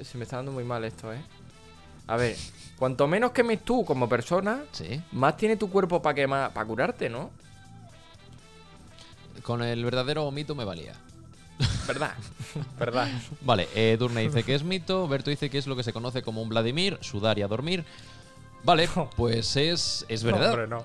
Se 0.02 0.18
me 0.18 0.24
está 0.24 0.38
dando 0.38 0.52
muy 0.54 0.64
mal 0.64 0.84
esto, 0.86 1.12
¿eh? 1.14 1.22
A 2.08 2.16
ver, 2.18 2.36
cuanto 2.78 3.08
menos 3.08 3.32
quemes 3.32 3.64
tú 3.64 3.86
como 3.86 4.08
persona, 4.10 4.64
Sí. 4.72 5.02
más 5.12 5.38
tiene 5.38 5.56
tu 5.58 5.70
cuerpo 5.70 6.02
para 6.02 6.16
quemar, 6.16 6.54
para 6.54 6.66
curarte, 6.66 7.10
¿no? 7.10 7.30
Con 9.44 9.64
el 9.64 9.84
verdadero 9.84 10.30
mito 10.32 10.56
me 10.56 10.66
valía. 10.66 10.94
¿Verdad? 11.88 12.14
¿Verdad? 12.80 13.10
Vale, 13.42 13.68
eh, 13.76 13.98
Durne 14.00 14.22
dice 14.22 14.44
que 14.44 14.56
es 14.56 14.64
mito, 14.64 15.08
Berto 15.08 15.30
dice 15.30 15.50
que 15.50 15.58
es 15.58 15.68
lo 15.68 15.76
que 15.76 15.84
se 15.84 15.94
conoce 15.94 16.22
como 16.22 16.42
un 16.42 16.50
Vladimir, 16.50 16.98
sudar 17.02 17.38
y 17.38 17.42
a 17.42 17.48
dormir. 17.48 17.86
Vale, 18.64 18.90
pues 19.16 19.56
es, 19.56 20.06
es 20.08 20.24
verdad. 20.24 20.52
Hombre, 20.52 20.68
no. 20.68 20.84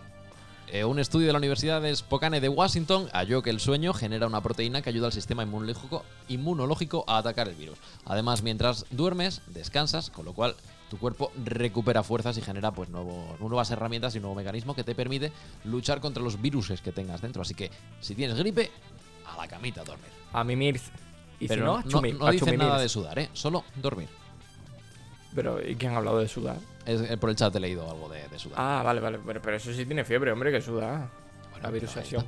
Eh, 0.69 0.85
un 0.85 0.99
estudio 0.99 1.29
de 1.29 1.33
la 1.33 1.39
Universidad 1.39 1.81
de 1.81 1.95
Spokane 1.95 2.41
de 2.41 2.49
Washington 2.49 3.09
halló 3.13 3.41
que 3.41 3.51
el 3.51 3.61
sueño 3.61 3.95
genera 3.95 4.27
una 4.27 4.41
proteína 4.41 4.83
que 4.83 4.91
ayuda 4.91 5.07
al 5.07 5.13
sistema 5.13 5.45
inmunológico, 5.45 6.05
inmunológico 6.29 7.05
a 7.07 7.19
atacar 7.19 7.49
el 7.49 7.55
virus. 7.55 7.79
Además, 8.05 8.43
mientras 8.43 8.85
duermes, 8.91 9.43
descansas, 9.47 10.11
con 10.11 10.25
lo 10.25 10.33
cual 10.33 10.57
tu 10.91 10.99
cuerpo 10.99 11.33
recupera 11.45 12.03
fuerzas 12.03 12.37
y 12.39 12.43
genera 12.43 12.71
pues 12.71 12.89
nuevos, 12.91 13.39
nuevas 13.41 13.71
herramientas 13.71 14.15
y 14.15 14.19
un 14.19 14.23
nuevo 14.23 14.35
mecanismo 14.37 14.75
que 14.75 14.85
te 14.85 14.95
permite 14.95 15.33
luchar 15.65 16.01
contra 16.01 16.23
los 16.23 16.41
viruses 16.41 16.81
que 16.81 16.93
tengas 16.93 17.21
dentro. 17.21 17.43
Así 17.43 17.55
que 17.55 17.71
si 18.01 18.15
tienes 18.15 18.37
gripe, 18.39 18.71
a 19.27 19.37
la 19.37 19.49
camita 19.49 19.81
a 19.81 19.85
dormir. 19.85 20.09
A 20.33 20.45
mimir. 20.45 20.81
Y 21.41 21.49
Pero 21.49 21.61
si 21.63 21.67
no, 21.67 21.77
a 21.77 21.83
no, 21.83 21.91
chumir- 21.91 22.19
no 22.19 22.27
a 22.27 22.31
dice 22.31 22.45
chumimir. 22.47 22.67
nada 22.67 22.79
de 22.81 22.89
sudar, 22.89 23.19
¿eh? 23.19 23.29
Solo 23.33 23.65
dormir. 23.75 24.09
Pero, 25.35 25.61
¿y 25.67 25.75
quién 25.77 25.93
ha 25.93 25.97
hablado 25.99 26.19
de 26.19 26.29
sudar? 26.29 26.57
Es- 26.87 27.01
eh, 27.11 27.17
por 27.17 27.29
el 27.31 27.37
chat 27.37 27.55
he 27.55 27.61
leído 27.61 27.91
algo 27.91 28.09
de, 28.09 28.27
de 28.29 28.39
sudar. 28.39 28.59
Ah, 28.59 28.83
vale, 28.85 29.01
vale. 29.01 29.19
Pero, 29.27 29.43
pero 29.43 29.57
eso 29.57 29.73
sí 29.73 29.85
tiene 29.85 30.05
fiebre, 30.05 30.33
hombre, 30.33 30.51
que 30.51 30.61
suda. 30.63 31.11
Bueno, 31.51 31.63
la 31.63 31.71
virusación. 31.71 32.25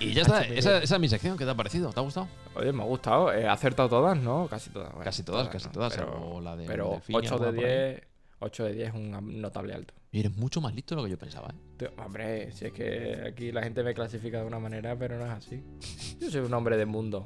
Y 0.00 0.12
ya 0.14 0.22
está, 0.22 0.42
esa, 0.42 0.78
esa 0.82 0.94
es 0.96 1.00
mi 1.00 1.08
sección. 1.08 1.36
¿Qué 1.36 1.44
te 1.44 1.50
ha 1.50 1.54
parecido? 1.54 1.90
¿Te 1.92 2.00
ha 2.00 2.02
gustado? 2.02 2.28
Oye, 2.54 2.72
me 2.72 2.82
ha 2.82 2.86
gustado. 2.86 3.32
He 3.32 3.46
acertado 3.46 3.88
todas, 3.88 4.16
¿no? 4.18 4.48
Casi 4.48 4.70
todas. 4.70 4.90
bueno, 4.90 5.04
Casi 5.04 5.22
todas, 5.22 5.48
casi 5.48 5.66
no, 5.66 5.72
todas, 5.72 5.94
Pero, 5.94 6.40
la 6.40 6.56
de 6.56 6.66
pero 6.66 7.00
y 7.08 7.14
8 7.14 7.38
de 7.38 7.46
alguna 7.46 7.56
por 7.60 7.64
ahí. 7.70 7.76
10. 7.92 8.02
8 8.40 8.64
de 8.64 8.72
10 8.74 8.88
es 8.88 8.94
un 8.94 9.40
notable 9.40 9.74
alto. 9.74 9.94
Y 10.10 10.20
eres 10.20 10.36
mucho 10.36 10.60
más 10.60 10.74
listo 10.74 10.94
de 10.94 11.00
lo 11.00 11.04
que 11.04 11.10
yo 11.12 11.18
pensaba, 11.18 11.48
¿eh? 11.78 11.88
Hombre, 12.04 12.52
si 12.52 12.66
es 12.66 12.72
que 12.72 13.22
aquí 13.28 13.52
la 13.52 13.62
gente 13.62 13.82
me 13.84 13.94
clasifica 13.94 14.40
de 14.40 14.46
una 14.46 14.58
manera, 14.58 14.96
pero 14.98 15.16
no 15.18 15.24
es 15.26 15.30
así. 15.30 15.62
Yo 16.20 16.30
soy 16.30 16.40
un 16.40 16.52
hombre 16.52 16.76
de 16.76 16.84
mundo. 16.86 17.24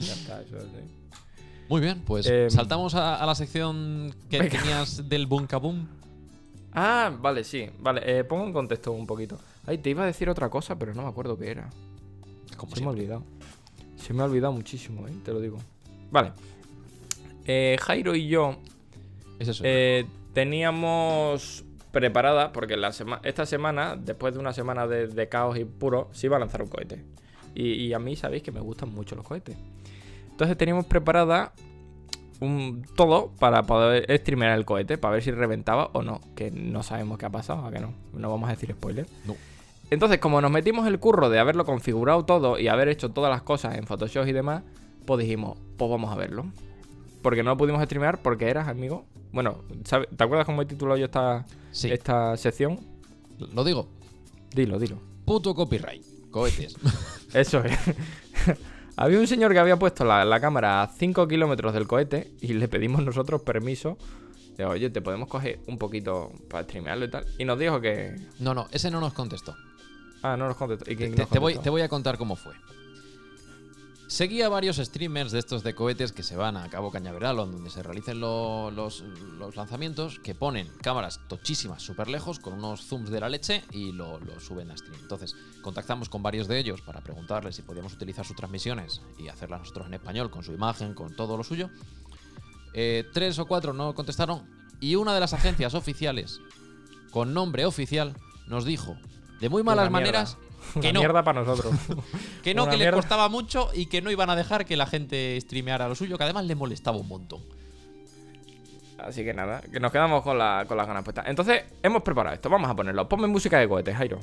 Ya 0.00 0.12
está, 0.12 0.42
eso 0.42 0.56
es 0.58 0.64
así. 0.64 1.20
Muy 1.68 1.80
bien, 1.80 2.02
pues 2.04 2.26
Em, 2.26 2.50
saltamos 2.50 2.94
a, 2.94 3.16
a 3.16 3.26
la 3.26 3.34
sección 3.34 4.14
que 4.28 4.38
venga. 4.40 4.58
tenías 4.58 5.08
del 5.08 5.26
Bunkaboom. 5.26 5.86
Ah, 6.72 7.10
vale, 7.20 7.44
sí. 7.44 7.68
Vale, 7.78 8.02
eh, 8.04 8.24
pongo 8.24 8.44
en 8.46 8.52
contexto 8.52 8.92
un 8.92 9.06
poquito. 9.06 9.38
Ay, 9.66 9.78
te 9.78 9.90
iba 9.90 10.02
a 10.02 10.06
decir 10.06 10.28
otra 10.30 10.48
cosa, 10.48 10.78
pero 10.78 10.94
no 10.94 11.02
me 11.02 11.08
acuerdo 11.08 11.36
qué 11.38 11.50
era. 11.50 11.68
Como 12.56 12.74
Se 12.74 12.80
me 12.80 12.86
ha 12.86 12.90
olvidado. 12.90 13.24
Se 13.96 14.12
me 14.14 14.22
ha 14.22 14.26
olvidado 14.26 14.52
muchísimo, 14.52 15.06
¿eh? 15.08 15.12
Te 15.24 15.32
lo 15.32 15.40
digo. 15.40 15.58
Vale. 16.10 16.32
Eh, 17.44 17.76
Jairo 17.80 18.14
y 18.14 18.28
yo 18.28 18.56
Es 19.38 19.48
eso. 19.48 19.62
eh, 19.66 20.06
teníamos 20.34 21.64
preparada, 21.92 22.52
porque 22.52 22.76
la 22.76 22.92
sema- 22.92 23.20
esta 23.24 23.46
semana, 23.46 23.96
después 23.96 24.34
de 24.34 24.40
una 24.40 24.52
semana 24.52 24.86
de, 24.86 25.06
de 25.08 25.28
caos 25.28 25.58
y 25.58 25.64
puro, 25.64 26.08
se 26.12 26.26
iba 26.26 26.36
a 26.36 26.40
lanzar 26.40 26.62
un 26.62 26.68
cohete. 26.68 27.04
Y, 27.54 27.72
y 27.72 27.92
a 27.94 27.98
mí 27.98 28.14
sabéis 28.16 28.42
que 28.42 28.52
me 28.52 28.60
gustan 28.60 28.90
mucho 28.94 29.16
los 29.16 29.24
cohetes. 29.26 29.56
Entonces 30.30 30.56
teníamos 30.56 30.86
preparada 30.86 31.52
un, 32.40 32.84
todo 32.96 33.32
para 33.38 33.62
poder 33.64 34.06
streamear 34.20 34.56
el 34.56 34.64
cohete, 34.64 34.98
para 34.98 35.14
ver 35.14 35.22
si 35.22 35.30
reventaba 35.30 35.90
o 35.92 36.02
no. 36.02 36.20
Que 36.36 36.50
no 36.50 36.82
sabemos 36.82 37.18
qué 37.18 37.26
ha 37.26 37.30
pasado, 37.30 37.66
¿a 37.66 37.70
que 37.72 37.80
no? 37.80 37.94
No 38.12 38.30
vamos 38.30 38.48
a 38.48 38.52
decir 38.52 38.70
spoiler. 38.72 39.06
No. 39.26 39.36
Entonces, 39.90 40.18
como 40.18 40.40
nos 40.40 40.50
metimos 40.50 40.86
el 40.86 40.98
curro 40.98 41.30
de 41.30 41.38
haberlo 41.38 41.64
configurado 41.64 42.24
todo 42.24 42.58
y 42.58 42.68
haber 42.68 42.88
hecho 42.88 43.10
todas 43.10 43.30
las 43.30 43.42
cosas 43.42 43.76
en 43.78 43.86
Photoshop 43.86 44.26
y 44.28 44.32
demás, 44.32 44.62
pues 45.06 45.20
dijimos, 45.20 45.58
pues 45.76 45.90
vamos 45.90 46.12
a 46.12 46.16
verlo. 46.16 46.46
Porque 47.22 47.42
no 47.42 47.50
lo 47.50 47.56
pudimos 47.56 47.82
streamear 47.82 48.20
porque 48.22 48.48
eras, 48.50 48.68
amigo. 48.68 49.06
Bueno, 49.32 49.62
¿sabe- 49.84 50.06
¿te 50.14 50.22
acuerdas 50.22 50.46
cómo 50.46 50.62
he 50.62 50.66
titulado 50.66 50.98
yo 50.98 51.06
esta, 51.06 51.44
sí, 51.70 51.90
esta 51.90 52.36
sección? 52.36 52.80
lo 53.38 53.64
digo. 53.64 53.88
Dilo, 54.54 54.78
dilo. 54.78 54.98
Puto 55.24 55.54
copyright. 55.54 56.04
Cohetes. 56.30 56.76
Eso 57.34 57.62
es. 57.64 57.78
había 58.98 59.20
un 59.20 59.28
señor 59.28 59.52
que 59.52 59.60
había 59.60 59.78
puesto 59.78 60.04
la, 60.04 60.24
la 60.24 60.40
cámara 60.40 60.82
a 60.82 60.88
5 60.88 61.28
kilómetros 61.28 61.72
del 61.72 61.86
cohete 61.86 62.32
y 62.40 62.54
le 62.54 62.66
pedimos 62.66 63.04
nosotros 63.04 63.42
permiso. 63.42 63.96
De, 64.56 64.64
oye, 64.64 64.90
te 64.90 65.00
podemos 65.00 65.28
coger 65.28 65.60
un 65.68 65.78
poquito 65.78 66.32
para 66.50 66.64
streamearlo 66.64 67.04
y 67.04 67.10
tal. 67.10 67.24
Y 67.38 67.44
nos 67.44 67.58
dijo 67.60 67.80
que. 67.80 68.16
no, 68.40 68.54
no, 68.54 68.66
ese 68.72 68.90
no 68.90 69.00
nos 69.00 69.12
contestó. 69.12 69.54
Ah, 70.22 70.36
no 70.36 70.48
nos 70.48 70.56
contestó. 70.56 70.90
¿Y 70.90 71.38
voy, 71.38 71.58
te 71.58 71.70
voy 71.70 71.82
a 71.82 71.88
contar 71.88 72.18
cómo 72.18 72.34
fue. 72.34 72.54
Seguía 74.08 74.48
varios 74.48 74.76
streamers 74.78 75.32
de 75.32 75.38
estos 75.38 75.62
de 75.62 75.74
cohetes 75.74 76.12
que 76.12 76.22
se 76.22 76.34
van 76.34 76.56
a 76.56 76.70
Cabo 76.70 76.90
Cañaveral, 76.90 77.36
donde 77.36 77.68
se 77.68 77.82
realicen 77.82 78.20
lo- 78.20 78.70
los, 78.70 79.02
los 79.38 79.54
lanzamientos, 79.54 80.18
que 80.18 80.34
ponen 80.34 80.66
cámaras 80.82 81.20
tochísimas 81.28 81.82
súper 81.82 82.08
lejos 82.08 82.38
con 82.38 82.54
unos 82.54 82.86
zooms 82.86 83.10
de 83.10 83.20
la 83.20 83.28
leche 83.28 83.62
y 83.70 83.92
lo, 83.92 84.18
lo 84.20 84.40
suben 84.40 84.70
a 84.70 84.76
stream. 84.78 84.98
Entonces, 85.02 85.36
contactamos 85.60 86.08
con 86.08 86.22
varios 86.22 86.48
de 86.48 86.58
ellos 86.58 86.80
para 86.80 87.02
preguntarles 87.02 87.56
si 87.56 87.62
podíamos 87.62 87.92
utilizar 87.92 88.24
sus 88.24 88.34
transmisiones 88.34 89.02
y 89.18 89.28
hacerlas 89.28 89.60
nosotros 89.60 89.86
en 89.88 89.94
español, 89.94 90.30
con 90.30 90.42
su 90.42 90.52
imagen, 90.52 90.94
con 90.94 91.14
todo 91.14 91.36
lo 91.36 91.44
suyo. 91.44 91.68
Eh, 92.72 93.04
tres 93.12 93.38
o 93.38 93.46
cuatro 93.46 93.74
no 93.74 93.94
contestaron 93.94 94.48
y 94.80 94.94
una 94.94 95.12
de 95.12 95.20
las 95.20 95.34
agencias 95.34 95.74
oficiales, 95.74 96.40
con 97.10 97.34
nombre 97.34 97.66
oficial, 97.66 98.14
nos 98.46 98.64
dijo, 98.64 98.96
de 99.38 99.50
muy 99.50 99.62
malas 99.62 99.88
Una 99.88 99.98
Una 100.74 100.92
no. 100.92 101.00
mierda 101.00 101.22
para 101.24 101.42
nosotros. 101.44 101.74
Que 102.42 102.54
no, 102.54 102.62
Una 102.64 102.70
que 102.72 102.76
les 102.78 102.84
mierda. 102.86 102.96
costaba 102.98 103.28
mucho 103.28 103.70
y 103.74 103.86
que 103.86 104.00
no 104.02 104.10
iban 104.10 104.30
a 104.30 104.36
dejar 104.36 104.64
que 104.66 104.76
la 104.76 104.86
gente 104.86 105.38
streameara 105.40 105.88
lo 105.88 105.94
suyo, 105.94 106.16
que 106.18 106.24
además 106.24 106.44
le 106.46 106.54
molestaba 106.54 106.96
un 106.98 107.08
montón. 107.08 107.42
Así 108.98 109.22
que 109.24 109.32
nada, 109.32 109.60
que 109.60 109.78
nos 109.80 109.92
quedamos 109.92 110.22
con, 110.22 110.36
la, 110.38 110.64
con 110.66 110.76
las 110.76 110.86
ganas 110.86 111.04
puestas. 111.04 111.26
Entonces, 111.28 111.62
hemos 111.82 112.02
preparado 112.02 112.34
esto. 112.34 112.48
Vamos 112.50 112.68
a 112.68 112.74
ponerlo. 112.74 113.08
Ponme 113.08 113.28
música 113.28 113.58
de 113.58 113.68
cohetes, 113.68 113.96
Jairo. 113.96 114.18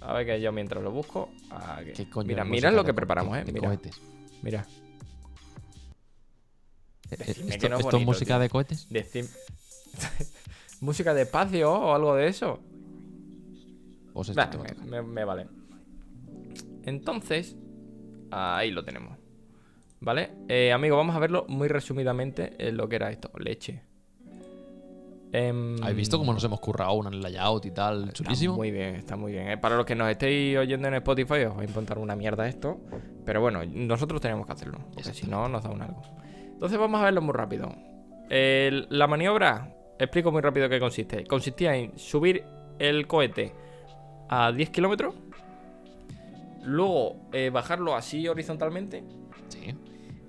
A 0.00 0.12
ver 0.12 0.26
que 0.26 0.40
yo 0.40 0.52
mientras 0.52 0.82
lo 0.84 0.92
busco. 0.92 1.30
aquí. 1.50 1.90
¿Qué 1.92 2.08
coño 2.08 2.28
Mira, 2.28 2.44
mira 2.44 2.70
lo 2.70 2.84
que 2.84 2.94
preparamos, 2.94 3.34
de- 3.34 3.40
eh. 3.40 3.44
de 3.44 3.52
Mira, 3.52 3.66
cohetes? 3.66 4.00
mira. 4.42 4.64
Eh, 7.10 7.16
¿Esto, 7.18 7.58
que 7.60 7.68
no 7.68 7.76
es 7.78 7.84
esto 7.84 7.96
es 7.98 8.04
música 8.04 8.34
tío. 8.34 8.38
de 8.40 8.48
cohetes? 8.48 8.86
Música 10.80 11.14
de 11.14 11.22
espacio 11.22 11.72
o 11.72 11.94
algo 11.94 12.14
de 12.14 12.28
eso. 12.28 12.60
Pues 14.16 14.30
esto 14.30 14.40
Bah, 14.40 14.48
te 14.50 14.56
va 14.56 14.62
a 14.64 14.66
me, 14.68 14.74
tocar. 14.74 14.86
me- 14.88 15.02
me 15.02 15.24
vale. 15.24 15.46
Entonces, 16.84 17.54
ahí 18.30 18.70
lo 18.70 18.82
tenemos. 18.84 19.18
¿Vale? 20.00 20.30
Eh, 20.48 20.72
amigo, 20.72 20.96
vamos 20.96 21.14
a 21.16 21.18
verlo 21.18 21.44
muy 21.48 21.68
resumidamente 21.68 22.54
en 22.58 22.76
lo 22.76 22.88
que 22.88 22.96
era 22.96 23.10
esto. 23.10 23.30
Leche. 23.38 23.82
Em, 25.32 25.76
¿Habéis 25.82 25.96
visto 25.96 26.18
cómo 26.18 26.32
nos 26.32 26.42
hemos 26.44 26.60
currado 26.60 26.94
un 26.94 27.20
layout 27.20 27.66
y 27.66 27.70
tal? 27.72 28.04
Está 28.04 28.12
Chulísimo. 28.12 28.54
muy 28.54 28.70
bien, 28.70 28.94
está 28.94 29.16
muy 29.16 29.32
bien. 29.32 29.48
¿eh? 29.48 29.58
Para 29.58 29.76
los 29.76 29.84
que 29.84 29.94
nos 29.94 30.08
estéis 30.10 30.56
oyendo 30.56 30.88
en 30.88 30.94
Spotify, 30.94 31.44
os 31.44 31.56
va 31.56 31.62
a 31.62 31.64
importar 31.64 31.98
una 31.98 32.14
mierda 32.16 32.46
esto. 32.48 32.78
Pero 33.24 33.40
bueno, 33.40 33.60
nosotros 33.66 34.20
tenemos 34.20 34.46
que 34.46 34.52
hacerlo. 34.52 34.78
Porque 34.94 35.12
si 35.12 35.26
no, 35.26 35.48
nos 35.48 35.62
da 35.64 35.70
un 35.70 35.82
algo. 35.82 36.00
Entonces 36.52 36.78
vamos 36.78 37.00
a 37.00 37.04
verlo 37.04 37.20
muy 37.20 37.34
rápido. 37.34 37.70
El- 38.30 38.86
la 38.90 39.06
maniobra, 39.08 39.74
explico 39.98 40.30
muy 40.32 40.40
rápido 40.42 40.68
qué 40.68 40.78
consiste. 40.80 41.24
Consistía 41.24 41.74
en 41.76 41.98
subir 41.98 42.44
el 42.78 43.06
cohete 43.06 43.52
a 44.28 44.52
10 44.52 44.70
kilómetros. 44.70 45.14
Luego 46.62 47.16
eh, 47.32 47.50
bajarlo 47.50 47.94
así 47.94 48.26
horizontalmente. 48.26 49.04
Sí. 49.48 49.74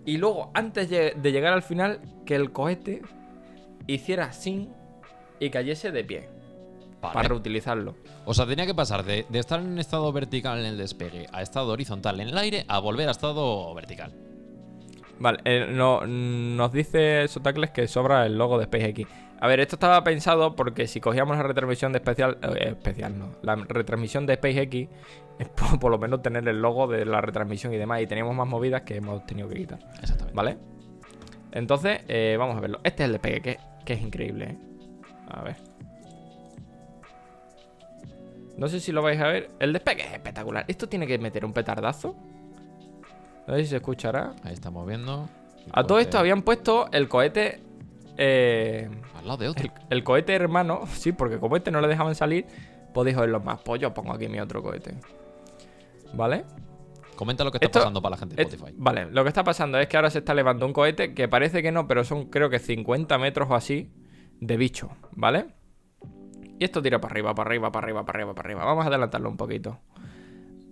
Y 0.05 0.17
luego, 0.17 0.51
antes 0.53 0.89
de 0.89 1.13
de 1.15 1.31
llegar 1.31 1.53
al 1.53 1.63
final, 1.63 1.99
que 2.25 2.35
el 2.35 2.51
cohete 2.51 3.01
hiciera 3.87 4.31
sin 4.31 4.69
y 5.39 5.49
cayese 5.49 5.91
de 5.91 6.03
pie. 6.03 6.29
Vale. 7.01 7.13
Para 7.13 7.27
reutilizarlo. 7.29 7.95
O 8.25 8.33
sea, 8.33 8.45
tenía 8.45 8.65
que 8.65 8.73
pasar 8.73 9.03
de, 9.03 9.25
de 9.29 9.39
estar 9.39 9.59
en 9.59 9.77
estado 9.79 10.11
vertical 10.11 10.59
en 10.59 10.65
el 10.65 10.77
despegue 10.77 11.27
a 11.31 11.41
estado 11.41 11.71
horizontal 11.71 12.19
en 12.19 12.29
el 12.29 12.37
aire 12.37 12.65
a 12.67 12.79
volver 12.79 13.07
a 13.07 13.11
estado 13.11 13.73
vertical. 13.73 14.13
Vale, 15.19 15.39
eh, 15.45 15.67
no, 15.69 16.05
nos 16.05 16.71
dice 16.71 17.27
Sotacles 17.27 17.71
que 17.71 17.87
sobra 17.87 18.25
el 18.25 18.37
logo 18.37 18.59
de 18.59 18.65
SpaceX. 18.65 19.09
A 19.39 19.47
ver, 19.47 19.59
esto 19.59 19.75
estaba 19.75 20.03
pensado 20.03 20.55
porque 20.55 20.87
si 20.87 20.99
cogíamos 20.99 21.37
la 21.37 21.43
retransmisión 21.43 21.91
de 21.91 21.99
especial. 21.99 22.37
eh, 22.41 22.69
especial, 22.69 23.17
no. 23.17 23.31
La 23.43 23.55
retransmisión 23.55 24.25
de 24.25 24.35
SpaceX 24.35 24.89
es 25.39 25.49
por, 25.49 25.79
por 25.79 25.91
lo 25.91 25.99
menos 25.99 26.21
tener 26.21 26.47
el 26.47 26.61
logo 26.61 26.87
de 26.87 27.05
la 27.05 27.21
retransmisión 27.21 27.73
y 27.73 27.77
demás. 27.77 28.01
Y 28.01 28.07
teníamos 28.07 28.35
más 28.35 28.47
movidas 28.47 28.81
que 28.81 28.95
hemos 28.95 29.25
tenido 29.27 29.47
que 29.47 29.55
quitar. 29.55 29.79
Exactamente. 30.01 30.33
¿Vale? 30.35 30.57
Entonces, 31.51 32.01
eh, 32.07 32.35
vamos 32.39 32.57
a 32.57 32.61
verlo. 32.61 32.79
Este 32.83 33.03
es 33.03 33.07
el 33.07 33.13
despegue, 33.13 33.41
que, 33.41 33.59
que 33.85 33.93
es 33.93 34.01
increíble, 34.01 34.45
¿eh? 34.45 34.57
A 35.29 35.43
ver. 35.43 35.55
No 38.57 38.67
sé 38.67 38.79
si 38.79 38.91
lo 38.91 39.03
vais 39.03 39.19
a 39.21 39.27
ver. 39.27 39.51
El 39.59 39.71
despegue 39.71 40.03
es 40.03 40.13
espectacular. 40.13 40.65
Esto 40.67 40.89
tiene 40.89 41.05
que 41.05 41.17
meter 41.19 41.45
un 41.45 41.53
petardazo. 41.53 42.15
No 43.45 43.53
sé 43.55 43.63
si 43.63 43.69
se 43.69 43.75
escuchará. 43.75 44.33
Ahí 44.43 44.53
estamos 44.53 44.85
viendo. 44.87 45.29
A 45.71 45.83
todo 45.83 45.99
esto 45.99 46.17
habían 46.17 46.41
puesto 46.41 46.87
el 46.91 47.07
cohete. 47.07 47.61
Eh, 48.17 48.89
Al 49.15 49.25
lado 49.27 49.37
de 49.37 49.47
otro. 49.49 49.63
el, 49.63 49.71
el 49.89 50.03
cohete 50.03 50.33
hermano, 50.33 50.81
sí, 50.87 51.11
porque 51.11 51.39
como 51.39 51.55
este 51.57 51.71
no 51.71 51.81
le 51.81 51.87
dejaban 51.87 52.15
salir, 52.15 52.45
podéis 52.93 53.17
oírlos 53.17 53.43
más. 53.43 53.59
Pues 53.61 53.81
yo 53.81 53.93
pongo 53.93 54.13
aquí 54.13 54.27
mi 54.27 54.39
otro 54.39 54.61
cohete. 54.63 54.95
¿Vale? 56.13 56.45
Comenta 57.15 57.43
lo 57.43 57.51
que 57.51 57.57
está 57.57 57.65
esto- 57.67 57.79
pasando 57.79 58.01
para 58.01 58.11
la 58.11 58.17
gente 58.17 58.35
de 58.35 58.43
Spotify. 58.43 58.73
vale, 58.77 59.05
lo 59.11 59.23
que 59.23 59.29
está 59.29 59.43
pasando 59.43 59.79
es 59.79 59.87
que 59.87 59.97
ahora 59.97 60.09
se 60.11 60.19
está 60.19 60.33
levantando 60.33 60.67
un 60.67 60.73
cohete 60.73 61.13
que 61.13 61.27
parece 61.27 61.61
que 61.63 61.71
no, 61.71 61.87
pero 61.87 62.03
son 62.03 62.25
creo 62.29 62.49
que 62.49 62.59
50 62.59 63.17
metros 63.17 63.49
o 63.49 63.55
así 63.55 63.91
de 64.39 64.55
bicho, 64.57 64.89
¿vale? 65.13 65.47
Y 66.59 66.63
esto 66.63 66.81
tira 66.81 66.99
para 67.01 67.11
arriba, 67.13 67.33
para 67.35 67.47
arriba, 67.49 67.71
para 67.71 67.85
arriba, 67.85 68.03
para 68.05 68.17
arriba, 68.17 68.33
para 68.35 68.47
arriba. 68.47 68.65
Vamos 68.65 68.85
a 68.85 68.87
adelantarlo 68.89 69.29
un 69.29 69.37
poquito. 69.37 69.79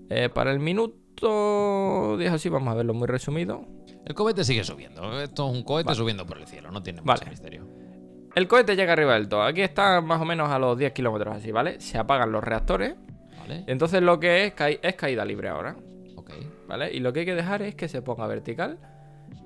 Eh, 0.10 0.30
para 0.30 0.52
el 0.52 0.60
minuto 0.60 0.96
10 1.22 2.32
así, 2.32 2.50
vamos 2.50 2.72
a 2.72 2.76
verlo 2.76 2.94
muy 2.94 3.08
resumido. 3.08 3.66
El 4.06 4.14
cohete 4.14 4.44
sigue 4.44 4.64
subiendo. 4.64 5.20
Esto 5.22 5.50
es 5.50 5.58
un 5.58 5.64
cohete 5.64 5.88
Vale. 5.88 5.98
subiendo 5.98 6.26
por 6.26 6.38
el 6.38 6.46
cielo. 6.48 6.72
No 6.72 6.84
tiene 6.84 7.02
Vale. 7.04 7.20
mucho 7.22 7.30
misterio. 7.32 7.68
El 8.36 8.48
cohete 8.48 8.76
llega 8.76 8.94
arriba 8.94 9.14
del 9.14 9.28
todo. 9.30 9.44
Aquí 9.44 9.62
está 9.62 10.02
más 10.02 10.22
o 10.22 10.26
menos 10.26 10.50
a 10.50 10.60
los 10.60 10.78
10 10.78 10.92
kilómetros 10.94 11.38
así, 11.38 11.52
¿vale? 11.52 11.80
Se 11.80 11.98
apagan 11.98 12.32
los 12.32 12.44
reactores. 12.44 12.96
Vale. 13.40 13.64
Entonces 13.68 14.02
lo 14.02 14.20
que 14.20 14.46
es, 14.46 14.54
caí- 14.54 14.80
es 14.82 14.96
caída 14.96 15.24
libre 15.26 15.48
ahora, 15.50 15.76
Ok. 16.16 16.32
¿vale? 16.68 16.92
Y 16.94 17.00
lo 17.00 17.14
que 17.14 17.22
hay 17.22 17.26
que 17.26 17.36
dejar 17.36 17.62
es 17.62 17.76
que 17.76 17.88
se 17.88 18.02
ponga 18.02 18.28
vertical. 18.28 18.78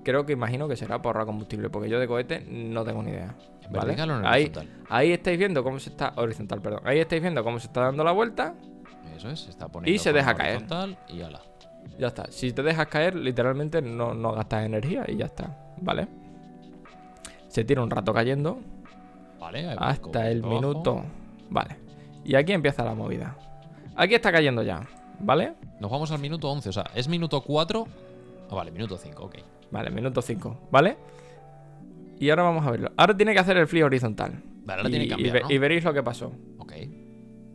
Creo 0.04 0.26
que 0.26 0.34
imagino 0.34 0.68
que 0.68 0.76
será 0.76 1.02
por 1.02 1.10
ahorrar 1.10 1.26
combustible, 1.28 1.70
porque 1.70 1.90
yo 1.90 2.00
de 2.00 2.08
cohete 2.08 2.42
no 2.50 2.84
tengo 2.84 3.04
ni 3.04 3.12
idea. 3.12 3.36
¿En 3.64 3.72
¿vale? 3.74 3.86
vertical 3.88 4.10
o 4.12 4.18
en 4.20 4.26
ahí, 4.26 4.44
horizontal? 4.46 4.86
ahí 4.90 5.12
estáis 5.12 5.38
viendo 5.38 5.64
cómo 5.64 5.78
se 5.80 5.90
está. 5.92 6.14
Horizontal, 6.16 6.62
perdón. 6.62 6.82
Ahí 6.86 7.00
estáis 7.00 7.22
viendo 7.22 7.44
cómo 7.44 7.60
se 7.60 7.68
está 7.68 7.82
dando 7.82 8.04
la 8.04 8.12
vuelta. 8.12 8.56
Eso 9.16 9.30
es. 9.30 9.42
Se 9.42 9.50
está 9.52 9.68
poniendo. 9.68 10.02
se 10.02 10.10
forma 10.10 10.20
deja 10.20 10.36
caer. 10.36 10.56
horizontal 10.58 10.98
Y 11.10 11.22
ala. 11.22 11.42
Ya 11.98 12.08
está. 12.08 12.32
Si 12.32 12.54
te 12.54 12.64
dejas 12.64 12.88
caer, 12.88 13.16
literalmente 13.16 13.82
no, 13.82 14.14
no 14.14 14.32
gastas 14.34 14.66
energía 14.66 15.04
y 15.08 15.18
ya 15.18 15.26
está. 15.26 15.58
¿Vale? 15.82 16.08
Se 17.48 17.64
tira 17.64 17.82
un 17.82 17.90
rato 17.90 18.14
cayendo. 18.14 18.60
Vale. 19.40 19.70
Hasta 19.78 20.30
el 20.30 20.44
minuto. 20.44 21.04
Vale. 21.50 21.78
Y 22.24 22.36
aquí 22.36 22.52
empieza 22.54 22.84
la 22.84 22.94
movida. 22.94 23.36
Aquí 23.96 24.14
está 24.14 24.32
cayendo 24.32 24.62
ya. 24.64 24.82
¿Vale? 25.20 25.54
Nos 25.80 25.90
vamos 25.90 26.12
al 26.12 26.20
minuto 26.20 26.50
11. 26.50 26.70
O 26.70 26.72
sea, 26.74 26.86
es 26.94 27.08
minuto 27.08 27.42
4. 27.42 27.88
Ah, 28.50 28.56
vale, 28.56 28.72
minuto 28.72 28.98
5. 28.98 29.24
Ok. 29.24 29.36
Vale, 29.72 29.90
minuto 29.90 30.22
5. 30.22 30.68
¿Vale? 30.72 30.98
Y 32.20 32.30
ahora 32.30 32.44
vamos 32.44 32.66
a 32.66 32.72
verlo. 32.72 32.92
Ahora 32.98 33.16
tiene 33.16 33.34
que 33.34 33.40
hacer 33.40 33.58
el 33.58 33.68
flip 33.68 33.84
horizontal. 33.86 34.42
Vale, 34.66 34.82
ahora 34.82 34.90
y, 34.90 34.92
tiene 34.92 35.06
que 35.08 35.14
y 35.14 35.16
cambiar. 35.16 35.34
ve- 35.34 35.42
¿no? 35.42 35.52
y 35.52 35.58
veréis 35.58 35.84
lo 35.84 35.94
que 35.94 36.04
pasó. 36.04 36.32
Ok. 36.58 36.74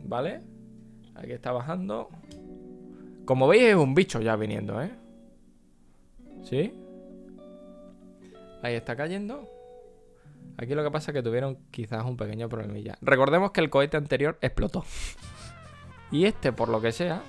¿Vale? 0.03 0.41
Aquí 1.15 1.31
está 1.31 1.51
bajando. 1.51 2.09
Como 3.25 3.47
veis, 3.47 3.63
es 3.63 3.75
un 3.75 3.95
bicho 3.95 4.21
ya 4.21 4.35
viniendo, 4.35 4.81
¿eh? 4.81 4.91
¿Sí? 6.43 6.73
Ahí 8.61 8.75
está 8.75 8.95
cayendo. 8.95 9.49
Aquí 10.57 10.73
lo 10.73 10.83
que 10.83 10.91
pasa 10.91 11.11
es 11.11 11.15
que 11.15 11.23
tuvieron 11.23 11.57
quizás 11.71 12.05
un 12.05 12.17
pequeño 12.17 12.47
problemilla. 12.47 12.97
Recordemos 13.01 13.51
que 13.51 13.61
el 13.61 13.69
cohete 13.69 13.97
anterior 13.97 14.37
explotó. 14.41 14.85
Y 16.11 16.25
este, 16.25 16.53
por 16.53 16.69
lo 16.69 16.81
que 16.81 16.91
sea. 16.91 17.23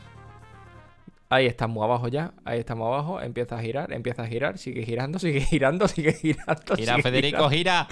Ahí 1.28 1.46
está 1.46 1.66
muy 1.66 1.82
abajo 1.82 2.08
ya. 2.08 2.34
Ahí 2.44 2.60
está 2.60 2.74
muy 2.74 2.86
abajo. 2.86 3.20
Empieza 3.20 3.56
a 3.56 3.60
girar, 3.60 3.92
empieza 3.92 4.22
a 4.22 4.26
girar. 4.26 4.58
Sigue 4.58 4.84
girando, 4.84 5.18
sigue 5.18 5.40
girando, 5.40 5.88
sigue 5.88 6.12
girando. 6.12 6.76
Gira, 6.76 6.92
sigue 6.92 7.02
Federico, 7.02 7.48
girando. 7.48 7.50
gira. 7.50 7.88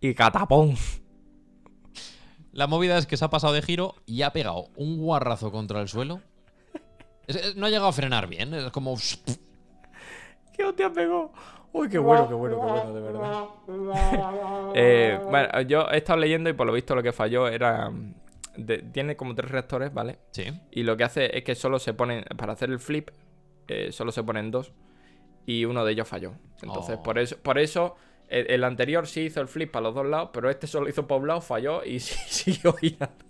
Y 0.00 0.14
catapón. 0.14 0.74
La 2.52 2.66
movida 2.66 2.98
es 2.98 3.06
que 3.06 3.16
se 3.16 3.24
ha 3.24 3.30
pasado 3.30 3.52
de 3.52 3.62
giro 3.62 3.94
y 4.06 4.22
ha 4.22 4.32
pegado 4.32 4.68
un 4.76 4.98
guarrazo 4.98 5.52
contra 5.52 5.80
el 5.80 5.88
suelo. 5.88 6.20
No 7.56 7.66
ha 7.66 7.70
llegado 7.70 7.88
a 7.88 7.92
frenar 7.92 8.26
bien. 8.28 8.52
Es 8.54 8.70
como. 8.70 8.96
¿Qué 10.52 10.64
hostia 10.64 10.92
pegó? 10.92 11.32
Uy, 11.72 11.88
qué 11.88 11.98
bueno, 11.98 12.28
qué 12.28 12.34
bueno, 12.34 12.60
qué 12.60 12.62
bueno, 12.66 12.94
de 12.94 13.00
verdad. 13.00 13.44
Eh, 14.76 15.18
bueno, 15.28 15.60
yo 15.62 15.88
he 15.90 15.96
estado 15.98 16.18
leyendo 16.20 16.48
y 16.50 16.52
por 16.52 16.66
lo 16.66 16.72
visto 16.72 16.94
lo 16.94 17.02
que 17.02 17.12
falló 17.12 17.48
era. 17.48 17.90
mm, 17.90 18.14
de- 18.56 18.78
tiene 18.78 19.16
como 19.16 19.34
tres 19.34 19.50
reactores, 19.50 19.92
¿vale? 19.92 20.18
Sí. 20.30 20.44
Y 20.70 20.84
lo 20.84 20.96
que 20.96 21.04
hace 21.04 21.36
es 21.36 21.42
que 21.44 21.54
solo 21.56 21.78
se 21.80 21.92
ponen. 21.94 22.24
Para 22.36 22.52
hacer 22.52 22.70
el 22.70 22.78
flip, 22.78 23.10
eh, 23.68 23.90
solo 23.90 24.12
se 24.12 24.22
ponen 24.22 24.50
dos. 24.52 24.72
Y 25.46 25.64
uno 25.64 25.84
de 25.84 25.92
ellos 25.92 26.06
falló. 26.08 26.34
Entonces, 26.62 26.96
Oh. 27.00 27.02
por 27.02 27.18
eso, 27.18 27.36
por 27.42 27.58
eso 27.58 27.96
el, 28.28 28.48
el 28.50 28.64
anterior 28.64 29.06
sí 29.08 29.22
hizo 29.22 29.40
el 29.40 29.48
flip 29.48 29.72
para 29.72 29.84
los 29.84 29.94
dos 29.94 30.06
lados, 30.06 30.30
pero 30.32 30.48
este 30.50 30.66
solo 30.68 30.88
hizo 30.88 31.06
por 31.06 31.20
un 31.20 31.26
lado, 31.28 31.40
falló 31.40 31.84
y 31.84 31.98
sí- 32.00 32.14
siguió 32.52 32.72
girando. 32.74 33.24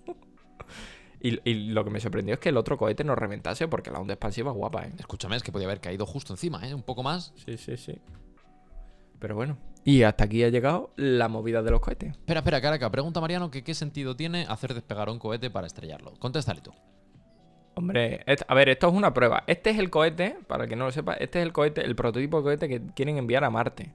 Y, 1.24 1.40
y 1.48 1.54
lo 1.70 1.82
que 1.84 1.90
me 1.90 2.00
sorprendió 2.00 2.34
es 2.34 2.38
que 2.38 2.50
el 2.50 2.56
otro 2.58 2.76
cohete 2.76 3.02
no 3.02 3.14
reventase 3.14 3.66
porque 3.66 3.90
la 3.90 3.98
onda 3.98 4.12
expansiva 4.12 4.50
es 4.50 4.56
guapa, 4.58 4.84
¿eh? 4.84 4.92
Escúchame, 4.98 5.36
es 5.36 5.42
que 5.42 5.50
podía 5.50 5.66
haber 5.66 5.80
caído 5.80 6.04
justo 6.04 6.34
encima, 6.34 6.68
¿eh? 6.68 6.74
Un 6.74 6.82
poco 6.82 7.02
más. 7.02 7.32
Sí, 7.34 7.56
sí, 7.56 7.78
sí. 7.78 7.98
Pero 9.18 9.34
bueno. 9.34 9.56
Y 9.84 10.02
hasta 10.02 10.24
aquí 10.24 10.44
ha 10.44 10.50
llegado 10.50 10.92
la 10.96 11.28
movida 11.28 11.62
de 11.62 11.70
los 11.70 11.80
cohetes. 11.80 12.10
Espera, 12.10 12.40
espera, 12.40 12.60
caraca. 12.60 12.90
Pregunta 12.90 13.22
Mariano 13.22 13.50
que 13.50 13.64
qué 13.64 13.72
sentido 13.72 14.14
tiene 14.14 14.44
hacer 14.50 14.74
despegar 14.74 15.08
un 15.08 15.18
cohete 15.18 15.48
para 15.48 15.66
estrellarlo. 15.66 16.12
Contéstale 16.18 16.60
tú. 16.60 16.72
Hombre, 17.74 18.22
a 18.46 18.54
ver, 18.54 18.68
esto 18.68 18.88
es 18.88 18.92
una 18.92 19.14
prueba. 19.14 19.44
Este 19.46 19.70
es 19.70 19.78
el 19.78 19.88
cohete, 19.88 20.36
para 20.46 20.66
que 20.66 20.76
no 20.76 20.84
lo 20.84 20.92
sepa, 20.92 21.14
este 21.14 21.38
es 21.38 21.46
el 21.46 21.54
cohete, 21.54 21.80
el 21.86 21.96
prototipo 21.96 22.36
de 22.36 22.42
cohete 22.42 22.68
que 22.68 22.82
quieren 22.94 23.16
enviar 23.16 23.44
a 23.44 23.50
Marte. 23.50 23.94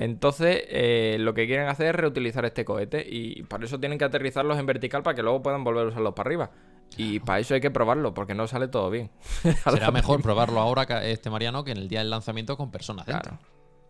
Entonces, 0.00 0.62
eh, 0.68 1.18
lo 1.20 1.34
que 1.34 1.46
quieren 1.46 1.68
hacer 1.68 1.88
es 1.88 1.94
reutilizar 1.94 2.42
este 2.46 2.64
cohete 2.64 3.06
y 3.06 3.42
por 3.42 3.62
eso 3.62 3.78
tienen 3.78 3.98
que 3.98 4.06
aterrizarlos 4.06 4.58
en 4.58 4.64
vertical 4.64 5.02
para 5.02 5.14
que 5.14 5.22
luego 5.22 5.42
puedan 5.42 5.62
volver 5.62 5.84
a 5.84 5.88
usarlos 5.88 6.14
para 6.14 6.26
arriba. 6.26 6.50
Y 6.96 7.20
para 7.20 7.38
eso 7.38 7.52
hay 7.52 7.60
que 7.60 7.70
probarlo, 7.70 8.14
porque 8.14 8.34
no 8.34 8.46
sale 8.46 8.66
todo 8.68 8.88
bien. 8.88 9.10
Será 9.70 9.90
mejor 9.90 10.22
probarlo 10.22 10.58
ahora, 10.58 10.84
este 11.04 11.28
Mariano, 11.28 11.64
que 11.64 11.72
en 11.72 11.76
el 11.76 11.88
día 11.88 11.98
del 11.98 12.08
lanzamiento 12.08 12.56
con 12.56 12.70
personas 12.70 13.04
dentro. 13.04 13.38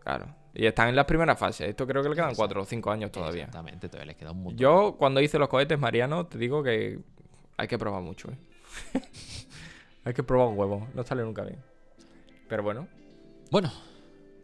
Claro, 0.02 0.24
claro. 0.24 0.34
Y 0.52 0.66
están 0.66 0.88
en 0.88 0.96
las 0.96 1.04
primeras 1.04 1.38
fases. 1.38 1.68
Esto 1.68 1.86
creo 1.86 2.02
que 2.02 2.08
le 2.08 2.16
quedan 2.16 2.34
4 2.34 2.60
o 2.60 2.64
5 2.64 2.90
años 2.90 3.12
todavía. 3.12 3.44
Exactamente, 3.44 3.88
todavía 3.88 4.06
les 4.06 4.16
queda 4.16 4.32
un 4.32 4.42
montón. 4.42 4.58
Yo, 4.58 4.96
cuando 4.98 5.20
hice 5.20 5.38
los 5.38 5.48
cohetes, 5.48 5.78
Mariano, 5.78 6.26
te 6.26 6.38
digo 6.38 6.64
que 6.64 6.98
hay 7.56 7.68
que 7.68 7.78
probar 7.78 8.02
mucho, 8.02 8.28
¿eh? 8.32 8.38
hay 10.04 10.12
que 10.12 10.24
probar 10.24 10.48
un 10.48 10.58
huevo, 10.58 10.88
no 10.92 11.04
sale 11.04 11.22
nunca 11.22 11.44
bien. 11.44 11.62
Pero 12.48 12.64
bueno, 12.64 12.88
Bueno, 13.52 13.70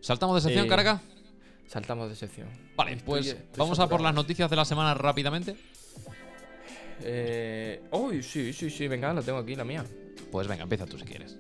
¿saltamos 0.01 0.37
de 0.37 0.43
sección, 0.43 0.67
Eh, 0.67 0.69
Caraca? 0.69 1.03
Saltamos 1.69 2.09
de 2.09 2.17
sección. 2.17 2.49
Vale, 2.77 2.93
Estoy- 2.93 3.05
pues 3.07 3.27
estoy 3.27 3.45
vamos 3.57 3.79
a 3.79 3.89
por 3.89 4.01
las 4.01 4.14
noticias 4.14 4.49
de 4.51 4.57
la 4.57 4.64
semana 4.64 4.95
rápidamente. 4.95 5.57
Eh... 7.03 7.83
Uy, 7.93 8.23
sí, 8.23 8.53
sí, 8.53 8.71
sí, 8.71 8.89
venga, 8.89 9.12
la 9.12 9.23
tengo 9.23 9.39
aquí, 9.39 9.55
la 9.55 9.64
mía. 9.64 9.85
Pues 10.31 10.49
venga, 10.49 10.62
empieza 10.62 10.87
tú 10.87 10.99
si 10.99 11.05
quieres. 11.05 11.37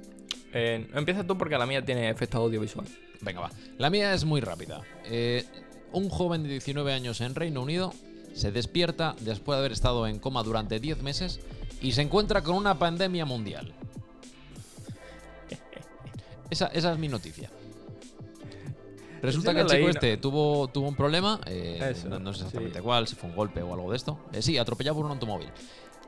Eh, 0.52 0.88
empieza 0.94 1.24
tú 1.26 1.36
porque 1.36 1.56
la 1.58 1.66
mía 1.66 1.84
tiene 1.84 2.08
efecto 2.10 2.38
audiovisual. 2.38 2.86
Venga, 3.20 3.40
va. 3.40 3.50
La 3.78 3.90
mía 3.90 4.14
es 4.14 4.24
muy 4.24 4.40
rápida. 4.40 4.82
Eh, 5.04 5.44
un 5.92 6.08
joven 6.08 6.42
de 6.42 6.48
19 6.50 6.92
años 6.92 7.20
en 7.20 7.34
Reino 7.34 7.62
Unido 7.62 7.92
se 8.34 8.52
despierta 8.52 9.16
después 9.20 9.56
de 9.56 9.60
haber 9.60 9.72
estado 9.72 10.06
en 10.06 10.18
coma 10.18 10.42
durante 10.42 10.78
10 10.78 11.02
meses 11.02 11.40
y 11.80 11.92
se 11.92 12.02
encuentra 12.02 12.42
con 12.42 12.54
una 12.56 12.78
pandemia 12.78 13.24
mundial. 13.24 13.72
Esa, 16.50 16.66
esa 16.68 16.92
es 16.92 16.98
mi 16.98 17.08
noticia. 17.08 17.50
Resulta 19.22 19.54
que 19.54 19.60
el 19.60 19.66
chico 19.66 19.88
este 19.88 20.16
tuvo, 20.16 20.68
tuvo 20.68 20.88
un 20.88 20.94
problema, 20.94 21.40
eh, 21.46 21.92
Eso, 21.92 22.08
no, 22.08 22.18
no 22.18 22.32
sé 22.32 22.40
exactamente 22.40 22.78
sí. 22.78 22.84
cuál, 22.84 23.08
si 23.08 23.16
fue 23.16 23.30
un 23.30 23.36
golpe 23.36 23.62
o 23.62 23.72
algo 23.74 23.90
de 23.90 23.96
esto. 23.96 24.18
Eh, 24.32 24.42
sí, 24.42 24.58
atropellado 24.58 24.96
por 24.96 25.06
un 25.06 25.12
automóvil. 25.12 25.48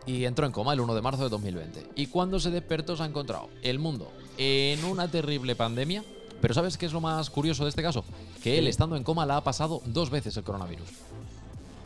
Y 0.07 0.25
entró 0.25 0.47
en 0.47 0.53
coma 0.53 0.73
el 0.73 0.81
1 0.81 0.95
de 0.95 1.03
marzo 1.03 1.25
de 1.25 1.29
2020. 1.29 1.91
Y 1.97 2.07
cuando 2.07 2.41
se 2.41 2.51
despertó 2.51 2.97
se 2.97 3.03
ha 3.03 3.07
encontrado 3.07 3.49
el 3.63 3.79
mundo 3.79 4.11
en 4.37 4.85
una 4.85 5.09
terrible 5.09 5.55
pandemia. 5.57 6.05
Pero 6.41 6.55
¿sabes 6.55 6.79
qué 6.79 6.87
es 6.87 6.93
lo 6.93 7.01
más 7.01 7.31
curioso 7.31 7.65
de 7.65 7.71
este 7.71 7.83
caso? 7.83 8.05
Que 8.43 8.59
él, 8.59 8.69
estando 8.69 8.97
en 8.97 9.03
coma, 9.03 9.27
la 9.27 9.39
ha 9.39 9.45
pasado 9.45 9.83
dos 9.87 10.09
veces 10.11 10.37
el 10.37 10.45
coronavirus. 10.45 10.89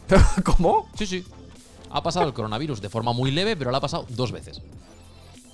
¿Cómo? 0.44 0.88
Sí, 0.94 1.06
sí. 1.06 1.24
Ha 1.90 2.02
pasado 2.02 2.26
el 2.26 2.34
coronavirus 2.34 2.80
de 2.82 2.90
forma 2.90 3.12
muy 3.12 3.30
leve, 3.30 3.56
pero 3.56 3.70
la 3.70 3.78
ha 3.78 3.80
pasado 3.80 4.04
dos 4.10 4.30
veces. 4.30 4.60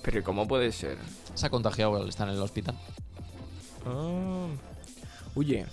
Pero 0.02 0.18
¿y 0.18 0.22
¿cómo 0.22 0.48
puede 0.48 0.72
ser? 0.72 0.98
Se 1.34 1.46
ha 1.46 1.50
contagiado 1.50 1.96
al 1.96 2.08
estar 2.08 2.28
en 2.28 2.34
el 2.34 2.42
hospital. 2.42 2.76
Ah. 3.86 4.46
Oye, 5.34 5.66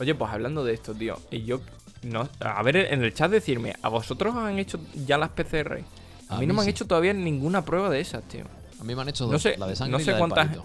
oye, 0.00 0.14
pues 0.14 0.32
hablando 0.32 0.64
de 0.64 0.74
esto, 0.74 0.94
tío, 0.94 1.18
y 1.30 1.44
yo 1.44 1.60
no, 2.02 2.28
a 2.40 2.62
ver 2.62 2.76
en 2.76 3.02
el 3.02 3.14
chat 3.14 3.30
decirme, 3.30 3.74
¿a 3.82 3.88
vosotros 3.88 4.34
han 4.36 4.58
hecho 4.58 4.78
ya 5.06 5.16
las 5.18 5.30
PCR? 5.30 5.80
A, 6.28 6.36
A 6.36 6.38
mí 6.40 6.46
no 6.46 6.54
me 6.54 6.62
han 6.62 6.68
hecho 6.68 6.86
todavía 6.86 7.12
ninguna 7.12 7.64
prueba 7.64 7.88
de 7.90 8.00
esas, 8.00 8.22
tío. 8.24 8.44
A 8.80 8.84
mí 8.84 8.94
me 8.94 9.02
han 9.02 9.08
hecho 9.08 9.24
dos, 9.24 9.32
No 9.32 9.38
sé- 9.38 9.56
la 9.56 9.66
de 9.66 9.76
sangre 9.76 9.92
no 9.92 10.00
y 10.00 10.04
sé 10.04 10.10
la 10.10 10.16
del 10.18 10.20
cuántas- 10.28 10.46
palito. 10.48 10.64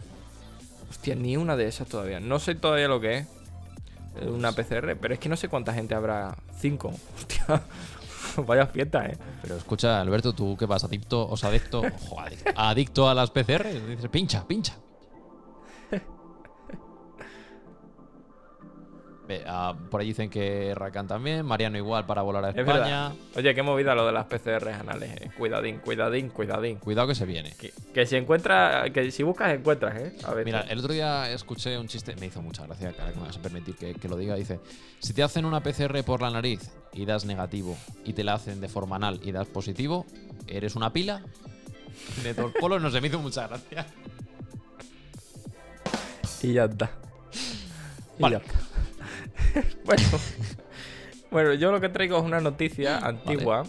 Hostia, 0.90 1.16
ni 1.16 1.38
una 1.38 1.56
de 1.56 1.68
esas 1.68 1.88
todavía. 1.88 2.20
No 2.20 2.40
sé 2.40 2.56
todavía 2.56 2.88
lo 2.88 3.00
que 3.00 3.20
es 3.20 3.28
eh, 4.22 4.28
una 4.28 4.52
PCR, 4.52 4.96
pero 5.00 5.14
es 5.14 5.20
que 5.20 5.30
no 5.30 5.38
sé 5.38 5.48
cuánta 5.48 5.74
gente 5.74 5.94
habrá. 5.96 6.36
Cinco. 6.60 6.92
Hostia. 7.16 7.62
Vaya 8.46 8.66
fiesta, 8.68 9.06
eh. 9.06 9.18
Pero 9.42 9.56
escucha, 9.56 10.02
Alberto, 10.02 10.34
¿tú 10.34 10.56
qué 10.58 10.66
vas? 10.66 10.84
¿Adicto 10.84 11.22
o 11.28 11.36
adicto? 11.46 11.80
Ojo, 12.06 12.20
adicto, 12.20 12.52
adicto 12.56 13.10
a 13.10 13.14
las 13.14 13.30
PCR? 13.32 13.68
Dices, 13.88 14.10
pincha, 14.10 14.46
pincha. 14.48 14.76
Ah, 19.46 19.76
por 19.90 20.02
ahí 20.02 20.08
dicen 20.08 20.30
que 20.30 20.74
Rakan 20.76 21.08
también, 21.08 21.46
Mariano 21.46 21.78
igual 21.78 22.06
para 22.06 22.22
volar 22.22 22.46
a 22.46 22.50
Es 22.50 22.58
España. 22.58 23.12
Oye, 23.36 23.54
qué 23.54 23.62
movida 23.62 23.94
lo 23.94 24.06
de 24.06 24.12
las 24.12 24.26
PCR 24.26 24.70
anales, 24.70 25.12
eh. 25.22 25.32
Cuidadín, 25.38 25.80
cuidadín, 25.80 26.30
cuidadín. 26.30 26.78
Cuidado 26.78 27.08
que 27.08 27.16
se 27.16 27.26
viene. 27.26 27.54
Que, 27.60 27.72
que 27.94 28.06
si 28.06 28.16
encuentra, 28.16 28.90
que 28.92 29.12
si 29.12 29.24
buscas 29.24 29.54
encuentras, 29.54 29.96
eh. 30.02 30.16
A 30.24 30.34
ver. 30.34 30.46
Mira, 30.46 30.62
el 30.62 30.80
otro 30.80 30.94
día 30.94 31.32
escuché 31.32 31.78
un 31.78 31.88
chiste, 31.88 32.16
me 32.16 32.26
hizo 32.28 32.42
mucha 32.42 32.66
gracia, 32.66 32.94
cara, 32.94 33.12
que 33.12 33.20
me 33.20 33.28
vas 33.28 33.38
a 33.38 33.42
permitir 33.42 33.76
que, 33.76 33.94
que 33.94 34.08
lo 34.08 34.18
diga. 34.18 34.36
Dice: 34.36 34.60
Si 35.00 35.14
te 35.14 35.22
hacen 35.24 35.46
una 35.46 35.62
PCR 35.62 36.04
por 36.04 36.22
la 36.22 36.32
nariz 36.32 36.72
y 36.94 37.06
das 37.06 37.26
negativo, 37.26 37.78
y 38.06 38.14
te 38.14 38.24
la 38.24 38.34
hacen 38.34 38.60
de 38.62 38.70
forma 38.70 38.96
anal 38.96 39.20
y 39.24 39.32
das 39.32 39.48
positivo, 39.48 40.06
¿eres 40.48 40.76
una 40.76 40.92
pila? 40.92 41.22
Me 42.24 42.34
tocó 42.34 42.70
lo 42.70 42.80
no 42.80 42.90
se 42.90 43.02
me 43.02 43.08
hizo 43.08 43.20
mucha 43.20 43.48
gracia. 43.48 43.86
Y 46.42 46.54
ya 46.54 46.66
está. 46.66 46.90
Y 48.18 48.22
Vale. 48.22 48.38
ya 48.38 48.46
está. 48.46 48.69
bueno. 49.86 50.04
bueno, 51.32 51.54
yo 51.54 51.72
lo 51.72 51.82
que 51.82 51.90
traigo 51.90 52.18
es 52.18 52.24
una 52.24 52.40
noticia 52.40 52.98
antigua 52.98 53.64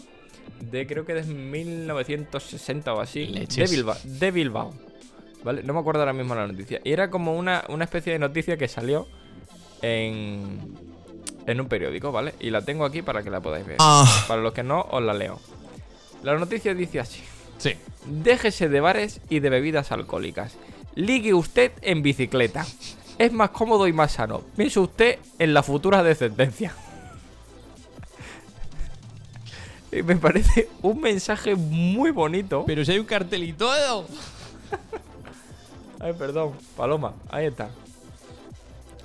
de 0.61 0.87
creo 0.87 1.05
que 1.05 1.15
de 1.15 1.23
1960 1.23 2.95
o 2.95 3.01
así. 3.01 3.27
De. 3.27 3.67
Bilbao, 3.67 3.97
de 4.05 4.31
Bilbao. 4.31 4.75
¿Vale? 5.43 5.63
No 5.63 5.73
me 5.73 5.81
acuerdo 5.81 6.01
ahora 6.01 6.13
mismo 6.13 6.35
la 6.35 6.47
noticia. 6.47 6.81
Y 6.85 6.93
era 6.93 7.11
como 7.11 7.37
una, 7.37 7.65
una 7.69 7.85
especie 7.85 8.13
de 8.13 8.19
noticia 8.19 8.59
que 8.59 8.69
salió 8.69 9.09
en, 9.81 10.77
en 11.47 11.61
un 11.61 11.67
periódico, 11.67 12.13
¿vale? 12.13 12.35
Y 12.41 12.51
la 12.51 12.63
tengo 12.63 12.85
aquí 12.85 13.01
para 13.01 13.23
que 13.23 13.31
la 13.31 13.41
podáis 13.41 13.67
ver. 13.67 13.79
Para 14.29 14.43
los 14.43 14.53
que 14.53 14.63
no, 14.63 14.83
os 14.91 15.03
la 15.03 15.15
leo. 15.15 15.41
La 16.23 16.37
noticia 16.37 16.75
dice 16.75 17.01
así. 17.01 17.23
Sí. 17.57 17.75
Déjese 18.05 18.69
de 18.69 18.81
bares 18.81 19.21
y 19.31 19.41
de 19.41 19.49
bebidas 19.49 19.93
alcohólicas. 19.93 20.57
Ligue 20.95 21.33
usted 21.33 21.73
en 21.81 22.03
bicicleta. 22.03 22.67
Es 23.21 23.31
más 23.35 23.51
cómodo 23.51 23.87
y 23.87 23.93
más 23.93 24.13
sano. 24.13 24.41
Piense 24.57 24.81
usted 24.81 25.19
en 25.39 25.53
la 25.53 25.63
futura 25.63 26.03
descendencia. 26.03 26.73
Y 29.93 30.03
me 30.05 30.17
parece 30.17 30.71
un 30.81 31.03
mensaje 31.03 31.55
muy 31.55 32.13
bonito. 32.13 32.65
Pero 32.67 32.83
si 32.83 32.93
hay 32.93 32.99
un 32.99 33.05
cartelito. 33.05 33.71
Ay, 35.99 36.15
perdón, 36.15 36.55
Paloma, 36.75 37.13
ahí 37.29 37.45
está. 37.45 37.69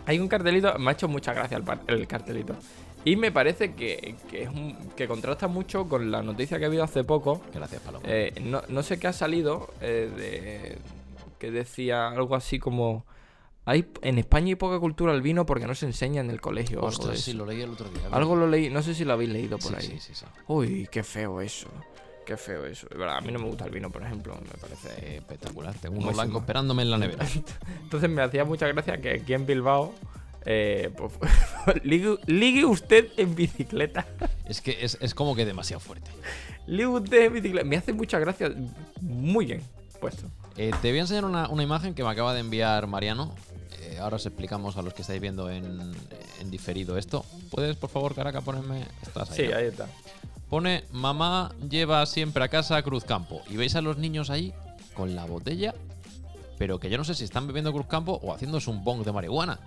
Hay 0.05 0.19
un 0.19 0.29
cartelito, 0.29 0.79
me 0.79 0.91
ha 0.91 0.93
hecho 0.93 1.09
mucha 1.09 1.33
gracia 1.33 1.61
el, 1.87 2.07
cartelito. 2.07 2.55
Y 3.03 3.17
me 3.17 3.33
parece 3.33 3.73
que, 3.73 4.15
que, 4.31 4.43
es 4.43 4.47
un- 4.47 4.77
que 4.95 5.09
contrasta 5.09 5.49
mucho 5.49 5.89
con 5.89 6.09
la 6.09 6.23
noticia 6.23 6.57
que 6.57 6.63
ha 6.63 6.67
habido 6.67 6.85
hace 6.85 7.03
poco. 7.03 7.41
Gracias, 7.53 7.81
Paloma. 7.81 8.05
Eh, 8.07 8.33
no, 8.41 8.61
no 8.69 8.81
sé 8.81 8.97
qué 8.97 9.07
ha 9.07 9.13
salido 9.13 9.73
eh, 9.81 10.09
de, 10.15 10.77
que 11.37 11.51
decía 11.51 12.07
algo 12.07 12.33
así 12.35 12.59
como 12.59 13.03
hay 13.65 13.87
en 14.01 14.17
España 14.19 14.47
hay 14.47 14.55
poca 14.55 14.79
cultura 14.79 15.11
al 15.11 15.21
vino 15.21 15.45
porque 15.45 15.65
no 15.67 15.75
se 15.75 15.85
enseña 15.87 16.21
en 16.21 16.29
el 16.29 16.39
colegio. 16.41 16.77
algo, 16.77 16.87
Ostras, 16.87 17.11
de 17.13 17.17
sí, 17.17 17.31
eso. 17.31 17.39
lo 17.39 17.45
leí 17.45 17.61
el 17.61 17.71
otro 17.71 17.89
día. 17.89 18.01
Algo 18.11 18.35
lo 18.35 18.47
leí, 18.47 18.69
no 18.69 18.81
sé 18.81 18.93
si 18.93 19.03
lo 19.05 19.13
habéis 19.13 19.31
leído 19.31 19.57
por 19.57 19.69
Sí, 19.71 19.75
ahí. 19.77 19.87
sí, 19.99 19.99
sí, 19.99 20.15
sí. 20.15 20.25
Uy, 20.47 20.87
qué 20.91 21.03
feo 21.03 21.41
eso. 21.41 21.67
Qué 22.25 22.37
feo 22.37 22.65
eso. 22.65 22.87
A 23.07 23.21
mí 23.21 23.31
no 23.31 23.37
me 23.39 23.45
gusta 23.45 23.65
el 23.65 23.71
vino, 23.71 23.91
por 23.91 24.01
ejemplo. 24.03 24.35
Me 24.41 24.57
parece. 24.59 25.17
Espectacular. 25.17 25.75
Tengo 25.75 25.97
uno 25.99 26.11
blanco 26.11 26.39
esperándome 26.39 26.81
en 26.81 26.89
la 26.91 26.97
nevera. 26.97 27.25
Entonces 27.83 28.09
me 28.09 28.21
hacía 28.23 28.45
mucha 28.45 28.67
gracia 28.67 28.97
que 28.97 29.11
aquí 29.11 29.33
en 29.33 29.45
Bilbao. 29.45 29.93
Eh, 30.47 30.91
pues, 30.95 31.13
ligue, 31.83 32.17
ligue 32.27 32.65
usted 32.65 33.09
en 33.17 33.35
bicicleta. 33.35 34.05
es 34.47 34.61
que 34.61 34.77
es, 34.83 34.97
es 35.01 35.13
como 35.13 35.35
que 35.35 35.45
demasiado 35.45 35.79
fuerte. 35.79 36.09
Ligue 36.67 36.87
usted 36.87 37.25
en 37.25 37.33
bicicleta. 37.33 37.65
Me 37.67 37.77
hace 37.77 37.93
mucha 37.93 38.17
gracia. 38.19 38.51
Muy 39.01 39.45
bien 39.45 39.61
puesto. 39.99 40.27
Eh, 40.57 40.71
te 40.81 40.89
voy 40.89 40.97
a 40.99 41.01
enseñar 41.01 41.25
una, 41.25 41.47
una 41.49 41.63
imagen 41.63 41.93
que 41.93 42.03
me 42.03 42.09
acaba 42.09 42.33
de 42.33 42.39
enviar 42.41 42.87
Mariano. 42.87 43.33
Eh, 43.85 43.99
ahora 43.99 44.15
os 44.15 44.25
explicamos 44.25 44.77
a 44.77 44.81
los 44.81 44.93
que 44.93 45.01
estáis 45.03 45.21
viendo 45.21 45.49
en, 45.49 45.93
en 46.39 46.51
diferido 46.51 46.97
esto. 46.97 47.23
¿Puedes, 47.51 47.75
por 47.77 47.89
favor, 47.89 48.15
Caraca, 48.15 48.41
ponerme? 48.41 48.85
Estás 49.03 49.31
ahí. 49.31 49.37
Sí, 49.45 49.47
¿no? 49.51 49.57
ahí 49.57 49.65
está. 49.65 49.87
Pone, 50.49 50.83
mamá 50.91 51.53
lleva 51.69 52.05
siempre 52.05 52.43
a 52.43 52.47
casa 52.49 52.81
Cruzcampo. 52.81 53.41
Y 53.49 53.57
veis 53.57 53.75
a 53.75 53.81
los 53.81 53.97
niños 53.97 54.29
ahí 54.29 54.53
con 54.93 55.15
la 55.15 55.25
botella, 55.25 55.73
pero 56.57 56.79
que 56.79 56.89
yo 56.89 56.97
no 56.97 57.03
sé 57.03 57.13
si 57.15 57.23
están 57.23 57.45
bebiendo 57.47 57.71
Cruzcampo 57.73 58.19
o 58.23 58.33
haciéndose 58.33 58.69
un 58.69 58.83
bong 58.83 59.03
de 59.03 59.11
marihuana. 59.11 59.59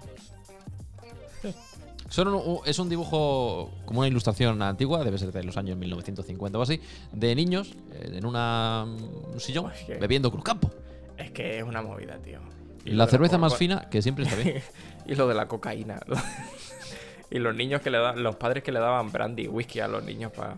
Son 2.08 2.26
un- 2.28 2.60
es 2.64 2.78
un 2.78 2.88
dibujo, 2.88 3.70
como 3.84 4.00
una 4.00 4.08
ilustración 4.08 4.62
antigua, 4.62 5.04
debe 5.04 5.18
ser 5.18 5.30
de 5.30 5.44
los 5.44 5.56
años 5.58 5.76
1950 5.76 6.58
o 6.58 6.62
así, 6.62 6.80
de 7.12 7.34
niños 7.34 7.72
eh, 7.92 8.12
en 8.14 8.24
una, 8.24 8.84
un 8.86 9.38
sillón 9.40 9.70
bebiendo 10.00 10.30
Cruzcampo. 10.30 10.70
Es 11.18 11.30
que 11.32 11.58
es 11.58 11.64
una 11.64 11.82
movida, 11.82 12.16
tío. 12.18 12.38
Y 12.88 12.92
La 12.94 13.06
cerveza 13.06 13.38
más 13.38 13.56
fina, 13.56 13.88
que 13.90 14.02
siempre 14.02 14.24
está 14.24 14.36
bien. 14.36 14.62
y 15.06 15.14
lo 15.14 15.28
de 15.28 15.34
la 15.34 15.46
cocaína. 15.46 16.00
y 17.30 17.38
los 17.38 17.54
niños 17.54 17.80
que 17.80 17.90
le 17.90 17.98
dan, 17.98 18.22
los 18.22 18.36
padres 18.36 18.62
que 18.62 18.72
le 18.72 18.80
daban 18.80 19.12
brandy 19.12 19.44
y 19.44 19.48
whisky 19.48 19.80
a 19.80 19.88
los 19.88 20.02
niños 20.04 20.32
para. 20.32 20.56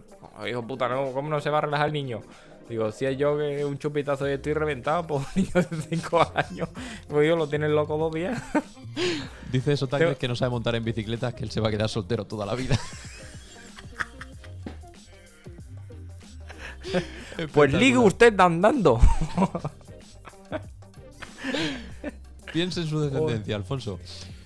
hijo 0.48 0.66
puta, 0.66 0.88
no, 0.88 1.12
¿cómo 1.12 1.28
no 1.28 1.40
se 1.40 1.50
va 1.50 1.58
a 1.58 1.62
relajar 1.62 1.88
el 1.88 1.92
niño? 1.92 2.20
Digo, 2.68 2.92
si 2.92 3.04
es 3.04 3.18
yo 3.18 3.36
que 3.36 3.64
un 3.64 3.78
chupitazo 3.78 4.28
y 4.28 4.32
estoy 4.34 4.54
reventado, 4.54 5.04
pues 5.04 5.26
un 5.34 5.42
niño 5.42 5.50
de 5.54 5.82
5 5.96 6.32
años, 6.36 6.68
pues 7.08 7.26
yo 7.28 7.34
lo 7.34 7.48
tienen 7.48 7.74
loco 7.74 7.98
dos 7.98 8.12
días. 8.14 8.40
Dice 9.50 9.72
eso 9.72 9.88
Tengo- 9.88 10.16
que 10.16 10.28
no 10.28 10.36
sabe 10.36 10.50
montar 10.50 10.76
en 10.76 10.84
bicicleta, 10.84 11.32
que 11.34 11.42
él 11.42 11.50
se 11.50 11.60
va 11.60 11.66
a 11.68 11.70
quedar 11.72 11.88
soltero 11.88 12.26
toda 12.26 12.46
la 12.46 12.54
vida. 12.54 12.78
Pues 17.52 17.72
ligue 17.72 17.98
usted 17.98 18.38
andando. 18.40 19.00
Piensa 22.52 22.80
en 22.80 22.86
su 22.86 23.00
descendencia, 23.00 23.56
Alfonso. 23.56 23.98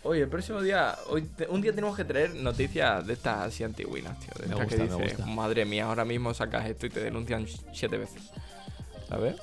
Oye, 0.02 0.22
el 0.22 0.28
próximo 0.28 0.60
día, 0.60 0.96
hoy 1.08 1.22
te- 1.22 1.48
un 1.48 1.60
día 1.62 1.72
tenemos 1.74 1.96
que 1.96 2.04
traer 2.04 2.34
noticias 2.34 3.06
de 3.06 3.12
estas 3.14 3.38
así 3.46 3.64
antiguinas, 3.64 4.18
tío. 4.20 4.28
De 4.38 4.46
Me 4.54 4.54
estas 4.62 4.68
que 4.88 4.96
me 4.96 5.04
dices, 5.04 5.26
madre 5.26 5.64
mía, 5.64 5.86
ahora 5.86 6.04
mismo 6.04 6.34
sacas 6.34 6.66
esto 6.66 6.86
y 6.86 6.90
te 6.90 7.00
denuncian 7.00 7.46
siete 7.72 7.96
veces. 7.96 8.22
¿Sabes? 9.08 9.36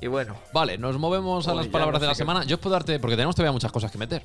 Y 0.00 0.06
bueno, 0.06 0.36
Vale, 0.52 0.78
nos 0.78 0.98
movemos 0.98 1.48
a 1.48 1.54
las 1.54 1.66
palabras 1.68 1.94
no 1.94 2.00
de 2.00 2.06
la 2.06 2.12
qué- 2.12 2.18
semana. 2.18 2.44
Yo 2.44 2.56
os 2.56 2.60
puedo 2.60 2.74
darte, 2.74 3.00
porque 3.00 3.16
tenemos 3.16 3.34
todavía 3.34 3.52
muchas 3.52 3.72
cosas 3.72 3.90
que 3.90 3.98
meter. 3.98 4.22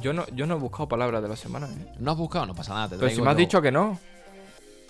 yo 0.00 0.12
no, 0.12 0.26
yo 0.34 0.46
no 0.46 0.56
he 0.56 0.58
buscado 0.58 0.88
palabras 0.88 1.22
de 1.22 1.28
la 1.28 1.36
semana, 1.36 1.66
¿eh? 1.68 1.92
No 1.98 2.10
has 2.12 2.16
buscado, 2.18 2.46
no 2.46 2.54
pasa 2.54 2.74
nada. 2.74 2.88
Te 2.90 2.96
Pero 2.98 3.10
si 3.10 3.22
me 3.22 3.30
has 3.30 3.36
dicho 3.36 3.60
que 3.62 3.72
no. 3.72 3.98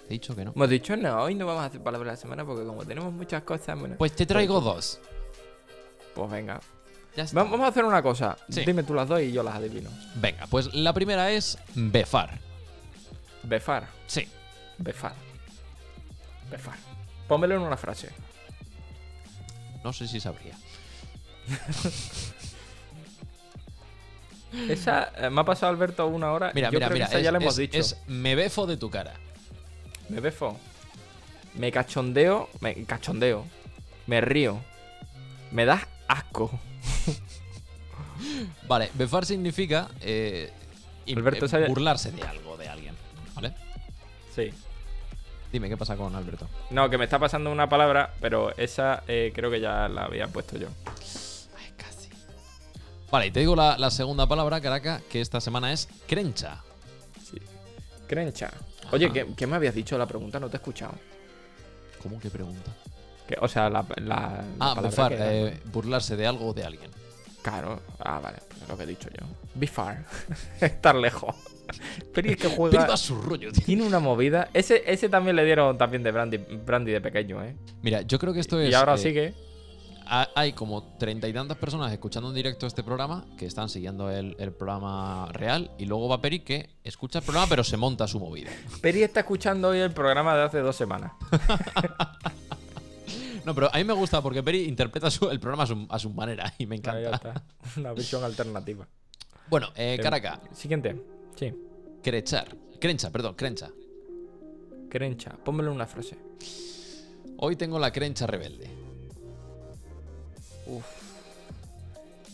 He 0.08 0.14
dicho 0.14 0.34
que 0.36 0.44
no. 0.44 0.52
Hemos 0.54 0.68
dicho 0.68 0.96
no, 0.96 1.22
hoy 1.22 1.34
no 1.34 1.46
vamos 1.46 1.62
a 1.62 1.66
hacer 1.66 1.80
palabras 1.82 2.06
de 2.08 2.12
la 2.12 2.16
semana 2.20 2.44
porque 2.44 2.64
como 2.66 2.84
tenemos 2.84 3.12
muchas 3.12 3.42
cosas, 3.44 3.78
bueno, 3.78 3.94
Pues 3.98 4.12
te 4.16 4.26
traigo 4.26 4.60
dos. 4.60 5.00
pues 6.14 6.30
venga. 6.30 6.60
Ya 7.16 7.22
está. 7.24 7.42
Va- 7.42 7.50
Vamos 7.50 7.66
a 7.66 7.68
hacer 7.68 7.84
una 7.84 8.02
cosa. 8.02 8.36
Sí. 8.48 8.64
Dime 8.64 8.82
tú 8.82 8.92
las 8.94 9.08
dos 9.08 9.20
y 9.20 9.30
yo 9.32 9.42
las 9.42 9.54
adivino. 9.56 9.90
Venga, 10.16 10.46
pues 10.48 10.72
la 10.74 10.92
primera 10.92 11.30
es 11.30 11.58
befar. 11.74 12.38
Befar. 13.42 13.86
Sí. 14.06 14.28
Befar. 14.78 15.12
Befar. 16.50 16.76
Pónmelo 17.28 17.54
en 17.56 17.62
una 17.62 17.76
frase. 17.76 18.10
No 19.84 19.92
sé 19.92 20.08
si 20.08 20.18
sabría. 20.20 20.56
Esa 24.68 25.10
eh, 25.16 25.30
me 25.30 25.40
ha 25.40 25.44
pasado 25.44 25.72
Alberto 25.72 26.06
una 26.06 26.30
hora. 26.32 26.52
Mira, 26.54 26.68
yo 26.70 26.78
mira, 26.78 26.86
creo 26.86 26.88
que 26.88 26.94
mira. 26.94 27.06
esa 27.06 27.18
Es, 27.18 27.24
ya 27.24 27.32
la 27.32 27.38
hemos 27.38 27.54
es- 27.54 27.58
dicho. 27.58 27.78
es 27.78 27.96
me 28.06 28.34
befo 28.34 28.66
de 28.66 28.76
tu 28.76 28.88
cara. 28.90 29.14
Me 30.08 30.20
befo. 30.20 30.58
Me 31.54 31.72
cachondeo. 31.72 32.48
Me 32.60 32.84
cachondeo. 32.84 33.44
Me 34.06 34.20
río. 34.20 34.60
Me 35.50 35.64
das 35.64 35.82
asco. 36.08 36.50
Vale, 38.68 38.90
befar 38.94 39.26
significa 39.26 39.88
eh, 40.00 40.50
Alberto, 41.14 41.46
eh, 41.46 41.48
¿sabe- 41.48 41.68
burlarse 41.68 42.12
de 42.12 42.22
algo, 42.22 42.56
de 42.56 42.68
alguien. 42.68 42.94
¿Vale? 43.34 43.54
Sí. 44.34 44.50
Dime, 45.52 45.68
¿qué 45.68 45.76
pasa 45.76 45.96
con 45.96 46.14
Alberto? 46.14 46.48
No, 46.70 46.88
que 46.90 46.98
me 46.98 47.04
está 47.04 47.18
pasando 47.18 47.50
una 47.52 47.68
palabra, 47.68 48.14
pero 48.20 48.56
esa 48.56 49.02
eh, 49.06 49.32
creo 49.34 49.50
que 49.50 49.60
ya 49.60 49.88
la 49.88 50.04
había 50.04 50.26
puesto 50.28 50.56
yo. 50.58 50.68
Ay, 51.56 51.72
casi. 51.76 52.08
Vale, 53.10 53.26
y 53.26 53.30
te 53.30 53.40
digo 53.40 53.54
la, 53.54 53.78
la 53.78 53.90
segunda 53.90 54.26
palabra, 54.26 54.60
Caraca, 54.60 55.00
que 55.08 55.20
esta 55.20 55.40
semana 55.40 55.72
es 55.72 55.88
crencha. 56.08 56.62
Crencha. 58.08 58.50
Oye. 58.92 59.10
¿qué, 59.12 59.26
qué 59.36 59.46
me 59.46 59.56
habías 59.56 59.74
dicho 59.74 59.96
la 59.96 60.06
pregunta? 60.06 60.38
No 60.40 60.48
te 60.50 60.56
he 60.56 60.58
escuchado. 60.58 60.94
¿Cómo 62.02 62.18
que 62.20 62.28
pregunta? 62.30 62.70
Que, 63.28 63.36
o 63.40 63.48
sea, 63.48 63.70
la, 63.70 63.84
Ah, 64.60 64.74
era. 65.10 65.32
eh, 65.34 65.60
burlarse 65.72 66.16
de 66.16 66.26
algo 66.26 66.48
o 66.48 66.52
de 66.54 66.64
alguien. 66.64 66.90
Claro. 67.42 67.80
Ah, 67.98 68.20
vale. 68.20 68.38
Pues 68.48 68.68
lo 68.68 68.76
que 68.76 68.82
he 68.84 68.86
dicho 68.86 69.08
yo. 69.10 69.26
Be 69.54 69.66
far. 69.66 70.04
Estar 70.60 70.94
lejos. 70.94 71.34
Pero 72.12 72.28
es 72.30 72.36
que 72.36 72.48
juega... 72.48 72.80
Pero 72.84 72.96
su 72.96 73.20
rollo, 73.20 73.50
tío. 73.52 73.64
Tiene 73.64 73.82
una 73.84 73.98
movida. 73.98 74.48
Ese, 74.52 74.82
ese 74.86 75.08
también 75.08 75.36
le 75.36 75.44
dieron 75.44 75.76
también 75.78 76.02
de 76.02 76.10
Brandy, 76.12 76.36
Brandy 76.38 76.92
de 76.92 77.00
pequeño, 77.00 77.42
¿eh? 77.42 77.56
Mira, 77.82 78.02
yo 78.02 78.18
creo 78.18 78.32
que 78.34 78.40
esto 78.40 78.60
es. 78.60 78.70
y 78.70 78.74
ahora 78.74 78.94
eh, 78.94 78.98
sigue. 78.98 79.34
ha- 80.06 80.28
Hay 80.34 80.52
como 80.52 80.96
treinta 80.98 81.26
y 81.28 81.32
tantas 81.32 81.56
personas 81.56 81.90
escuchando 81.92 82.28
en 82.28 82.34
directo 82.34 82.66
este 82.66 82.82
programa 82.82 83.24
que 83.38 83.46
están 83.46 83.68
siguiendo 83.70 84.10
el, 84.10 84.36
el 84.38 84.52
programa 84.52 85.28
real 85.32 85.70
y 85.78 85.86
luego 85.86 86.08
va 86.08 86.20
Peri 86.20 86.40
que 86.40 86.68
escucha 86.84 87.20
el 87.20 87.24
programa 87.24 87.46
pero 87.48 87.64
se 87.64 87.76
monta 87.78 88.06
su 88.06 88.20
movida. 88.20 88.50
Peri 88.82 89.02
está 89.02 89.20
escuchando 89.20 89.68
hoy 89.68 89.78
el 89.78 89.92
programa 89.92 90.36
de 90.36 90.42
hace 90.42 90.58
dos 90.60 90.76
semanas. 90.76 91.12
No, 93.44 93.54
pero 93.54 93.68
a 93.72 93.76
mí 93.78 93.84
me 93.84 93.92
gusta 93.92 94.22
porque 94.22 94.42
Peri 94.42 94.64
interpreta 94.64 95.10
su- 95.10 95.28
el 95.30 95.38
programa 95.38 95.64
a 95.64 95.66
su, 95.66 95.86
a 95.90 95.98
su 95.98 96.10
manera 96.10 96.52
y 96.58 96.66
me 96.66 96.76
Ahí 96.76 96.78
encanta. 96.80 97.10
está. 97.14 97.42
Una 97.76 97.92
visión 97.92 98.24
alternativa. 98.24 98.86
Bueno, 99.48 99.68
eh, 99.76 99.98
Caraca, 100.02 100.40
Siguiente. 100.52 101.00
Sí. 101.36 101.52
crechar. 102.02 102.56
Crencha, 102.80 103.10
perdón, 103.10 103.34
crencha. 103.34 103.70
Crencha. 104.88 105.32
Pónmelo 105.44 105.70
en 105.70 105.76
una 105.76 105.86
frase. 105.86 106.16
Hoy 107.38 107.56
tengo 107.56 107.78
la 107.78 107.90
crencha 107.92 108.26
rebelde. 108.26 108.70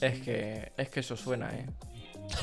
Es 0.01 0.21
que, 0.23 0.73
es 0.77 0.89
que 0.89 1.01
eso 1.01 1.17
suena, 1.17 1.51
¿eh? 1.51 1.67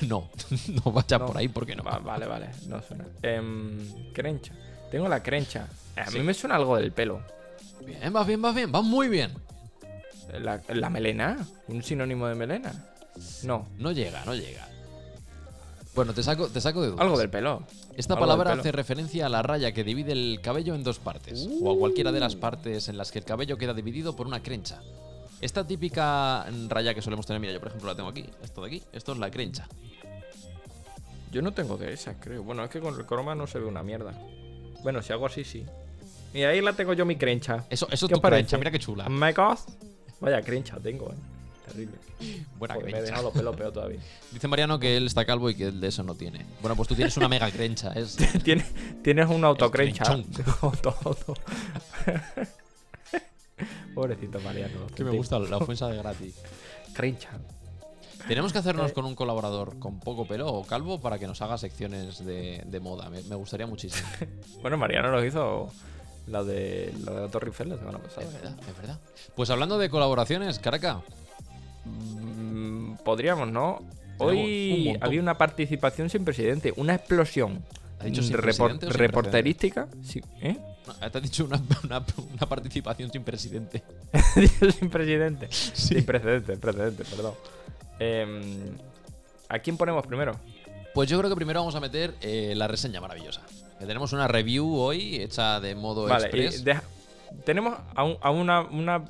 No, 0.07 0.30
no 0.86 0.91
vaya 0.91 1.18
No. 1.18 1.26
por 1.28 1.38
ahí 1.38 1.47
porque 1.47 1.76
no. 1.76 1.84
Va- 1.84 1.99
vale, 1.99 2.26
vale. 2.28 2.49
No 2.68 2.82
suena. 2.82 3.05
Em, 3.22 4.11
crencha. 4.13 4.53
Tengo 4.91 5.07
la 5.07 5.24
crencha. 5.24 5.68
A 5.95 6.05
Sí. 6.09 6.18
mí 6.20 6.24
me 6.26 6.34
suena 6.34 6.55
algo 6.55 6.76
del 6.78 6.91
pelo. 6.91 7.22
Bien, 7.88 8.13
vas 8.13 8.27
bien, 8.27 8.41
vas 8.41 8.53
bien, 8.53 8.71
vas 8.71 8.83
muy 8.83 9.07
bien. 9.07 9.31
La, 10.39 10.61
la 10.67 10.89
melena. 10.89 11.38
Un 11.69 11.81
sinónimo 11.81 12.27
de 12.27 12.35
melena. 12.35 12.85
No. 13.43 13.65
No 13.77 13.91
llega, 13.91 14.23
no 14.25 14.35
llega. 14.35 14.67
Bueno, 15.95 16.13
te 16.13 16.21
saco, 16.21 16.47
te 16.49 16.61
saco 16.61 16.81
de 16.81 16.89
dudas. 16.89 17.01
Algo 17.01 17.17
del 17.17 17.29
pelo. 17.29 17.63
Esta 17.95 18.13
algo 18.13 18.25
palabra 18.25 18.51
pelo. 18.51 18.61
hace 18.61 18.71
referencia 18.71 19.25
a 19.25 19.29
la 19.29 19.41
raya 19.41 19.71
que 19.71 19.83
divide 19.83 20.11
el 20.11 20.39
cabello 20.43 20.75
en 20.75 20.83
dos 20.83 20.99
partes, 20.99 21.49
o 21.61 21.73
a 21.73 21.77
cualquiera 21.77 22.11
de 22.11 22.19
las 22.19 22.35
partes 22.35 22.88
en 22.89 22.97
las 22.97 23.11
que 23.11 23.19
el 23.19 23.25
cabello 23.25 23.57
queda 23.57 23.73
dividido 23.73 24.15
por 24.15 24.27
una 24.27 24.43
crencha. 24.43 24.79
Esta 25.41 25.65
típica 25.65 26.45
raya 26.67 26.93
que 26.93 27.01
solemos 27.01 27.25
tener, 27.25 27.39
mira, 27.39 27.53
yo 27.53 27.59
por 27.59 27.69
ejemplo 27.69 27.89
la 27.89 27.95
tengo 27.95 28.09
aquí, 28.09 28.25
esto 28.43 28.61
de 28.61 28.67
aquí, 28.67 28.83
esto 28.91 29.13
es 29.13 29.17
la 29.17 29.31
crencha. 29.31 29.67
Yo 31.31 31.41
no 31.41 31.53
tengo 31.53 31.77
de 31.77 31.93
esas, 31.93 32.17
creo. 32.19 32.43
Bueno, 32.43 32.63
es 32.63 32.69
que 32.69 32.79
con 32.79 32.95
el 32.95 33.05
croma 33.05 33.33
no 33.33 33.47
se 33.47 33.59
ve 33.59 33.65
una 33.65 33.81
mierda. 33.81 34.13
Bueno, 34.83 35.01
si 35.01 35.13
hago 35.13 35.25
así, 35.25 35.43
sí. 35.43 35.65
Y 36.34 36.43
ahí 36.43 36.61
la 36.61 36.73
tengo 36.73 36.93
yo 36.93 37.05
mi 37.05 37.15
crencha. 37.15 37.65
Eso, 37.69 37.88
eso 37.91 38.05
es 38.05 38.09
¿Qué 38.09 38.15
tu 38.15 38.21
parece? 38.21 38.41
crencha, 38.43 38.57
mira 38.57 38.71
qué 38.71 38.80
chula. 38.80 39.07
My 39.09 39.32
God. 39.34 39.57
Vaya 40.19 40.41
crencha 40.41 40.78
tengo, 40.80 41.09
eh. 41.11 41.15
Terrible. 41.67 41.97
Buena 42.57 42.75
Joder, 42.75 42.91
me 42.91 42.97
he 42.99 43.01
dejado 43.01 43.23
los 43.23 43.34
pelos 43.34 43.55
peor 43.55 43.71
todavía. 43.73 43.99
Dice 44.32 44.47
Mariano 44.47 44.80
que 44.80 44.97
él 44.97 45.05
está 45.05 45.25
calvo 45.25 45.49
y 45.49 45.55
que 45.55 45.65
él 45.67 45.80
de 45.82 45.88
eso 45.89 46.01
no 46.03 46.15
tiene. 46.15 46.45
Bueno, 46.61 46.75
pues 46.75 46.88
tú 46.88 46.95
tienes 46.95 47.15
una 47.17 47.28
mega 47.28 47.51
crencha, 47.51 47.91
es... 47.93 48.15
tienes, 48.43 48.65
tienes 49.03 49.28
un 49.30 49.43
autocrencha. 49.43 50.03
Pobrecito 53.93 54.39
Mariano. 54.41 54.88
que 54.95 55.03
me 55.03 55.11
gusta 55.11 55.39
la 55.39 55.57
ofensa 55.57 55.88
de 55.89 55.97
gratis. 55.97 56.36
Crencha. 56.93 57.30
Tenemos 58.28 58.51
que 58.51 58.57
Eh. 58.59 58.61
hacernos 58.61 58.91
con 58.91 59.05
un 59.05 59.15
colaborador 59.15 59.80
con 59.80 59.99
poco 59.99 60.28
pelo 60.28 60.47
o 60.47 60.65
calvo 60.65 60.99
para 61.01 61.17
que 61.17 61.25
nos 61.28 61.41
haga 61.41 61.57
secciones 61.57 62.23
de, 62.23 62.63
de 62.65 62.80
moda. 62.80 63.09
Me, 63.09 63.23
me 63.23 63.36
gustaría 63.36 63.65
muchísimo. 63.67 64.07
Bueno, 64.61 64.78
Mariano 64.78 65.11
nos 65.11 65.23
hizo 65.25 65.71
la 66.28 66.43
de 66.43 66.93
la 67.05 67.11
de 67.13 67.21
la 67.21 67.28
Torre 67.30 67.47
Eiffel 67.47 67.69
la 67.69 67.78
semana 67.78 67.99
pasada. 67.99 68.28
Es 68.28 68.34
verdad, 68.34 68.55
es 68.67 68.78
verdad. 68.78 68.99
Pues 69.36 69.49
hablando 69.49 69.78
de 69.78 69.89
colaboraciones, 69.89 70.59
Caraca, 70.59 71.01
Mm, 71.86 72.95
podríamos, 73.05 73.49
¿no? 73.49 73.80
Un 74.19 74.28
Hoy 74.30 74.97
había 74.99 75.21
una 75.21 75.38
participación 75.38 76.09
sin 76.09 76.25
presidente, 76.25 76.73
una 76.75 76.95
explosión. 76.95 77.63
¿Ha 77.99 78.05
dicho 78.05 78.21
sin 78.21 78.34
Repor- 78.36 78.41
presidente 78.41 78.86
o 78.88 78.91
sin 78.91 78.99
reporterística. 78.99 79.88
Sí, 80.03 80.21
¿Eh? 80.41 80.57
no, 80.86 80.93
te 81.11 81.17
has 81.17 81.23
dicho 81.23 81.45
una, 81.45 81.57
una- 81.84 82.03
una 82.34 82.45
participación 82.49 83.11
sin 83.11 83.23
presidente. 83.23 83.84
Sin 84.80 84.89
presidente. 84.89 85.47
Sin 85.51 86.05
precedente, 86.05 86.57
precedente, 86.57 87.03
perdón. 87.05 87.34
Em, 87.99 88.78
¿A 89.49 89.59
quién 89.59 89.78
ponemos 89.78 90.05
primero? 90.05 90.36
Pues 90.93 91.09
yo 91.09 91.17
creo 91.19 91.30
que 91.30 91.36
primero 91.36 91.59
vamos 91.61 91.75
a 91.75 91.80
meter 91.80 92.15
eh, 92.21 92.53
la 92.55 92.67
reseña 92.67 92.99
maravillosa. 92.99 93.41
Que 93.80 93.86
tenemos 93.86 94.11
una 94.13 94.28
review 94.28 94.75
hoy 94.75 95.17
hecha 95.17 95.59
de 95.59 95.75
modo 95.75 96.05
Vale, 96.07 96.25
y 96.34 96.39
express. 96.45 96.63
deja- 96.63 96.84
tenemos 97.45 97.78
a, 97.95 98.03
un- 98.03 98.17
a 98.21 98.32
una, 98.32 98.61
una 98.61 99.05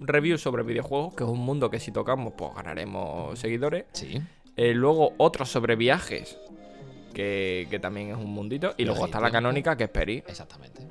review 0.00 0.36
sobre 0.38 0.62
videojuegos, 0.64 1.14
que 1.14 1.24
es 1.24 1.30
un 1.30 1.38
mundo 1.40 1.70
que 1.70 1.80
si 1.80 1.92
tocamos, 1.92 2.34
pues 2.36 2.54
ganaremos 2.54 3.38
seguidores. 3.38 3.84
Sí. 3.92 4.20
Eh, 4.56 4.74
luego 4.74 5.14
otro 5.18 5.46
sobre 5.46 5.76
viajes, 5.76 6.36
que, 7.14 7.66
que 7.70 7.78
también 7.78 8.10
es 8.10 8.16
un 8.16 8.32
mundito. 8.32 8.74
Y 8.76 8.84
luego 8.84 9.06
está 9.06 9.20
la 9.20 9.30
canónica, 9.30 9.76
que 9.76 9.84
es 9.84 9.90
Peri. 9.90 10.22
Exactamente. 10.26 10.86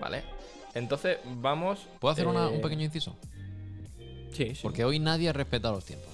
Vale. 0.00 0.24
Entonces, 0.74 1.18
vamos. 1.24 1.86
¿Puedo 2.00 2.12
hacer 2.12 2.26
una- 2.26 2.46
eh, 2.46 2.54
un 2.56 2.60
pequeño 2.60 2.84
inciso? 2.84 3.16
Sí, 4.32 4.54
sí. 4.54 4.60
Porque 4.62 4.84
hoy 4.84 4.98
nadie 4.98 5.28
ha 5.28 5.32
respetado 5.32 5.74
los 5.76 5.84
tiempos. 5.84 6.08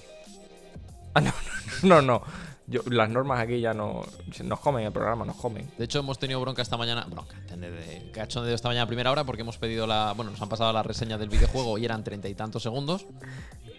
Ah, 1.15 1.21
no, 1.21 1.33
no, 1.83 2.01
no. 2.01 2.19
no. 2.19 2.23
Yo, 2.65 2.81
las 2.89 3.09
normas 3.09 3.41
aquí 3.41 3.59
ya 3.59 3.73
no. 3.73 4.03
Nos 4.43 4.59
comen 4.59 4.85
el 4.85 4.91
programa, 4.93 5.25
nos 5.25 5.35
comen. 5.35 5.69
De 5.77 5.83
hecho, 5.85 5.99
hemos 5.99 6.17
tenido 6.17 6.39
bronca 6.39 6.61
esta 6.61 6.77
mañana. 6.77 7.05
Bronca, 7.09 7.35
entender, 7.37 7.73
eh, 7.89 8.09
cachondeo 8.13 8.55
esta 8.55 8.69
mañana 8.69 8.83
a 8.83 8.87
primera 8.87 9.11
hora 9.11 9.23
porque 9.25 9.41
hemos 9.41 9.57
pedido 9.57 9.85
la. 9.85 10.13
Bueno, 10.15 10.31
nos 10.31 10.41
han 10.41 10.47
pasado 10.49 10.71
la 10.71 10.81
reseña 10.81 11.17
del 11.17 11.29
videojuego 11.29 11.77
y 11.77 11.85
eran 11.85 12.03
treinta 12.03 12.29
y 12.29 12.35
tantos 12.35 12.63
segundos. 12.63 13.05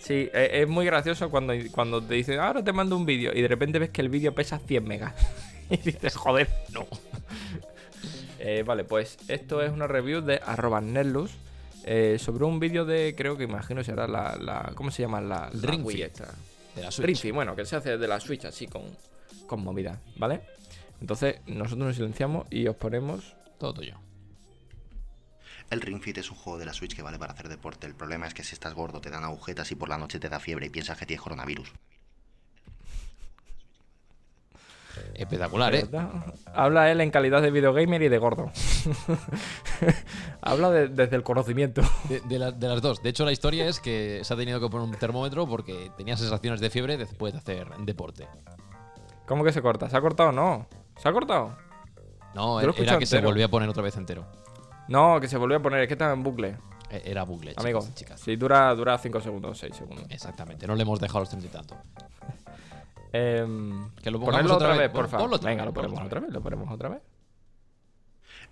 Sí, 0.00 0.28
e- 0.34 0.50
es 0.62 0.68
muy 0.68 0.84
gracioso 0.84 1.30
cuando, 1.30 1.54
cuando 1.72 2.02
te 2.02 2.12
dicen, 2.14 2.38
ahora 2.38 2.62
te 2.62 2.72
mando 2.74 2.94
un 2.96 3.06
vídeo 3.06 3.32
y 3.34 3.40
de 3.40 3.48
repente 3.48 3.78
ves 3.78 3.88
que 3.88 4.02
el 4.02 4.10
vídeo 4.10 4.34
pesa 4.34 4.58
100 4.58 4.84
megas. 4.86 5.14
y 5.70 5.78
dices, 5.78 6.14
joder, 6.16 6.48
no. 6.72 6.86
Eh, 8.46 8.62
vale, 8.62 8.84
pues 8.84 9.16
esto 9.28 9.62
es 9.62 9.72
una 9.72 9.86
review 9.86 10.20
de 10.20 10.38
arroba 10.44 10.82
Nerlus 10.82 11.30
eh, 11.84 12.18
sobre 12.20 12.44
un 12.44 12.60
vídeo 12.60 12.84
de, 12.84 13.14
creo 13.16 13.38
que 13.38 13.44
imagino 13.44 13.82
será 13.82 14.06
la, 14.06 14.36
la 14.36 14.72
¿cómo 14.74 14.90
se 14.90 15.00
llama? 15.00 15.22
La, 15.22 15.48
la 15.50 15.70
Ring 15.70 15.82
Wii 15.82 15.96
Fit. 15.96 16.20
De 16.74 16.82
la 16.82 16.90
Switch. 16.90 17.06
Ring 17.06 17.16
Fit, 17.16 17.34
bueno, 17.34 17.54
que 17.54 17.64
se 17.64 17.76
hace 17.76 17.98
de 17.98 18.08
la 18.08 18.20
Switch 18.20 18.44
así 18.44 18.66
con, 18.66 18.82
con 19.46 19.62
movida, 19.62 20.00
¿vale? 20.16 20.42
Entonces 21.00 21.40
nosotros 21.46 21.86
nos 21.86 21.96
silenciamos 21.96 22.46
y 22.50 22.66
os 22.66 22.76
ponemos... 22.76 23.36
Todo 23.58 23.74
tuyo. 23.74 23.98
El 25.70 25.80
Ring 25.80 26.02
Fit 26.02 26.18
es 26.18 26.30
un 26.30 26.36
juego 26.36 26.58
de 26.58 26.66
la 26.66 26.72
Switch 26.72 26.94
que 26.94 27.02
vale 27.02 27.18
para 27.18 27.32
hacer 27.32 27.48
deporte. 27.48 27.86
El 27.86 27.94
problema 27.94 28.26
es 28.26 28.34
que 28.34 28.44
si 28.44 28.54
estás 28.54 28.74
gordo 28.74 29.00
te 29.00 29.10
dan 29.10 29.24
agujetas 29.24 29.70
y 29.70 29.74
por 29.74 29.88
la 29.88 29.98
noche 29.98 30.18
te 30.18 30.28
da 30.28 30.40
fiebre 30.40 30.66
y 30.66 30.70
piensas 30.70 30.98
que 30.98 31.06
tienes 31.06 31.22
coronavirus. 31.22 31.72
Espectacular, 35.14 35.74
¿eh? 35.74 35.86
Habla 36.54 36.90
él 36.90 37.00
en 37.00 37.10
calidad 37.10 37.42
de 37.42 37.50
videogamer 37.50 38.02
y 38.02 38.08
de 38.08 38.18
gordo. 38.18 38.50
Habla 40.40 40.70
de- 40.70 40.88
desde 40.88 41.16
el 41.16 41.22
conocimiento. 41.22 41.82
De, 42.08 42.20
de 42.20 42.38
la- 42.38 42.52
de 42.52 42.68
las 42.68 42.82
dos. 42.82 43.02
De 43.02 43.10
hecho, 43.10 43.24
la 43.24 43.32
historia 43.32 43.66
es 43.66 43.80
que 43.80 44.20
se 44.22 44.34
ha 44.34 44.36
tenido 44.36 44.60
que 44.60 44.68
poner 44.68 44.88
un 44.88 44.94
termómetro 44.96 45.46
porque 45.46 45.90
tenía 45.96 46.16
sensaciones 46.16 46.60
de 46.60 46.70
fiebre 46.70 46.96
después 46.96 47.32
de 47.32 47.38
hacer 47.38 47.68
deporte. 47.80 48.26
¿Cómo 49.26 49.42
que 49.44 49.52
se 49.52 49.62
corta? 49.62 49.88
¿Se 49.88 49.96
ha 49.96 50.00
cortado 50.00 50.28
o 50.30 50.32
no? 50.32 50.66
¿Se 50.98 51.08
ha 51.08 51.12
cortado? 51.12 51.56
No, 52.34 52.60
Yo 52.60 52.74
era 52.76 52.98
que 52.98 53.06
se 53.06 53.20
volvía 53.20 53.46
a 53.46 53.48
poner 53.48 53.68
otra 53.68 53.82
vez 53.82 53.96
entero. 53.96 54.26
No, 54.88 55.18
que 55.20 55.28
se 55.28 55.36
volvió 55.38 55.56
a 55.56 55.60
poner, 55.62 55.80
es 55.80 55.88
que 55.88 55.94
estaba 55.94 56.12
en 56.12 56.22
bucle. 56.22 56.56
E- 56.90 57.02
Era 57.06 57.22
bucle, 57.22 57.52
chicos 57.52 57.64
Amigo, 57.64 57.86
chicas. 57.94 58.20
sí, 58.20 58.36
dura 58.36 58.98
5 58.98 59.20
segundos, 59.20 59.56
6 59.58 59.74
segundos. 59.76 60.04
Exactamente, 60.10 60.66
no 60.66 60.74
le 60.74 60.82
hemos 60.82 61.00
dejado 61.00 61.20
los 61.20 61.30
treinta 61.30 61.48
y 61.48 61.50
tanto. 61.50 61.76
Em, 63.16 63.90
Que 64.02 64.10
lo 64.10 64.18
pongamos 64.18 64.50
otra 64.50 64.56
otra 64.56 64.68
vez, 64.70 64.78
vez, 64.78 64.90
por 64.90 65.08
favor. 65.08 65.40
Venga, 65.40 65.62
vez, 65.62 65.66
lo 65.66 65.72
ponemos 65.72 66.00
otra 66.02 66.18
vez, 66.20 66.32
lo 66.32 66.42
ponemos 66.42 66.68
otra 66.68 66.88
vez. 66.88 67.02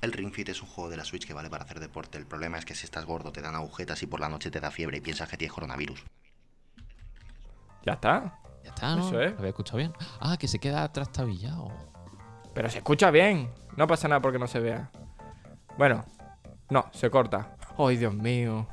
El 0.00 0.12
Ring 0.12 0.32
Fit 0.32 0.50
es 0.50 0.62
un 0.62 0.68
juego 0.68 0.88
de 0.88 0.96
la 0.96 1.04
Switch 1.04 1.26
que 1.26 1.34
vale 1.34 1.50
para 1.50 1.64
hacer 1.64 1.80
deporte. 1.80 2.16
El 2.16 2.26
problema 2.26 2.58
es 2.58 2.64
que 2.64 2.76
si 2.76 2.84
estás 2.84 3.04
gordo 3.04 3.32
te 3.32 3.42
dan 3.42 3.56
agujetas 3.56 4.00
y 4.04 4.06
por 4.06 4.20
la 4.20 4.28
noche 4.28 4.52
te 4.52 4.60
da 4.60 4.70
fiebre 4.70 4.98
y 4.98 5.00
piensas 5.00 5.28
que 5.28 5.36
tienes 5.36 5.52
coronavirus. 5.52 6.04
Ya 7.84 7.94
está. 7.94 8.38
Ya 8.62 8.68
está, 8.70 8.94
¿no? 8.94 9.08
Eso 9.08 9.20
es. 9.20 9.32
¿Lo 9.32 9.38
había 9.38 9.48
escuchado 9.48 9.78
bien? 9.78 9.92
Ah, 10.20 10.36
que 10.38 10.46
se 10.46 10.60
queda 10.60 10.92
trastabillado. 10.92 11.72
Pero 12.54 12.70
se 12.70 12.78
escucha 12.78 13.10
bien. 13.10 13.50
No 13.76 13.88
pasa 13.88 14.06
nada 14.06 14.22
porque 14.22 14.38
no 14.38 14.46
se 14.46 14.60
vea. 14.60 14.92
Bueno, 15.76 16.04
no, 16.70 16.88
se 16.92 17.10
corta. 17.10 17.56
Ay, 17.76 17.96
Dios 17.96 18.14
mío. 18.14 18.68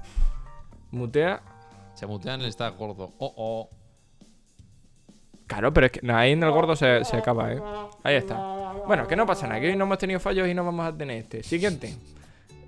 Mutea. 0.91 1.41
Se 1.95 2.05
mutean, 2.05 2.41
está 2.41 2.69
gordo. 2.69 3.15
Oh, 3.17 3.33
oh. 3.35 3.78
Claro, 5.49 5.73
pero 5.73 5.87
es 5.87 5.91
que 5.91 6.11
ahí 6.11 6.33
en 6.33 6.43
el 6.43 6.51
gordo 6.51 6.75
se, 6.75 7.03
se 7.03 7.17
acaba, 7.17 7.51
¿eh? 7.51 7.59
Ahí 8.03 8.15
está. 8.15 8.37
Bueno, 8.85 9.07
que 9.07 9.15
no 9.15 9.25
pasa 9.25 9.47
nada, 9.47 9.59
que 9.59 9.69
hoy 9.71 9.75
no 9.75 9.85
hemos 9.85 9.97
tenido 9.97 10.19
fallos 10.19 10.47
y 10.47 10.53
no 10.53 10.63
vamos 10.63 10.85
a 10.85 10.95
tener 10.95 11.17
este. 11.17 11.41
Siguiente. 11.41 11.97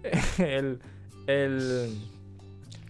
el. 0.40 0.80
El. 1.28 1.96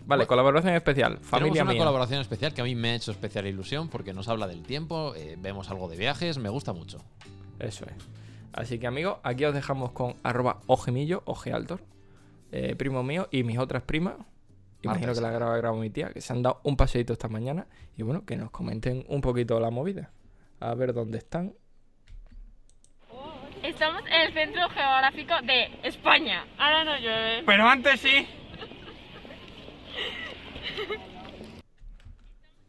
Vale, 0.06 0.26
colaboración 0.28 0.74
especial. 0.76 1.18
Familia 1.20 1.52
Tenemos 1.52 1.62
una 1.64 1.72
mía. 1.74 1.80
colaboración 1.82 2.22
especial 2.22 2.54
que 2.54 2.62
a 2.62 2.64
mí 2.64 2.74
me 2.74 2.92
ha 2.92 2.96
hecho 2.96 3.12
especial 3.12 3.46
ilusión 3.48 3.89
porque 3.89 4.14
nos 4.14 4.30
habla 4.30 4.48
del 4.48 4.64
tiempo, 4.64 5.14
eh, 5.16 5.36
vemos 5.38 5.70
algo 5.70 5.89
de 5.89 5.98
viajes, 5.98 6.38
me 6.38 6.48
gusta 6.50 6.72
mucho. 6.72 7.00
Eso 7.60 7.86
es. 7.86 7.94
Así 8.54 8.80
que 8.80 8.88
amigos, 8.88 9.18
aquí 9.24 9.44
os 9.44 9.54
dejamos 9.54 9.92
con 9.92 10.16
arroba 10.24 10.62
ogemillo, 10.68 11.22
ojealtor, 11.26 11.82
eh, 12.54 12.76
primo 12.78 13.04
mío 13.04 13.28
y 13.30 13.44
mis 13.44 13.60
otras 13.60 13.84
primas. 13.84 14.16
Imagino 14.84 15.14
que 15.14 15.22
la 15.22 15.32
graba 15.32 15.58
graba 15.58 15.78
mi 15.78 15.90
tía, 15.90 16.10
que 16.12 16.22
se 16.22 16.34
han 16.34 16.42
dado 16.42 16.62
un 16.64 16.76
paseíto 16.76 17.14
esta 17.14 17.28
mañana. 17.28 17.68
Y 17.98 18.04
bueno, 18.04 18.26
que 18.26 18.36
nos 18.36 18.52
comenten 18.52 19.06
un 19.08 19.22
poquito 19.22 19.60
la 19.60 19.70
movida. 19.70 20.12
A 20.60 20.74
ver 20.74 20.94
dónde 20.94 21.18
están. 21.18 21.54
Estamos 23.64 24.02
en 24.08 24.14
el 24.28 24.34
centro 24.34 24.68
geográfico 24.70 25.34
de 25.46 25.80
España. 25.84 26.46
Ahora 26.58 26.84
no 26.84 26.98
llueve. 26.98 27.44
Pero 27.46 27.68
antes 27.68 28.00
sí. 28.00 28.28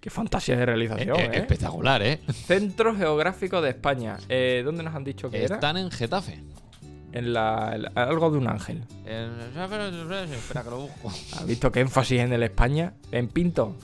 Qué 0.01 0.11
fantasía 0.11 0.57
de 0.57 0.67
realización, 0.67 1.17
Eh, 1.17 1.23
eh, 1.23 1.31
¿eh? 1.33 1.39
Espectacular, 1.39 2.03
¿eh? 2.03 2.21
Centro 2.33 2.95
geográfico 2.95 3.63
de 3.63 3.71
España. 3.71 4.19
Eh, 4.29 4.63
¿Dónde 4.65 4.83
nos 4.83 4.95
han 4.95 5.05
dicho 5.05 5.31
que 5.31 5.45
era? 5.45 5.55
Están 5.55 5.77
en 5.77 5.91
Getafe. 5.91 6.41
En 7.13 7.33
la, 7.35 7.69
algo 7.95 8.31
de 8.31 8.39
un 8.39 8.49
ángel. 8.49 8.85
Espera 9.05 10.63
que 10.65 10.71
lo 10.71 10.79
busco. 10.81 11.09
¿Has 11.37 11.47
visto 11.47 11.71
qué 11.71 11.81
énfasis 11.81 12.21
en 12.21 12.33
el 12.33 12.43
España? 12.43 12.95
¿En 13.11 13.29
Pinto? 13.29 13.77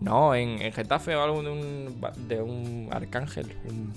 No, 0.00 0.34
en, 0.34 0.60
en 0.62 0.72
Getafe 0.72 1.16
o 1.16 1.22
algo 1.22 1.42
de 1.42 1.50
un, 1.50 2.00
de 2.28 2.40
un 2.42 2.88
arcángel. 2.92 3.54
Un- 3.68 3.92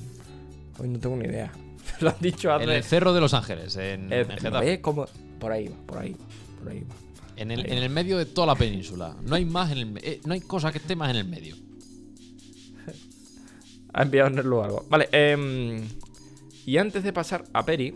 Hoy 0.79 0.87
no 0.87 0.97
tengo 0.99 1.17
ni 1.17 1.25
idea. 1.25 1.51
Lo 1.99 2.09
han 2.09 2.15
dicho 2.21 2.53
hace... 2.53 2.63
En 2.63 2.69
el 2.69 2.83
Cerro 2.83 3.13
de 3.13 3.19
los 3.21 3.33
Ángeles, 3.33 3.75
en, 3.75 4.11
Eh, 4.13 4.21
en 4.21 4.29
Getafe. 4.37 4.65
¿ves 4.65 4.79
cómo? 4.79 5.05
Por 5.39 5.51
ahí 5.51 5.67
va, 5.67 5.75
por 5.85 5.97
ahí 5.97 6.13
va, 6.13 6.25
por 6.59 6.71
ahí 6.71 6.79
va. 6.81 6.95
En 7.35 7.51
el, 7.51 7.65
en 7.65 7.77
el 7.77 7.89
medio 7.89 8.17
de 8.17 8.25
toda 8.25 8.47
la 8.47 8.55
península. 8.55 9.15
No 9.21 9.35
hay 9.35 9.45
más 9.45 9.71
en 9.71 9.77
el 9.77 9.97
eh, 10.03 10.19
no 10.25 10.33
hay 10.33 10.41
cosa 10.41 10.71
que 10.71 10.77
esté 10.79 10.95
más 10.95 11.09
en 11.11 11.15
el 11.17 11.25
medio. 11.27 11.55
Ha 13.93 14.03
enviado 14.03 14.29
Nerlu 14.29 14.61
algo. 14.61 14.85
Vale, 14.89 15.09
em, 15.11 15.81
y 16.65 16.77
antes 16.77 17.03
de 17.03 17.11
pasar 17.11 17.43
a 17.53 17.65
Peri, 17.65 17.93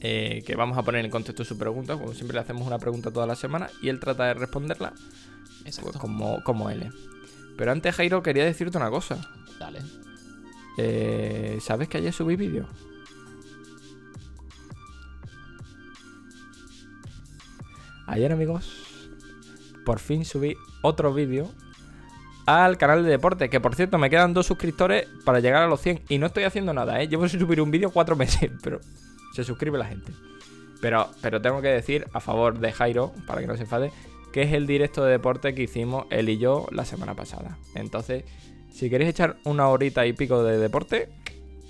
eh, 0.00 0.42
que 0.46 0.56
vamos 0.56 0.78
a 0.78 0.82
poner 0.82 1.04
en 1.04 1.10
contexto 1.10 1.44
su 1.44 1.58
pregunta, 1.58 1.94
como 1.96 2.14
siempre 2.14 2.34
le 2.34 2.40
hacemos 2.40 2.66
una 2.66 2.78
pregunta 2.78 3.10
toda 3.10 3.26
la 3.26 3.36
semana 3.36 3.68
y 3.82 3.88
él 3.88 4.00
trata 4.00 4.24
de 4.24 4.34
responderla 4.34 4.92
Exacto. 5.64 5.92
pues, 5.92 6.00
como, 6.00 6.42
como 6.42 6.70
él. 6.70 6.90
Pero 7.56 7.72
antes, 7.72 7.94
Jairo, 7.94 8.22
quería 8.22 8.44
decirte 8.44 8.78
una 8.78 8.88
cosa. 8.88 9.18
Dale. 9.58 9.80
Eh, 10.78 11.58
¿Sabes 11.60 11.88
que 11.88 11.98
ayer 11.98 12.12
subí 12.12 12.36
vídeo? 12.36 12.66
Ayer, 18.06 18.32
amigos, 18.32 18.72
por 19.84 19.98
fin 19.98 20.24
subí 20.24 20.56
otro 20.82 21.12
vídeo 21.12 21.50
al 22.46 22.78
canal 22.78 23.04
de 23.04 23.10
deporte. 23.10 23.50
Que 23.50 23.60
por 23.60 23.74
cierto, 23.74 23.98
me 23.98 24.08
quedan 24.08 24.32
dos 24.32 24.46
suscriptores 24.46 25.06
para 25.24 25.40
llegar 25.40 25.62
a 25.62 25.68
los 25.68 25.80
100. 25.82 26.04
Y 26.08 26.18
no 26.18 26.26
estoy 26.26 26.44
haciendo 26.44 26.72
nada, 26.72 27.00
¿eh? 27.02 27.08
Llevo 27.08 27.28
sin 27.28 27.38
subir 27.40 27.60
un 27.60 27.70
vídeo 27.70 27.90
cuatro 27.90 28.16
meses, 28.16 28.50
pero 28.62 28.80
se 29.34 29.44
suscribe 29.44 29.78
la 29.78 29.86
gente. 29.86 30.12
Pero, 30.80 31.10
pero 31.20 31.42
tengo 31.42 31.60
que 31.60 31.68
decir 31.68 32.06
a 32.12 32.20
favor 32.20 32.58
de 32.58 32.72
Jairo, 32.72 33.12
para 33.26 33.40
que 33.40 33.46
no 33.46 33.56
se 33.56 33.62
enfade, 33.62 33.92
que 34.32 34.42
es 34.42 34.52
el 34.52 34.66
directo 34.66 35.04
de 35.04 35.12
deporte 35.12 35.54
que 35.54 35.62
hicimos 35.62 36.06
él 36.10 36.28
y 36.28 36.38
yo 36.38 36.66
la 36.70 36.84
semana 36.84 37.14
pasada. 37.14 37.58
Entonces, 37.74 38.24
si 38.72 38.88
queréis 38.88 39.10
echar 39.10 39.36
una 39.44 39.68
horita 39.68 40.06
y 40.06 40.12
pico 40.12 40.42
de 40.42 40.58
deporte, 40.58 41.08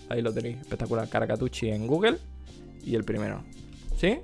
ahí 0.09 0.23
lo 0.23 0.33
tenéis. 0.33 0.59
Espectacular. 0.61 1.09
Caracatucci 1.09 1.71
en 1.71 1.87
Google 1.87 2.19
y 2.85 2.95
el 2.95 3.05
primero. 3.05 3.43
¿Sí? 3.97 4.21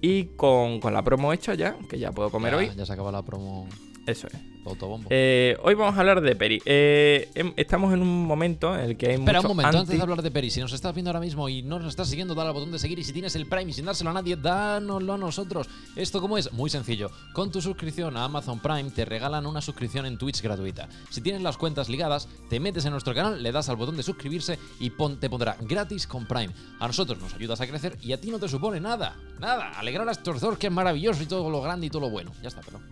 Y 0.00 0.24
con, 0.36 0.80
con 0.80 0.92
la 0.92 1.02
promo 1.02 1.32
hecha 1.32 1.54
ya, 1.54 1.76
que 1.88 1.98
ya 1.98 2.12
puedo 2.12 2.30
comer 2.30 2.52
ya, 2.52 2.58
hoy. 2.58 2.70
Ya 2.76 2.86
se 2.86 2.92
acaba 2.92 3.12
la 3.12 3.22
promo 3.22 3.68
Eso 4.06 4.26
es. 4.28 4.55
Autobombo. 4.70 5.08
Eh, 5.10 5.56
hoy 5.62 5.74
vamos 5.74 5.96
a 5.96 6.00
hablar 6.00 6.20
de 6.20 6.34
Peri. 6.36 6.60
Eh, 6.64 7.30
em- 7.34 7.52
estamos 7.56 7.92
en 7.94 8.02
un 8.02 8.26
momento 8.26 8.74
en 8.74 8.80
el 8.82 8.96
que 8.96 9.06
hay 9.06 9.12
Espera 9.14 9.40
un 9.40 9.44
mucho 9.44 9.48
momento, 9.54 9.68
anti- 9.68 9.78
antes 9.80 9.96
de 9.96 10.02
hablar 10.02 10.22
de 10.22 10.30
Peri, 10.30 10.50
si 10.50 10.60
nos 10.60 10.72
estás 10.72 10.94
viendo 10.94 11.10
ahora 11.10 11.20
mismo 11.20 11.48
y 11.48 11.62
no 11.62 11.78
nos 11.78 11.88
estás 11.88 12.08
siguiendo, 12.08 12.34
dale 12.34 12.48
al 12.48 12.54
botón 12.54 12.72
de 12.72 12.78
seguir 12.78 12.98
y 12.98 13.04
si 13.04 13.12
tienes 13.12 13.34
el 13.36 13.46
Prime 13.46 13.72
sin 13.72 13.84
dárselo 13.84 14.10
a 14.10 14.12
nadie, 14.14 14.36
dánoslo 14.36 15.12
a 15.14 15.18
nosotros. 15.18 15.68
¿Esto 15.96 16.20
cómo 16.20 16.38
es? 16.38 16.52
Muy 16.52 16.70
sencillo. 16.70 17.10
Con 17.32 17.50
tu 17.50 17.60
suscripción 17.60 18.16
a 18.16 18.24
Amazon 18.24 18.60
Prime 18.60 18.90
te 18.90 19.04
regalan 19.04 19.46
una 19.46 19.60
suscripción 19.60 20.06
en 20.06 20.18
Twitch 20.18 20.42
gratuita. 20.42 20.88
Si 21.10 21.20
tienes 21.20 21.42
las 21.42 21.56
cuentas 21.56 21.88
ligadas, 21.88 22.28
te 22.48 22.60
metes 22.60 22.84
en 22.84 22.92
nuestro 22.92 23.14
canal, 23.14 23.42
le 23.42 23.52
das 23.52 23.68
al 23.68 23.76
botón 23.76 23.96
de 23.96 24.02
suscribirse 24.02 24.58
y 24.80 24.90
pon- 24.90 25.18
te 25.18 25.30
pondrá 25.30 25.56
gratis 25.60 26.06
con 26.06 26.26
Prime. 26.26 26.52
A 26.80 26.86
nosotros 26.86 27.18
nos 27.20 27.34
ayudas 27.34 27.60
a 27.60 27.66
crecer 27.66 27.96
y 28.02 28.12
a 28.12 28.20
ti 28.20 28.30
no 28.30 28.38
te 28.38 28.48
supone 28.48 28.80
nada. 28.80 29.16
Nada. 29.38 29.70
Alegrar 29.78 30.08
a 30.08 30.12
estos 30.12 30.40
dos 30.40 30.58
que 30.58 30.66
es 30.68 30.72
maravilloso 30.72 31.22
y 31.22 31.26
todo 31.26 31.48
lo 31.50 31.60
grande 31.60 31.86
y 31.86 31.90
todo 31.90 32.00
lo 32.02 32.10
bueno. 32.10 32.32
Ya 32.42 32.48
está, 32.48 32.60
perdón. 32.62 32.82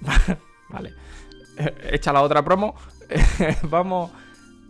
Vale. 0.68 0.94
Echa 1.90 2.12
la 2.12 2.22
otra 2.22 2.44
promo. 2.44 2.74
Vamos 3.62 4.10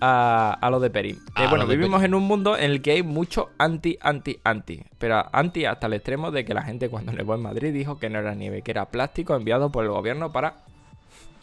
a, 0.00 0.58
a 0.60 0.70
lo 0.70 0.80
de 0.80 0.90
Peri. 0.90 1.10
Eh, 1.10 1.46
bueno, 1.48 1.66
vivimos 1.66 2.00
Peri. 2.00 2.06
en 2.06 2.14
un 2.14 2.22
mundo 2.24 2.56
en 2.56 2.70
el 2.70 2.82
que 2.82 2.92
hay 2.92 3.02
mucho 3.02 3.50
anti, 3.58 3.98
anti, 4.00 4.38
anti. 4.44 4.82
Pero 4.98 5.24
anti 5.32 5.64
hasta 5.64 5.86
el 5.86 5.94
extremo 5.94 6.30
de 6.30 6.44
que 6.44 6.54
la 6.54 6.62
gente 6.62 6.88
cuando 6.88 7.12
nevó 7.12 7.34
en 7.34 7.42
Madrid 7.42 7.72
dijo 7.72 7.98
que 7.98 8.08
no 8.08 8.18
era 8.18 8.34
nieve, 8.34 8.62
que 8.62 8.70
era 8.70 8.90
plástico 8.90 9.34
enviado 9.34 9.70
por 9.70 9.84
el 9.84 9.90
gobierno 9.90 10.32
para... 10.32 10.64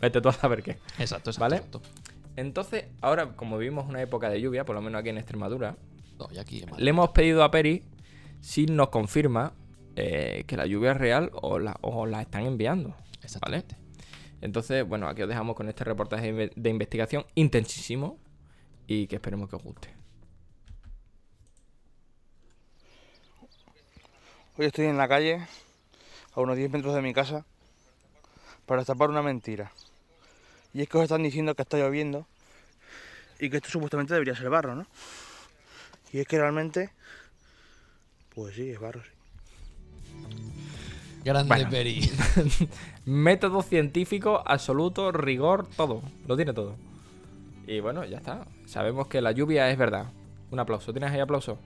Vete 0.02 0.22
tú 0.22 0.30
a 0.30 0.34
saber 0.34 0.62
qué. 0.62 0.72
Exacto, 1.00 1.30
exacto. 1.32 1.40
¿Vale? 1.40 1.56
exacto. 1.58 1.82
Entonces, 2.36 2.86
ahora, 3.02 3.36
como 3.36 3.58
vivimos 3.58 3.88
una 3.88 4.02
época 4.02 4.30
de 4.30 4.42
lluvia, 4.42 4.66
por 4.66 4.76
lo 4.76 4.82
menos 4.82 5.00
aquí 5.00 5.10
en 5.10 5.18
Extremadura, 5.18 5.78
No, 6.20 6.28
y 6.34 6.38
aquí, 6.38 6.66
le 6.78 6.90
hemos 6.90 7.10
pedido 7.10 7.44
a 7.44 7.52
Peri 7.52 7.84
si 8.42 8.66
nos 8.66 8.90
confirma 8.90 9.54
eh, 9.96 10.44
que 10.46 10.58
la 10.58 10.66
lluvia 10.66 10.92
es 10.92 10.98
real 10.98 11.32
o 11.34 11.60
la, 11.60 11.78
o 11.82 12.06
la 12.06 12.22
están 12.22 12.46
enviando. 12.46 12.94
Exactamente. 13.24 13.78
Entonces, 14.46 14.88
bueno, 14.88 15.08
aquí 15.08 15.24
os 15.24 15.28
dejamos 15.28 15.56
con 15.56 15.68
este 15.70 15.84
reportaje 15.84 16.32
de 16.32 16.32
inve- 16.52 16.54
de 16.56 16.70
investigación 16.70 17.26
intensísimo 17.34 18.20
y 18.86 19.08
que 19.08 19.16
esperemos 19.16 19.50
que 19.50 19.56
os 19.56 19.64
guste. 19.64 19.90
Hoy 24.56 24.68
estoy 24.68 24.86
en 24.86 24.98
la 24.98 25.08
calle, 25.08 25.48
a 26.36 26.42
unos 26.42 26.56
10 26.58 26.70
metros 26.70 26.94
de 26.94 27.02
mi 27.02 27.12
casa, 27.12 27.44
para 28.68 28.82
destapar 28.82 29.10
una 29.10 29.24
mentira. 29.24 29.72
Y 30.76 30.84
es 30.84 30.90
que 30.90 30.98
os 31.00 31.04
están 31.04 31.24
diciendo 31.24 31.56
que 31.56 31.64
está 31.64 31.78
lloviendo 31.80 32.28
y 33.40 33.50
que 33.50 33.58
esto 33.58 33.70
supuestamente 33.70 34.14
debería 34.14 34.36
ser 34.36 34.52
barro, 34.52 34.76
¿no? 34.76 34.86
Y 36.14 36.20
es 36.20 36.28
que 36.28 36.38
realmente, 36.38 36.92
pues 38.36 38.54
sí, 38.54 38.70
es 38.70 38.80
barro, 38.80 39.02
sí. 39.02 39.10
Grande 41.26 41.48
Bueno. 41.48 41.70
Peri. 41.72 42.08
Método 43.06 43.64
científico, 43.64 44.44
absoluto, 44.46 45.12
rigor, 45.12 45.68
todo. 45.76 46.04
Lo 46.28 46.36
tiene 46.36 46.54
todo. 46.54 46.76
Y 47.66 47.80
bueno, 47.80 48.06
ya 48.06 48.18
está. 48.18 48.46
Sabemos 48.68 49.08
que 49.08 49.22
la 49.22 49.32
lluvia 49.32 49.72
es 49.72 49.78
verdad. 49.78 50.06
Un 50.52 50.60
aplauso. 50.60 50.94
¿Tienes 50.94 51.12
ahí 51.12 51.20
aplauso? 51.20 51.58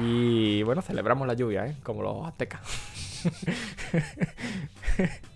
Y 0.00 0.62
bueno, 0.62 0.80
celebramos 0.80 1.28
la 1.28 1.34
lluvia, 1.34 1.66
¿eh? 1.66 1.76
Como 1.82 2.02
los 2.02 2.26
aztecas. 2.26 2.60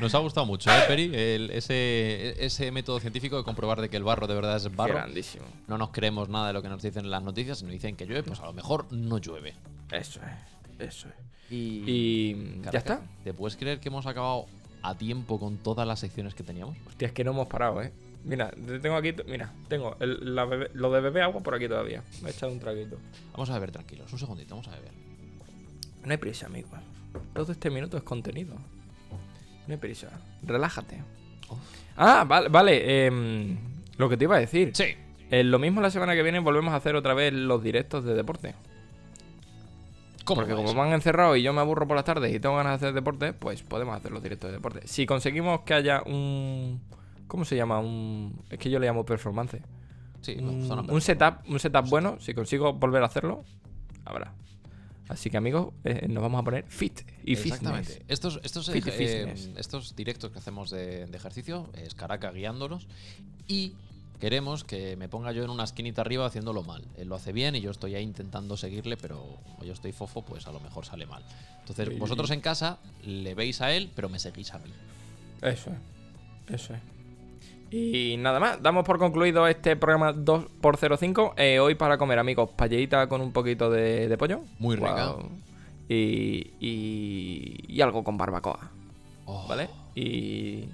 Nos 0.00 0.14
ha 0.14 0.18
gustado 0.18 0.44
mucho, 0.46 0.70
¿eh, 0.70 0.82
Peri? 0.86 1.10
El- 1.14 1.50
ese, 1.50 2.44
ese 2.44 2.70
método 2.70 3.00
científico 3.00 3.38
de 3.38 3.44
comprobar 3.44 3.80
de 3.80 3.88
que 3.88 3.96
el 3.96 4.04
barro 4.04 4.26
de 4.26 4.34
verdad 4.34 4.56
es 4.56 4.74
barro. 4.76 4.94
Grandísimo. 4.94 5.44
No 5.68 5.78
nos 5.78 5.90
creemos 5.90 6.28
nada 6.28 6.48
de 6.48 6.52
lo 6.52 6.62
que 6.62 6.68
nos 6.68 6.82
dicen 6.82 7.04
en 7.06 7.10
las 7.10 7.22
noticias. 7.22 7.58
Si 7.58 7.64
nos 7.64 7.72
dicen 7.72 7.96
que 7.96 8.04
llueve, 8.06 8.22
pues 8.22 8.40
a 8.40 8.44
lo 8.46 8.52
mejor 8.52 8.92
no 8.92 9.18
llueve. 9.18 9.54
Eso 9.90 10.20
es, 10.78 10.88
eso 10.88 11.08
es. 11.08 11.14
Y, 11.50 11.84
Y 11.86 12.60
ya 12.72 12.78
está. 12.78 13.00
¿Te 13.24 13.32
puedes 13.32 13.56
creer 13.56 13.80
que 13.80 13.88
hemos 13.88 14.04
acabado 14.06 14.46
a 14.82 14.96
tiempo 14.98 15.38
con 15.40 15.56
todas 15.58 15.86
las 15.88 16.00
secciones 16.00 16.34
que 16.34 16.42
teníamos? 16.42 16.76
Hostia, 16.88 17.06
es 17.08 17.12
que 17.12 17.24
no 17.24 17.30
hemos 17.30 17.46
parado, 17.48 17.80
¿eh? 17.82 17.92
Mira, 18.24 18.50
te- 18.50 18.80
tengo 18.80 18.96
aquí, 18.96 19.14
mira, 19.26 19.52
tengo 19.68 19.96
el- 20.00 20.34
la 20.34 20.44
bebé- 20.44 20.70
lo 20.74 20.90
de 20.92 21.00
beber 21.00 21.22
agua 21.22 21.42
por 21.42 21.54
aquí 21.54 21.68
todavía. 21.68 22.02
Me 22.22 22.28
he 22.28 22.32
echado 22.32 22.50
un 22.52 22.58
traguito. 22.58 22.98
Vamos 23.32 23.48
a 23.50 23.54
beber 23.54 23.70
tranquilos, 23.70 24.12
un 24.12 24.18
segundito, 24.18 24.56
vamos 24.56 24.66
a 24.68 24.72
beber. 24.72 24.90
No 26.04 26.10
hay 26.10 26.16
prisa, 26.18 26.46
amigo. 26.46 26.68
Todo 27.32 27.52
este 27.52 27.70
minuto 27.70 27.96
es 27.96 28.02
contenido. 28.02 28.56
No 29.66 29.74
hay 29.74 29.78
prisa. 29.78 30.08
Relájate. 30.42 31.02
Ah, 31.96 32.24
vale, 32.26 32.48
vale. 32.48 33.06
em, 33.06 33.56
lo 33.96 34.08
que 34.08 34.16
te 34.16 34.24
iba 34.24 34.36
a 34.36 34.40
decir. 34.40 34.70
Sí. 34.74 34.94
Eh, 35.30 35.42
lo 35.42 35.58
mismo 35.58 35.80
la 35.80 35.90
semana 35.90 36.14
que 36.14 36.22
viene 36.22 36.38
volvemos 36.38 36.72
a 36.72 36.76
hacer 36.76 36.94
otra 36.94 37.14
vez 37.14 37.32
los 37.32 37.62
directos 37.62 38.04
de 38.04 38.14
deporte. 38.14 38.54
¿Cómo 40.24 40.40
Porque 40.40 40.54
como 40.54 40.74
me 40.74 40.80
han 40.80 40.92
encerrado 40.92 41.36
y 41.36 41.42
yo 41.42 41.52
me 41.52 41.60
aburro 41.60 41.86
por 41.86 41.96
las 41.96 42.04
tardes 42.04 42.34
y 42.34 42.40
tengo 42.40 42.56
ganas 42.56 42.80
de 42.80 42.86
hacer 42.86 42.94
deporte, 42.94 43.32
pues 43.32 43.62
podemos 43.62 43.96
hacer 43.96 44.10
los 44.10 44.22
directos 44.22 44.50
de 44.50 44.56
deporte. 44.56 44.80
Si 44.86 45.06
conseguimos 45.06 45.60
que 45.60 45.74
haya 45.74 46.02
un... 46.04 46.82
¿Cómo 47.28 47.44
se 47.44 47.54
llama? 47.56 47.78
Un... 47.78 48.42
Es 48.50 48.58
que 48.58 48.68
yo 48.68 48.80
le 48.80 48.86
llamo 48.86 49.04
performance. 49.06 49.58
Sí, 50.22 50.36
un, 50.40 50.68
un 50.90 51.00
setup, 51.00 51.48
un 51.48 51.60
setup 51.60 51.88
bueno, 51.88 52.16
si 52.18 52.34
consigo 52.34 52.72
volver 52.72 53.02
a 53.02 53.06
hacerlo, 53.06 53.44
habrá. 54.04 54.32
Así 55.08 55.30
que 55.30 55.36
amigos, 55.36 55.72
eh, 55.84 56.06
nos 56.08 56.22
vamos 56.22 56.40
a 56.40 56.44
poner 56.44 56.64
fit 56.68 57.00
y 57.24 57.34
Exactamente. 57.34 57.90
fitness. 57.92 58.04
Estos, 58.08 58.40
estos, 58.42 58.70
Fit 58.70 58.86
eh, 58.88 58.90
fitness. 58.90 59.50
estos 59.56 59.94
directos 59.94 60.32
que 60.32 60.38
hacemos 60.38 60.70
de, 60.70 61.06
de 61.06 61.16
ejercicio 61.16 61.70
es 61.74 61.94
Caraca 61.94 62.32
guiándolos 62.32 62.86
y 63.46 63.74
queremos 64.20 64.64
que 64.64 64.96
me 64.96 65.08
ponga 65.08 65.30
yo 65.32 65.44
en 65.44 65.50
una 65.50 65.64
esquinita 65.64 66.00
arriba 66.00 66.26
haciéndolo 66.26 66.62
mal. 66.62 66.84
Él 66.96 67.08
lo 67.08 67.14
hace 67.14 67.32
bien 67.32 67.54
y 67.54 67.60
yo 67.60 67.70
estoy 67.70 67.94
ahí 67.94 68.02
intentando 68.02 68.56
seguirle, 68.56 68.96
pero 68.96 69.38
como 69.44 69.64
yo 69.64 69.72
estoy 69.72 69.92
fofo, 69.92 70.22
pues 70.22 70.46
a 70.46 70.52
lo 70.52 70.60
mejor 70.60 70.84
sale 70.86 71.06
mal. 71.06 71.22
Entonces, 71.60 71.98
vosotros 71.98 72.30
en 72.30 72.40
casa 72.40 72.78
le 73.04 73.34
veis 73.34 73.60
a 73.60 73.72
él, 73.72 73.90
pero 73.94 74.08
me 74.08 74.18
seguís 74.18 74.52
a 74.54 74.58
mí. 74.58 74.70
Eso 75.42 75.70
es. 75.70 76.54
Eso 76.54 76.74
es. 76.74 76.80
Y 77.70 78.16
nada 78.18 78.38
más, 78.38 78.62
damos 78.62 78.84
por 78.84 78.98
concluido 78.98 79.46
este 79.46 79.76
programa 79.76 80.12
2x05. 80.14 81.34
Eh, 81.36 81.58
hoy 81.58 81.74
para 81.74 81.98
comer, 81.98 82.18
amigos, 82.18 82.50
paelita 82.56 83.08
con 83.08 83.20
un 83.20 83.32
poquito 83.32 83.70
de, 83.70 84.08
de 84.08 84.18
pollo. 84.18 84.40
Muy 84.58 84.76
rica. 84.76 84.92
Guau. 85.12 85.28
Y, 85.88 86.52
y, 86.60 87.64
y 87.68 87.80
algo 87.80 88.02
con 88.02 88.16
barbacoa, 88.16 88.70
Oh, 89.26 89.46
¿vale? 89.48 89.68
Y, 89.94 90.64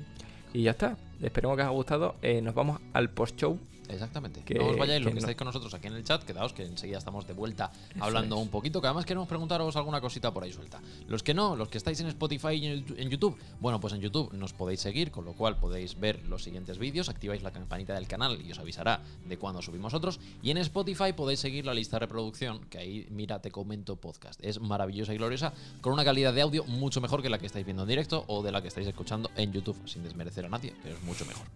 y 0.52 0.62
ya 0.62 0.72
está. 0.72 0.96
Esperemos 1.22 1.56
que 1.56 1.62
os 1.62 1.66
haya 1.68 1.74
gustado. 1.74 2.14
Eh, 2.22 2.42
nos 2.42 2.54
vamos 2.54 2.80
al 2.92 3.08
post-show. 3.10 3.58
Exactamente. 3.92 4.42
Que- 4.44 4.54
no 4.54 4.66
os 4.68 4.76
vayáis, 4.78 5.00
los 5.02 5.08
que 5.10 5.10
que 5.10 5.14
no- 5.14 5.18
estáis 5.20 5.36
con 5.36 5.46
nosotros 5.46 5.72
aquí 5.74 5.86
en 5.86 5.94
el 5.94 6.04
chat, 6.04 6.22
quedaos 6.24 6.52
que 6.52 6.64
enseguida 6.64 6.98
estamos 6.98 7.26
de 7.26 7.32
vuelta 7.34 7.70
hablando 8.00 8.36
un 8.38 8.48
poquito, 8.48 8.80
que 8.80 8.86
además 8.86 9.04
queremos 9.04 9.28
preguntaros 9.28 9.76
alguna 9.76 10.00
cosita 10.00 10.32
por 10.32 10.42
ahí 10.44 10.52
suelta. 10.52 10.80
Los 11.08 11.22
que 11.22 11.34
no, 11.34 11.56
los 11.56 11.68
que 11.68 11.78
estáis 11.78 12.00
en 12.00 12.06
Spotify 12.08 12.54
y 12.54 12.66
en 12.66 13.10
YouTube, 13.10 13.36
bueno, 13.60 13.80
pues 13.80 13.92
en 13.94 14.00
YouTube 14.00 14.32
nos 14.32 14.52
podéis 14.52 14.80
seguir, 14.80 15.10
con 15.10 15.24
lo 15.24 15.34
cual 15.34 15.58
podéis 15.58 15.98
ver 15.98 16.24
los 16.28 16.42
siguientes 16.42 16.78
vídeos, 16.78 17.08
activáis 17.08 17.42
la 17.42 17.50
campanita 17.52 17.94
del 17.94 18.06
canal 18.06 18.40
y 18.44 18.50
os 18.52 18.58
avisará 18.58 19.00
de 19.26 19.36
cuando 19.38 19.62
subimos 19.62 19.94
otros. 19.94 20.20
Y 20.42 20.50
en 20.50 20.58
Spotify 20.58 21.12
podéis 21.14 21.40
seguir 21.40 21.66
la 21.66 21.74
lista 21.74 21.96
de 21.96 22.00
reproducción, 22.00 22.60
que 22.70 22.78
ahí, 22.78 23.06
mira, 23.10 23.40
te 23.40 23.50
comento 23.50 23.96
podcast. 23.96 24.40
Es 24.42 24.60
maravillosa 24.60 25.12
y 25.14 25.18
gloriosa, 25.18 25.52
con 25.80 25.92
una 25.92 26.04
calidad 26.04 26.32
de 26.32 26.42
audio 26.42 26.64
mucho 26.64 27.00
mejor 27.00 27.22
que 27.22 27.28
la 27.28 27.38
que 27.38 27.46
estáis 27.46 27.64
viendo 27.64 27.82
en 27.82 27.88
directo 27.88 28.24
o 28.28 28.42
de 28.42 28.52
la 28.52 28.62
que 28.62 28.68
estáis 28.68 28.86
escuchando 28.86 29.30
en 29.36 29.52
YouTube, 29.52 29.76
sin 29.86 30.02
desmerecer 30.02 30.44
a 30.46 30.48
nadie, 30.48 30.74
pero 30.82 30.96
es 30.96 31.02
mucho 31.02 31.24
mejor. 31.26 31.46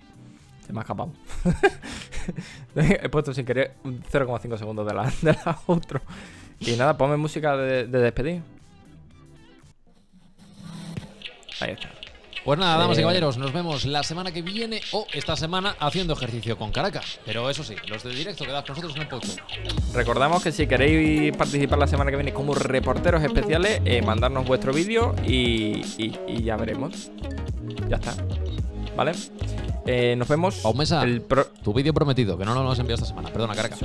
Se 0.66 0.72
me 0.72 0.80
ha 0.80 0.82
escapado. 0.82 1.12
He 2.74 3.08
puesto 3.08 3.32
sin 3.32 3.46
querer 3.46 3.74
un 3.84 4.02
0,5 4.02 4.58
segundos 4.58 4.86
de 4.86 4.94
la, 4.94 5.04
de 5.22 5.32
la 5.32 5.58
outro. 5.68 6.00
Y 6.60 6.72
nada, 6.72 6.96
ponme 6.96 7.16
música 7.16 7.56
de, 7.56 7.86
de 7.86 7.98
despedir. 8.00 8.42
Ahí 11.60 11.70
está. 11.72 11.90
Pues 12.44 12.58
nada, 12.60 12.78
damas 12.78 12.96
y 12.96 13.00
Eh, 13.00 13.02
caballeros, 13.02 13.38
nos 13.38 13.52
vemos 13.52 13.84
la 13.86 14.04
semana 14.04 14.30
que 14.30 14.40
viene 14.40 14.80
o 14.92 15.04
esta 15.12 15.34
semana 15.36 15.74
haciendo 15.80 16.12
ejercicio 16.14 16.56
con 16.56 16.70
Caracas. 16.70 17.18
Pero 17.24 17.50
eso 17.50 17.64
sí, 17.64 17.74
los 17.88 18.04
de 18.04 18.10
directo 18.10 18.44
quedad 18.44 18.64
con 18.64 18.70
nosotros 18.76 18.94
en 18.96 19.02
el 19.02 19.08
podcast. 19.08 19.38
Recordamos 19.94 20.44
que 20.44 20.52
si 20.52 20.66
queréis 20.68 21.36
participar 21.36 21.78
la 21.78 21.88
semana 21.88 22.10
que 22.10 22.16
viene 22.16 22.32
como 22.32 22.54
reporteros 22.54 23.22
especiales, 23.24 23.80
eh, 23.84 24.00
mandarnos 24.02 24.46
vuestro 24.46 24.72
vídeo 24.72 25.14
y, 25.26 25.80
y- 25.98 26.18
y 26.28 26.42
ya 26.44 26.56
veremos. 26.56 27.10
Ya 27.88 27.96
está. 27.96 28.14
¿Vale? 28.96 29.12
Eh, 29.86 30.16
nos 30.16 30.26
vemos 30.28 30.62
el, 31.04 31.22
pro- 31.22 31.46
tu 31.62 31.72
vídeo 31.72 31.94
prometido, 31.94 32.36
que 32.36 32.44
no 32.44 32.54
nos 32.54 32.64
lo 32.64 32.70
has 32.72 32.78
enviado 32.78 32.96
esta 33.02 33.08
semana. 33.08 33.30
Perdona, 33.30 33.54
Caracas. 33.54 33.78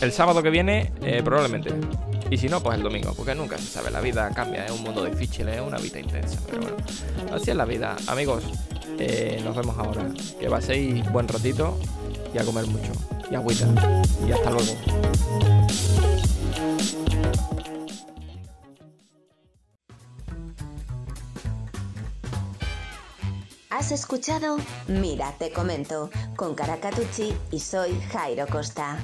el 0.00 0.12
sábado 0.12 0.42
que 0.42 0.50
viene, 0.50 0.92
eh, 1.02 1.22
probablemente. 1.24 1.74
Y 2.30 2.36
si 2.38 2.48
no, 2.48 2.62
pues 2.62 2.76
el 2.76 2.82
domingo, 2.84 3.12
porque 3.16 3.34
nunca 3.34 3.58
se 3.58 3.64
sabe. 3.64 3.90
La 3.90 4.00
vida 4.00 4.30
cambia, 4.34 4.64
es 4.66 4.70
un 4.70 4.82
mundo 4.84 5.04
difícil, 5.04 5.48
es 5.48 5.60
una 5.60 5.78
vida 5.78 5.98
intensa. 5.98 6.38
Pero 6.48 6.62
bueno, 6.62 6.76
así 7.34 7.50
es 7.50 7.56
la 7.56 7.64
vida. 7.64 7.96
Amigos, 8.06 8.44
eh, 8.98 9.40
nos 9.44 9.56
vemos 9.56 9.76
ahora. 9.76 10.06
Que 10.38 10.48
paséis 10.48 11.10
buen 11.10 11.26
ratito 11.26 11.76
y 12.32 12.38
a 12.38 12.44
comer 12.44 12.66
mucho. 12.66 12.92
Y 13.30 13.34
agüita. 13.34 13.66
Y 14.28 14.32
hasta 14.32 14.50
luego. 14.50 14.72
Has 23.70 23.92
escuchado 23.92 24.56
Mira, 24.88 25.32
te 25.38 25.52
comento 25.52 26.10
con 26.34 26.56
Caracatucci 26.56 27.32
y 27.52 27.60
soy 27.60 28.00
Jairo 28.10 28.48
Costa. 28.48 28.98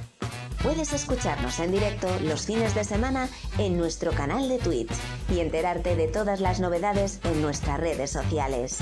Puedes 0.60 0.92
escucharnos 0.92 1.60
en 1.60 1.70
directo 1.70 2.08
los 2.22 2.46
fines 2.46 2.74
de 2.74 2.82
semana 2.82 3.28
en 3.58 3.78
nuestro 3.78 4.10
canal 4.10 4.48
de 4.48 4.58
Twitch 4.58 4.90
y 5.32 5.38
enterarte 5.38 5.94
de 5.94 6.08
todas 6.08 6.40
las 6.40 6.58
novedades 6.58 7.20
en 7.22 7.42
nuestras 7.42 7.78
redes 7.78 8.10
sociales. 8.10 8.78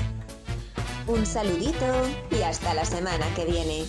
Un 1.05 1.23
saludito 1.27 1.85
y 2.31 2.41
hasta 2.41 2.73
la 2.73 2.83
semana 2.83 3.25
que 3.35 3.45
viene. 3.45 3.85